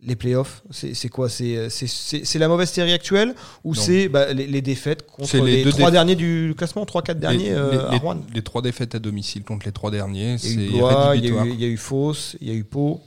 les 0.01 0.15
playoffs, 0.15 0.63
c'est 0.71 1.09
quoi? 1.09 1.27
C'est 1.27 1.69
c'est- 1.69 2.39
la 2.39 2.47
mauvaise 2.47 2.69
série 2.69 2.93
actuelle 2.93 3.35
ou 3.65 3.75
c'est 3.75 4.07
bah, 4.07 4.31
les, 4.33 4.47
les 4.47 4.61
défaites 4.61 5.05
contre 5.05 5.37
les 5.37 5.57
les, 5.57 5.63
deux 5.63 5.71
trois 5.71 5.91
derniers 5.91 6.15
du 6.15 6.53
classement, 6.57 6.85
3-4 6.85 7.15
derniers 7.19 7.49
les, 7.49 7.51
euh, 7.51 7.71
les- 7.71 7.77
à 7.77 7.91
les- 7.91 7.97
Rouen 7.97 8.17
les 8.33 8.41
trois 8.41 8.61
défaites 8.61 8.95
à 8.95 8.99
domicile 8.99 9.43
contre 9.43 9.65
les 9.65 9.71
trois 9.73 9.91
derniers, 9.91 10.23
Il 10.25 10.31
y 10.31 10.33
a 10.35 10.37
c'est 10.37 10.53
eu 10.53 10.77
Blois, 10.77 11.11
il 11.15 11.25
y, 11.25 11.27
a 11.27 11.43
eu- 11.43 11.49
il 11.51 11.59
y 11.61 11.65
a 11.65 11.67
eu 11.67 11.77
Fausse, 11.77 12.37
il 12.39 12.47
y 12.47 12.51
a 12.51 12.53
eu 12.53 12.63
Pau. 12.63 13.01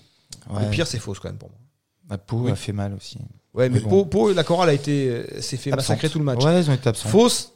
Ouais. 0.51 0.65
Le 0.65 0.71
pire, 0.71 0.87
c'est 0.87 0.99
Fausse 0.99 1.19
quand 1.19 1.29
même 1.31 1.39
pour 1.39 1.49
moi. 1.49 1.59
La 2.11 2.19
peau 2.19 2.41
Oui. 2.45 2.51
a 2.51 2.57
fait 2.57 2.73
mal 2.73 2.93
aussi. 2.95 3.17
Ouais, 3.55 3.69
mais 3.71 3.81
bon. 3.81 3.89
Pau, 3.89 4.05
Pau, 4.05 4.33
la 4.35 4.45
chorale 4.45 4.69
a 4.69 4.75
été, 4.75 5.09
euh, 5.09 5.41
s'est 5.41 5.57
fait 5.57 5.73
Absente. 5.73 5.89
massacrer 5.89 6.11
tout 6.11 6.19
le 6.19 6.25
match. 6.27 6.45
Ouais, 6.45 6.61
ils 6.61 6.69
ont 6.71 6.75
été 6.75 6.89
absents. 6.89 7.09
Fausse, 7.09 7.53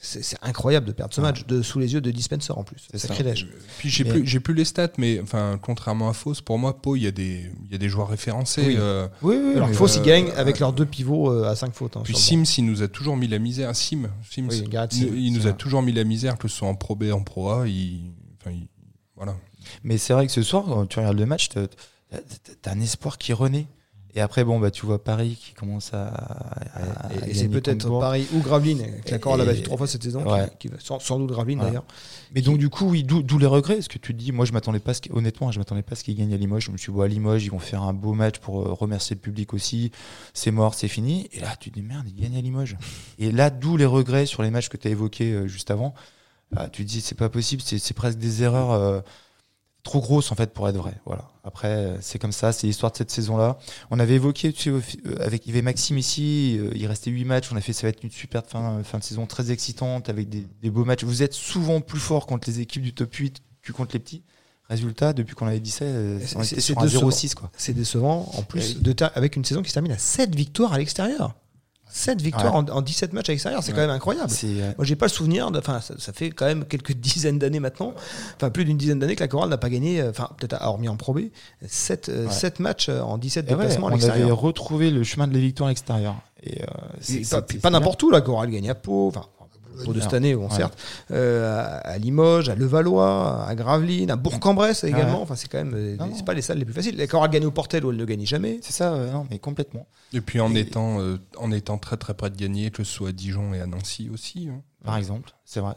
c'est 0.00 0.22
c'est 0.22 0.36
incroyable 0.42 0.86
de 0.86 0.92
perdre 0.92 1.12
ce 1.14 1.20
Ouais. 1.20 1.26
match 1.28 1.46
de, 1.46 1.60
sous 1.62 1.78
les 1.78 1.92
yeux 1.94 2.00
de 2.00 2.10
Dispenser 2.10 2.52
en 2.52 2.62
plus. 2.64 2.86
C'est. 2.90 2.98
Sacrilège. 2.98 3.46
Puis 3.78 3.88
j'ai 3.88 4.04
Mais- 4.04 4.10
plus, 4.10 4.26
j'ai 4.26 4.40
plus 4.40 4.54
les 4.54 4.64
stats, 4.64 4.90
mais 4.98 5.20
enfin, 5.20 5.58
contrairement 5.60 6.08
à 6.08 6.12
Fausse, 6.12 6.40
pour 6.40 6.58
moi, 6.58 6.80
Pau, 6.80 6.96
il 6.96 7.02
y 7.02 7.06
a 7.06 7.10
des, 7.10 7.50
il 7.66 7.72
y 7.72 7.74
a 7.74 7.78
des 7.78 7.88
joueurs 7.88 8.08
référencés. 8.08 8.64
Oui. 8.66 8.76
euh, 8.78 9.08
Oui, 9.22 9.36
oui. 9.42 9.56
Alors 9.56 9.70
Fausse, 9.72 9.96
euh, 9.96 10.00
ils 10.00 10.06
gagnent 10.06 10.30
avec 10.36 10.58
leurs 10.60 10.72
deux 10.72 10.86
pivots 10.86 11.32
euh, 11.32 11.48
à 11.48 11.56
5 11.56 11.74
fautes. 11.74 11.96
hein, 11.96 12.02
puis. 12.04 12.16
Sims, 12.16 12.44
il 12.58 12.64
nous 12.66 12.82
a 12.82 12.88
toujours 12.88 13.16
mis 13.16 13.28
la 13.28 13.38
misère. 13.38 13.74
Sim, 13.74 14.08
Sims, 14.30 14.48
Oui, 14.50 14.64
il, 15.16 15.32
nous 15.32 15.40
a 15.46 15.50
vrai. 15.50 15.56
toujours 15.56 15.82
mis 15.82 15.92
la 15.92 16.04
misère, 16.04 16.38
que 16.38 16.48
ce 16.48 16.56
soit 16.58 16.68
en 16.68 16.74
Pro 16.74 16.94
B, 16.94 17.04
en 17.12 17.22
Pro 17.22 17.50
A. 17.50 17.66
Il, 17.68 18.12
enfin, 18.40 18.50
il- 18.52 18.68
voilà. 19.16 19.34
Mais 19.82 19.98
c'est 19.98 20.12
vrai 20.12 20.26
que 20.26 20.32
ce 20.32 20.42
soir, 20.42 20.64
quand 20.64 20.86
tu 20.86 20.98
regardes 20.98 21.18
le 21.18 21.26
match, 21.26 21.48
t'as 21.50 22.70
un 22.70 22.80
espoir 22.80 23.18
qui 23.18 23.32
renaît. 23.32 23.66
Et 24.14 24.20
après, 24.20 24.42
bon, 24.42 24.58
bah, 24.58 24.70
tu 24.70 24.86
vois 24.86 25.02
Paris 25.02 25.38
qui 25.40 25.52
commence 25.52 25.92
à. 25.94 26.06
à- 26.08 27.12
Et- 27.12 27.22
à 27.24 27.28
et, 27.28 27.34
c'est 27.34 27.48
peut-être. 27.48 27.88
Paris 28.00 28.26
ou 28.32 28.40
Gravelines, 28.40 28.84
Corolle 29.20 29.42
a 29.42 29.44
battu 29.44 29.62
trois 29.62 29.76
fois 29.76 29.86
cette 29.86 30.02
saison, 30.02 30.22
qui- 30.24 30.30
Ouais. 30.30 30.48
qui, 30.58 30.70
sans, 30.78 30.98
sans 30.98 31.18
doute 31.18 31.30
Gravelines 31.30 31.60
d'ailleurs. 31.60 31.84
Mais 32.34 32.40
donc, 32.40 32.58
du 32.58 32.68
coup, 32.68 32.86
oui, 32.86 33.04
d'où 33.04 33.38
les 33.38 33.46
regrets. 33.46 33.74
Parce 33.74 33.88
que 33.88 33.98
tu 33.98 34.14
te 34.14 34.18
dis, 34.18 34.32
moi, 34.32 34.44
je 34.44 34.52
m'attendais 34.52 34.80
pas, 34.80 34.94
ce 34.94 35.00
honnêtement, 35.12 35.52
je 35.52 35.58
m'attendais 35.58 35.82
pas 35.82 35.92
à 35.92 35.94
ce 35.96 36.04
qu'ils 36.04 36.16
gagnent 36.16 36.32
à 36.34 36.36
Limoges. 36.36 36.64
Je 36.66 36.70
me 36.70 36.76
suis 36.78 36.90
dit, 36.90 36.96
bon, 36.96 37.02
à 37.02 37.08
Limoges, 37.08 37.44
ils 37.44 37.50
vont 37.50 37.58
faire 37.58 37.82
un 37.82 37.92
beau 37.92 38.12
match 38.14 38.38
pour 38.38 38.60
euh, 38.62 38.72
remercier 38.72 39.14
le 39.14 39.20
public 39.20 39.54
aussi. 39.54 39.92
C'est 40.34 40.50
mort, 40.50 40.74
c'est 40.74 40.88
fini. 40.88 41.28
Et 41.32 41.40
là, 41.40 41.54
tu 41.60 41.70
te 41.70 41.74
dis, 41.78 41.82
merde, 41.82 42.06
ils 42.08 42.20
gagnent 42.20 42.36
à 42.36 42.40
Limoges. 42.40 42.76
Et 43.18 43.30
là, 43.30 43.50
d'où 43.50 43.76
les 43.76 43.84
regrets 43.84 44.26
sur 44.26 44.42
les 44.42 44.50
matchs 44.50 44.68
que 44.68 44.76
tu 44.76 44.88
as 44.88 44.90
évoqués 44.90 45.32
euh, 45.32 45.46
juste 45.46 45.70
avant. 45.70 45.94
Ah, 46.56 46.68
tu 46.68 46.82
te 46.84 46.88
dis, 46.90 47.02
c'est 47.02 47.14
pas 47.14 47.28
possible, 47.28 47.60
c'est 47.62 47.78
c'est 47.78 47.92
presque 47.92 48.18
des 48.18 48.42
erreurs 48.42 48.70
euh, 48.72 49.00
trop 49.82 50.00
grosses, 50.00 50.30
en 50.32 50.34
fait, 50.34 50.52
pour 50.52 50.68
être 50.68 50.76
vraies. 50.76 51.00
Voilà. 51.06 51.24
Après, 51.44 51.68
euh, 51.68 51.96
c'est 52.00 52.18
comme 52.18 52.32
ça, 52.32 52.52
c'est 52.52 52.66
l'histoire 52.66 52.92
de 52.92 52.96
cette 52.98 53.10
saison-là. 53.10 53.58
On 53.90 53.98
avait 53.98 54.14
évoqué, 54.16 54.52
tu 54.52 54.62
sais, 54.62 54.70
euh, 54.70 54.80
avec 55.20 55.46
Yves 55.46 55.56
et 55.56 55.62
Maxime 55.62 55.96
ici, 55.96 56.56
euh, 56.60 56.70
il 56.74 56.86
restait 56.86 57.10
8 57.10 57.24
matchs. 57.24 57.48
On 57.52 57.56
a 57.56 57.60
fait, 57.60 57.72
ça 57.72 57.82
va 57.82 57.88
être 57.88 58.02
une 58.04 58.10
super 58.10 58.42
fin, 58.46 58.82
fin 58.84 58.98
de 58.98 59.04
saison 59.04 59.24
très 59.26 59.50
excitante 59.50 60.08
avec 60.10 60.28
des, 60.28 60.46
des 60.62 60.70
beaux 60.70 60.84
matchs. 60.84 61.04
Vous 61.04 61.22
êtes 61.22 61.32
souvent 61.32 61.80
plus 61.80 62.00
fort 62.00 62.26
contre 62.26 62.48
les 62.50 62.60
équipes 62.60 62.82
du 62.82 62.92
top 62.92 63.14
8 63.14 63.40
que 63.62 63.72
contre 63.72 63.94
les 63.94 64.00
petits. 64.00 64.22
Résultat, 64.68 65.14
depuis 65.14 65.34
qu'on 65.34 65.46
avait 65.46 65.60
dit 65.60 65.70
ça, 65.70 65.86
C'est- 65.86 66.36
on 66.36 66.42
c'est- 66.42 66.52
était 66.52 66.54
c'est 66.56 66.60
sur 66.60 66.78
un 66.78 66.84
décevant. 66.84 67.08
0-6, 67.10 67.34
quoi. 67.34 67.50
C'est 67.56 67.72
décevant, 67.72 68.28
en 68.34 68.40
Eh 68.40 68.44
plus, 68.44 68.74
oui. 68.76 68.82
de 68.82 68.94
avec 69.14 69.36
une 69.36 69.44
saison 69.46 69.62
qui 69.62 69.70
se 69.70 69.74
termine 69.74 69.92
à 69.92 69.98
7 69.98 70.34
victoires 70.34 70.74
à 70.74 70.78
l'extérieur. 70.78 71.34
7 71.90 72.20
victoires 72.20 72.54
en, 72.54 72.66
en 72.68 72.82
17 72.82 73.12
matchs 73.12 73.28
à 73.28 73.32
l'extérieur, 73.32 73.62
c'est 73.62 73.72
quand 73.72 73.80
même 73.80 73.90
incroyable. 73.90 74.30
Euh, 74.44 74.72
Moi, 74.76 74.84
j'ai 74.84 74.96
pas 74.96 75.06
le 75.06 75.10
souvenir, 75.10 75.50
de- 75.50 75.58
enfin, 75.58 75.80
ça, 75.80 75.94
ça 75.98 76.12
fait 76.12 76.30
quand 76.30 76.46
même 76.46 76.64
quelques 76.64 76.92
dizaines 76.94 77.38
d'années 77.38 77.60
maintenant, 77.60 77.94
enfin, 78.36 78.50
plus 78.50 78.64
d'une 78.64 78.76
dizaine 78.76 78.98
d'années 78.98 79.16
que 79.16 79.20
la 79.24 79.28
Chorale 79.28 79.48
n'a 79.50 79.58
pas 79.58 79.70
gagné, 79.70 80.00
euh, 80.00 80.10
enfin, 80.10 80.28
peut-être 80.38 80.56
hormis 80.62 80.88
en 80.88 80.96
Pro 80.96 81.14
B, 81.14 81.20
7, 81.66 82.08
Ouais. 82.08 82.50
matchs 82.60 82.88
euh, 82.88 83.00
en 83.00 83.18
17 83.18 83.44
eh 83.48 83.52
ouais, 83.52 83.56
déplacements 83.58 83.86
à 83.88 83.90
on 83.90 83.94
avait 83.94 84.02
l'extérieur. 84.06 84.38
retrouvé 84.40 84.90
le 84.90 85.02
chemin 85.04 85.26
de 85.26 85.34
la 85.34 85.40
victoire 85.40 85.68
à 85.68 85.70
l'extérieur. 85.70 86.16
Et, 86.42 86.62
euh, 86.62 87.40
pas, 87.62 87.70
n'importe 87.70 88.02
où, 88.02 88.10
la 88.10 88.20
Chorale 88.20 88.50
gagne 88.50 88.70
à 88.70 88.74
Pau, 88.74 89.08
enfin, 89.08 89.26
Pau 89.84 89.92
de 89.92 90.00
cette 90.00 90.14
année, 90.14 90.34
bon, 90.34 90.48
Ouais. 90.48 90.54
certes, 90.56 90.78
euh, 91.10 91.58
à, 91.60 91.76
à 91.78 91.98
Limoges, 91.98 92.48
à 92.48 92.54
Levallois, 92.54 93.44
à 93.46 93.54
Gravelines, 93.54 94.10
à 94.10 94.16
Bourg-en-Bresse 94.16 94.84
également, 94.84 95.16
Ouais. 95.18 95.22
enfin, 95.22 95.36
c'est 95.36 95.48
quand 95.48 95.58
même, 95.58 95.72
euh, 95.74 95.96
non. 95.96 96.10
c'est 96.14 96.24
pas 96.24 96.34
les 96.34 96.42
salles 96.42 96.58
les 96.58 96.64
plus 96.64 96.74
faciles. 96.74 96.96
La 96.96 97.06
Chorale 97.06 97.30
gagne 97.30 97.46
au 97.46 97.50
Portel 97.50 97.84
où 97.84 97.90
elle 97.90 97.96
ne 97.96 98.04
gagne 98.04 98.24
jamais. 98.26 98.58
C'est 98.62 98.72
ça, 98.72 98.92
euh, 98.92 99.12
non, 99.12 99.26
mais 99.30 99.38
complètement. 99.38 99.86
Et 100.12 100.20
puis 100.20 100.40
en 100.40 100.54
Et- 100.54 100.60
étant, 100.60 101.00
euh, 101.00 101.18
en 101.36 101.52
étant 101.52 101.78
très 101.78 101.96
très 101.96 102.14
près 102.14 102.30
de 102.30 102.36
gagner, 102.36 102.70
que 102.70 102.82
ce 102.84 102.92
soit 102.92 103.10
à 103.10 103.12
Dijon 103.12 103.54
et 103.54 103.60
à 103.60 103.66
Nancy 103.66 104.10
aussi. 104.12 104.48
hein. 104.50 104.60
Par 104.84 104.96
exemple, 104.96 105.30
c'est 105.44 105.60
vrai. 105.60 105.74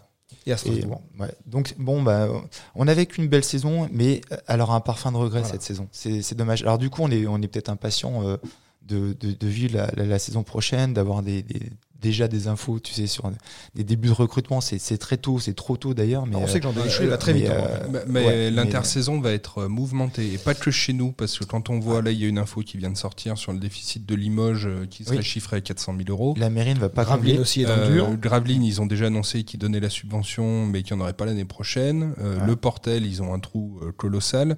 Et 0.47 0.51
à 0.51 0.55
Et, 0.55 0.57
Strasbourg. 0.57 1.01
ouais. 1.19 1.31
Donc 1.45 1.75
bon, 1.77 2.01
bah, 2.01 2.27
on 2.73 2.87
avait 2.87 3.05
qu'une 3.05 3.27
belle 3.27 3.43
saison, 3.43 3.87
mais 3.91 4.21
elle 4.47 4.61
aura 4.61 4.75
un 4.75 4.79
parfum 4.79 5.11
de 5.11 5.17
regret 5.17 5.41
Voilà. 5.41 5.51
cette 5.53 5.61
saison. 5.61 5.87
C'est 5.91 6.21
c'est 6.21 6.35
dommage. 6.35 6.63
Alors 6.63 6.77
du 6.77 6.89
coup, 6.89 7.01
on 7.03 7.11
est, 7.11 7.27
on 7.27 7.39
est 7.41 7.47
peut-être 7.47 7.69
impatient 7.69 8.25
euh, 8.25 8.37
de, 8.83 9.13
de, 9.19 9.33
de 9.33 9.47
vivre 9.47 9.75
la, 9.75 9.91
la, 9.95 10.05
la 10.05 10.19
saison 10.19 10.41
prochaine, 10.43 10.93
d'avoir 10.93 11.21
des, 11.21 11.43
des- 11.43 11.69
déjà 12.01 12.27
des 12.27 12.47
infos, 12.47 12.79
tu 12.79 12.93
sais, 12.93 13.07
sur 13.07 13.31
des 13.75 13.83
débuts 13.83 14.07
de 14.09 14.13
recrutement. 14.13 14.59
C'est 14.61 14.97
très 14.97 15.17
tôt, 15.17 15.39
c'est 15.39 15.53
trop 15.53 15.77
tôt 15.77 15.93
d'ailleurs. 15.93 16.25
Mais 16.25 16.35
on 16.35 16.43
euh, 16.43 16.47
sait 16.47 16.59
que 16.59 16.67
euh, 16.67 17.07
va 17.07 17.17
très 17.17 17.33
mais, 17.33 17.39
vite. 17.41 17.49
hein. 17.49 17.53
euh, 17.57 17.87
Mais, 17.91 17.99
mais 18.07 18.25
ouais, 18.25 18.51
l'intersaison 18.51 19.19
va 19.21 19.31
être 19.31 19.59
euh, 19.59 19.67
mouvementée 19.67 20.33
et 20.33 20.37
pas 20.37 20.53
que 20.55 20.71
chez 20.71 20.93
nous 20.93 21.11
parce 21.11 21.37
que 21.39 21.43
quand 21.45 21.69
on 21.69 21.79
voit 21.79 21.99
Ah. 21.99 22.01
là 22.03 22.11
il 22.11 22.19
y 22.19 22.25
a 22.25 22.27
une 22.27 22.37
info 22.39 22.61
qui 22.61 22.77
vient 22.77 22.89
de 22.89 22.97
sortir 22.97 23.37
sur 23.37 23.53
le 23.53 23.59
déficit 23.59 24.05
de 24.05 24.15
Limoges 24.15 24.67
qui 24.89 25.03
serait 25.03 25.17
Oui. 25.17 25.23
chiffré 25.23 25.57
à 25.57 25.61
400 25.61 25.95
000 25.97 26.09
euros. 26.09 26.33
la 26.37 26.49
mairie 26.49 26.73
ne 26.73 26.79
va 26.79 26.89
pas 26.89 27.03
Gravelines 27.03 27.27
combler. 27.35 27.41
aussi 27.41 27.61
est 27.61 27.65
dans 27.65 27.75
le 27.75 27.81
Euh, 27.83 27.91
dur. 27.91 28.17
Gravelines, 28.17 28.63
ils 28.63 28.81
ont 28.81 28.85
déjà 28.87 29.05
annoncé 29.07 29.43
qu'ils 29.43 29.59
donnaient 29.59 29.79
la 29.79 29.89
subvention, 29.89 30.65
mais 30.65 30.83
qu'il 30.83 30.95
n'y 30.95 31.01
en 31.01 31.03
aurait 31.03 31.13
pas 31.13 31.25
l'année 31.25 31.45
prochaine. 31.45 32.13
Euh, 32.19 32.39
Ouais. 32.39 32.47
Le 32.47 32.55
Portel, 32.55 33.05
ils 33.05 33.21
ont 33.21 33.33
un 33.33 33.39
trou 33.39 33.79
colossal. 33.97 34.57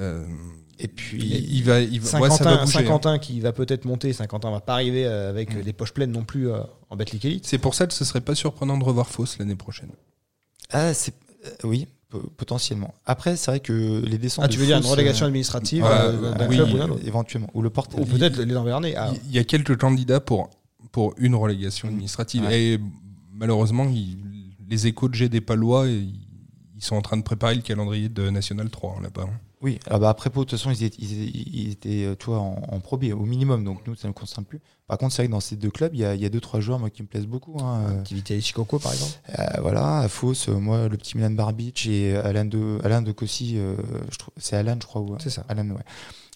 Euh, 0.00 0.24
Et 0.78 0.88
puis, 0.88 1.18
il, 1.22 1.54
il 1.56 1.62
va, 1.64 1.80
il 1.80 2.00
va, 2.00 2.20
ouais, 2.20 2.28
Saint-Quentin, 2.30 2.36
ça 2.36 2.44
va 2.44 2.50
bouger. 2.64 2.78
hein. 2.78 2.80
Saint-Quentin 2.80 3.18
qui 3.18 3.40
va 3.40 3.52
peut-être 3.52 3.84
monter. 3.84 4.12
Saint-Quentin 4.12 4.50
va 4.50 4.60
pas 4.60 4.74
arriver 4.74 5.06
euh, 5.06 5.30
avec 5.30 5.54
Mm. 5.54 5.58
euh, 5.58 5.62
des 5.62 5.72
poches 5.72 5.92
pleines 5.92 6.10
non 6.12 6.24
plus 6.24 6.50
euh, 6.50 6.60
en 6.90 6.96
Betclic 6.96 7.24
Elite. 7.24 7.46
C'est 7.46 7.58
pour 7.58 7.74
ça 7.74 7.86
que 7.86 7.92
ce 7.94 8.04
serait 8.04 8.20
pas 8.20 8.34
surprenant 8.34 8.76
de 8.76 8.84
revoir 8.84 9.08
Fausse 9.08 9.38
l'année 9.38 9.54
prochaine. 9.54 9.90
ah, 10.72 10.92
c'est 10.94 11.14
euh, 11.46 11.50
oui, 11.64 11.86
po- 12.08 12.30
potentiellement. 12.36 12.92
Après, 13.06 13.36
c'est 13.36 13.50
vrai 13.50 13.60
que 13.60 14.02
les 14.04 14.18
descentes. 14.18 14.44
Ah, 14.44 14.48
tu 14.48 14.58
veux 14.58 14.66
dire 14.66 14.78
une 14.78 14.84
relégation 14.86 15.26
administrative 15.26 15.84
Ouais, 15.84 15.90
euh, 15.92 16.34
d'un 16.34 16.48
oui, 16.48 16.56
club 16.56 16.72
ou 16.72 16.78
d'un 16.78 16.88
autre 16.90 17.06
éventuellement, 17.06 17.50
ou 17.54 17.62
le. 17.62 17.68
Ou 17.98 18.04
peut-être 18.06 18.40
les 18.40 18.56
Envernais. 18.56 18.94
Ah, 18.96 19.12
Il 19.26 19.32
y 19.34 19.38
a 19.38 19.44
quelques 19.44 19.76
candidats 19.78 20.20
pour, 20.20 20.50
pour 20.90 21.14
une 21.18 21.34
relégation 21.36 21.86
administrative. 21.88 22.42
Ouais. 22.44 22.60
Et 22.60 22.80
malheureusement, 23.32 23.84
il- 23.88 24.18
les 24.68 24.86
échos 24.88 25.08
de 25.08 25.14
GD 25.14 25.40
Palois, 25.40 25.86
ils, 25.86 26.14
sont 26.80 26.96
en 26.96 27.02
train 27.02 27.16
de 27.16 27.22
préparer 27.22 27.54
le 27.54 27.62
calendrier 27.62 28.08
de 28.08 28.28
National 28.30 28.68
3 28.70 28.96
hein, 28.98 29.02
là-bas. 29.04 29.26
Oui, 29.64 29.80
ah 29.90 29.98
bah 29.98 30.10
après, 30.10 30.28
Pau, 30.30 30.44
de 30.44 30.50
toute 30.50 30.58
façon, 30.58 30.70
ils 30.70 30.84
étaient, 30.84 30.96
ils 31.00 31.12
étaient, 31.26 31.38
ils 31.52 31.70
étaient, 31.72 32.04
euh, 32.04 32.14
tu 32.16 32.26
vois, 32.26 32.38
en, 32.38 32.62
en 32.70 32.80
Pro 32.80 32.98
B 32.98 33.04
au 33.12 33.24
minimum, 33.24 33.64
donc 33.64 33.84
nous, 33.86 33.94
ça 33.96 34.02
ne 34.06 34.08
nous 34.10 34.14
concerne 34.14 34.44
plus. 34.44 34.60
Par 34.86 34.98
contre, 34.98 35.14
c'est 35.14 35.22
vrai 35.22 35.28
que 35.28 35.32
dans 35.32 35.40
ces 35.40 35.56
deux 35.56 35.70
clubs, 35.70 35.94
il 35.94 36.00
y 36.00 36.04
a, 36.04 36.14
il 36.14 36.20
y 36.20 36.26
a 36.26 36.28
deux, 36.28 36.40
trois 36.40 36.60
joueurs 36.60 36.78
moi, 36.78 36.90
qui 36.90 37.02
me 37.02 37.08
plaisent 37.08 37.26
beaucoup. 37.26 37.56
Hein. 37.60 37.80
Euh, 37.88 37.98
Activité 38.00 38.38
Chicoco 38.42 38.78
par 38.78 38.92
exemple. 38.92 39.12
euh, 39.38 39.44
voilà, 39.62 40.00
à 40.00 40.08
Fos, 40.08 40.34
moi, 40.48 40.86
le 40.88 40.96
petit 40.98 41.16
Milan 41.16 41.30
Barbic 41.30 41.86
et 41.86 42.14
Alain 42.14 42.44
de, 42.44 42.78
Alain 42.84 43.00
de 43.00 43.10
Cossy, 43.10 43.54
euh, 43.56 43.74
c'est 44.36 44.54
Alain, 44.56 44.76
je 44.80 44.86
crois. 44.86 45.00
ou- 45.00 45.16
C'est 45.18 45.30
ça. 45.30 45.46
Alan, 45.48 45.66
ouais. 45.70 45.82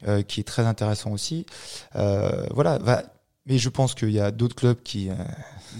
Euh, 0.08 0.22
qui 0.22 0.40
est 0.40 0.44
très 0.44 0.64
intéressant 0.64 1.10
aussi. 1.10 1.44
Euh, 1.96 2.46
voilà, 2.54 2.78
va- 2.78 3.02
mais 3.44 3.58
je 3.58 3.68
pense 3.68 3.94
qu'il 3.94 4.10
y 4.12 4.20
a 4.20 4.30
d'autres 4.30 4.56
clubs 4.56 4.82
qui 4.82 5.10
euh, 5.10 5.14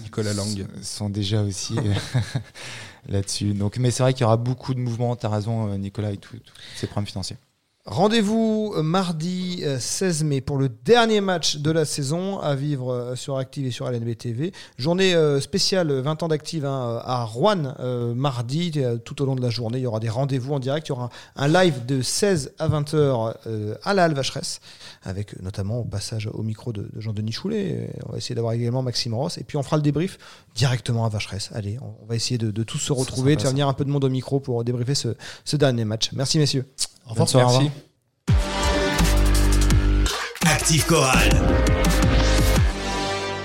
Nicolas 0.03 0.33
Lang. 0.33 0.67
sont 0.83 1.09
déjà 1.09 1.41
aussi 1.41 1.73
là-dessus. 3.07 3.53
Donc, 3.53 3.77
mais 3.77 3.91
c'est 3.91 4.03
vrai 4.03 4.13
qu'il 4.13 4.21
y 4.21 4.25
aura 4.25 4.37
beaucoup 4.37 4.73
de 4.73 4.79
mouvements. 4.79 5.15
T'as 5.15 5.29
raison, 5.29 5.71
euh, 5.71 5.77
Nicolas, 5.77 6.09
avec 6.09 6.21
tous 6.21 6.37
ces 6.75 6.87
problèmes 6.87 7.07
financiers. 7.07 7.37
Rendez-vous 7.85 8.73
euh, 8.77 8.83
mardi 8.83 9.61
euh, 9.63 9.79
16 9.79 10.23
mai 10.23 10.41
pour 10.41 10.57
le 10.57 10.69
dernier 10.69 11.21
match 11.21 11.57
de 11.57 11.71
la 11.71 11.85
saison 11.85 12.37
à 12.37 12.53
vivre 12.53 12.91
euh, 12.93 13.15
sur 13.15 13.37
Active 13.37 13.65
et 13.65 13.71
sur 13.71 13.89
LNB 13.89 14.15
TV. 14.15 14.51
Journée 14.77 15.15
euh, 15.15 15.39
spéciale 15.39 15.89
euh, 15.89 16.01
20 16.01 16.21
ans 16.21 16.27
d'Active 16.27 16.65
hein, 16.65 17.01
à 17.03 17.23
Rouen 17.23 17.73
euh, 17.79 18.13
mardi. 18.13 18.73
Euh, 18.75 18.97
Tout 18.97 19.21
au 19.23 19.25
long 19.25 19.33
de 19.33 19.41
la 19.41 19.49
journée, 19.49 19.79
il 19.79 19.83
y 19.83 19.87
aura 19.87 19.99
des 19.99 20.09
rendez-vous 20.09 20.53
en 20.53 20.59
direct. 20.59 20.87
Il 20.87 20.89
y 20.89 20.91
aura 20.91 21.09
un 21.35 21.47
live 21.47 21.85
de 21.87 22.03
16 22.03 22.53
à 22.59 22.67
20 22.67 22.93
heures 22.93 23.35
euh, 23.47 23.73
à 23.83 23.95
la 23.95 24.03
Halle 24.03 24.13
Vacheresse 24.13 24.59
avec 25.01 25.33
euh, 25.33 25.37
notamment 25.41 25.79
au 25.79 25.85
passage 25.85 26.29
au 26.31 26.43
micro 26.43 26.71
de, 26.73 26.83
de 26.93 27.01
Jean-Denis 27.01 27.31
Choulet. 27.31 27.89
Euh, 27.89 27.99
On 28.07 28.11
va 28.11 28.17
essayer 28.19 28.35
d'avoir 28.35 28.53
également 28.53 28.83
Maxime 28.83 29.15
Ross 29.15 29.39
et 29.39 29.43
puis 29.43 29.57
on 29.57 29.63
fera 29.63 29.77
le 29.77 29.83
débrief 29.83 30.19
directement 30.59 31.05
à 31.05 31.09
Vacheresse. 31.09 31.49
Allez, 31.53 31.77
on 31.81 31.95
on 32.03 32.05
va 32.05 32.15
essayer 32.15 32.37
de, 32.37 32.51
de 32.51 32.63
tous 32.63 32.79
se 32.79 32.91
retrouver, 32.91 33.35
de 33.35 33.41
faire 33.41 33.51
venir 33.51 33.67
un 33.67 33.73
peu 33.73 33.85
de 33.85 33.89
monde 33.89 34.03
au 34.03 34.09
micro 34.09 34.39
pour 34.39 34.63
débriefer 34.63 34.95
ce, 34.95 35.15
ce 35.45 35.55
dernier 35.55 35.85
match. 35.85 36.09
Merci 36.13 36.37
messieurs. 36.37 36.65
Revoir. 37.05 37.27
Au 37.35 37.47
revoir. 37.47 37.61
Merci. 37.61 37.71
Active 40.45 40.85
Chorale. 40.85 41.41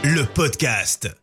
Le 0.02 0.24
podcast. 0.24 1.08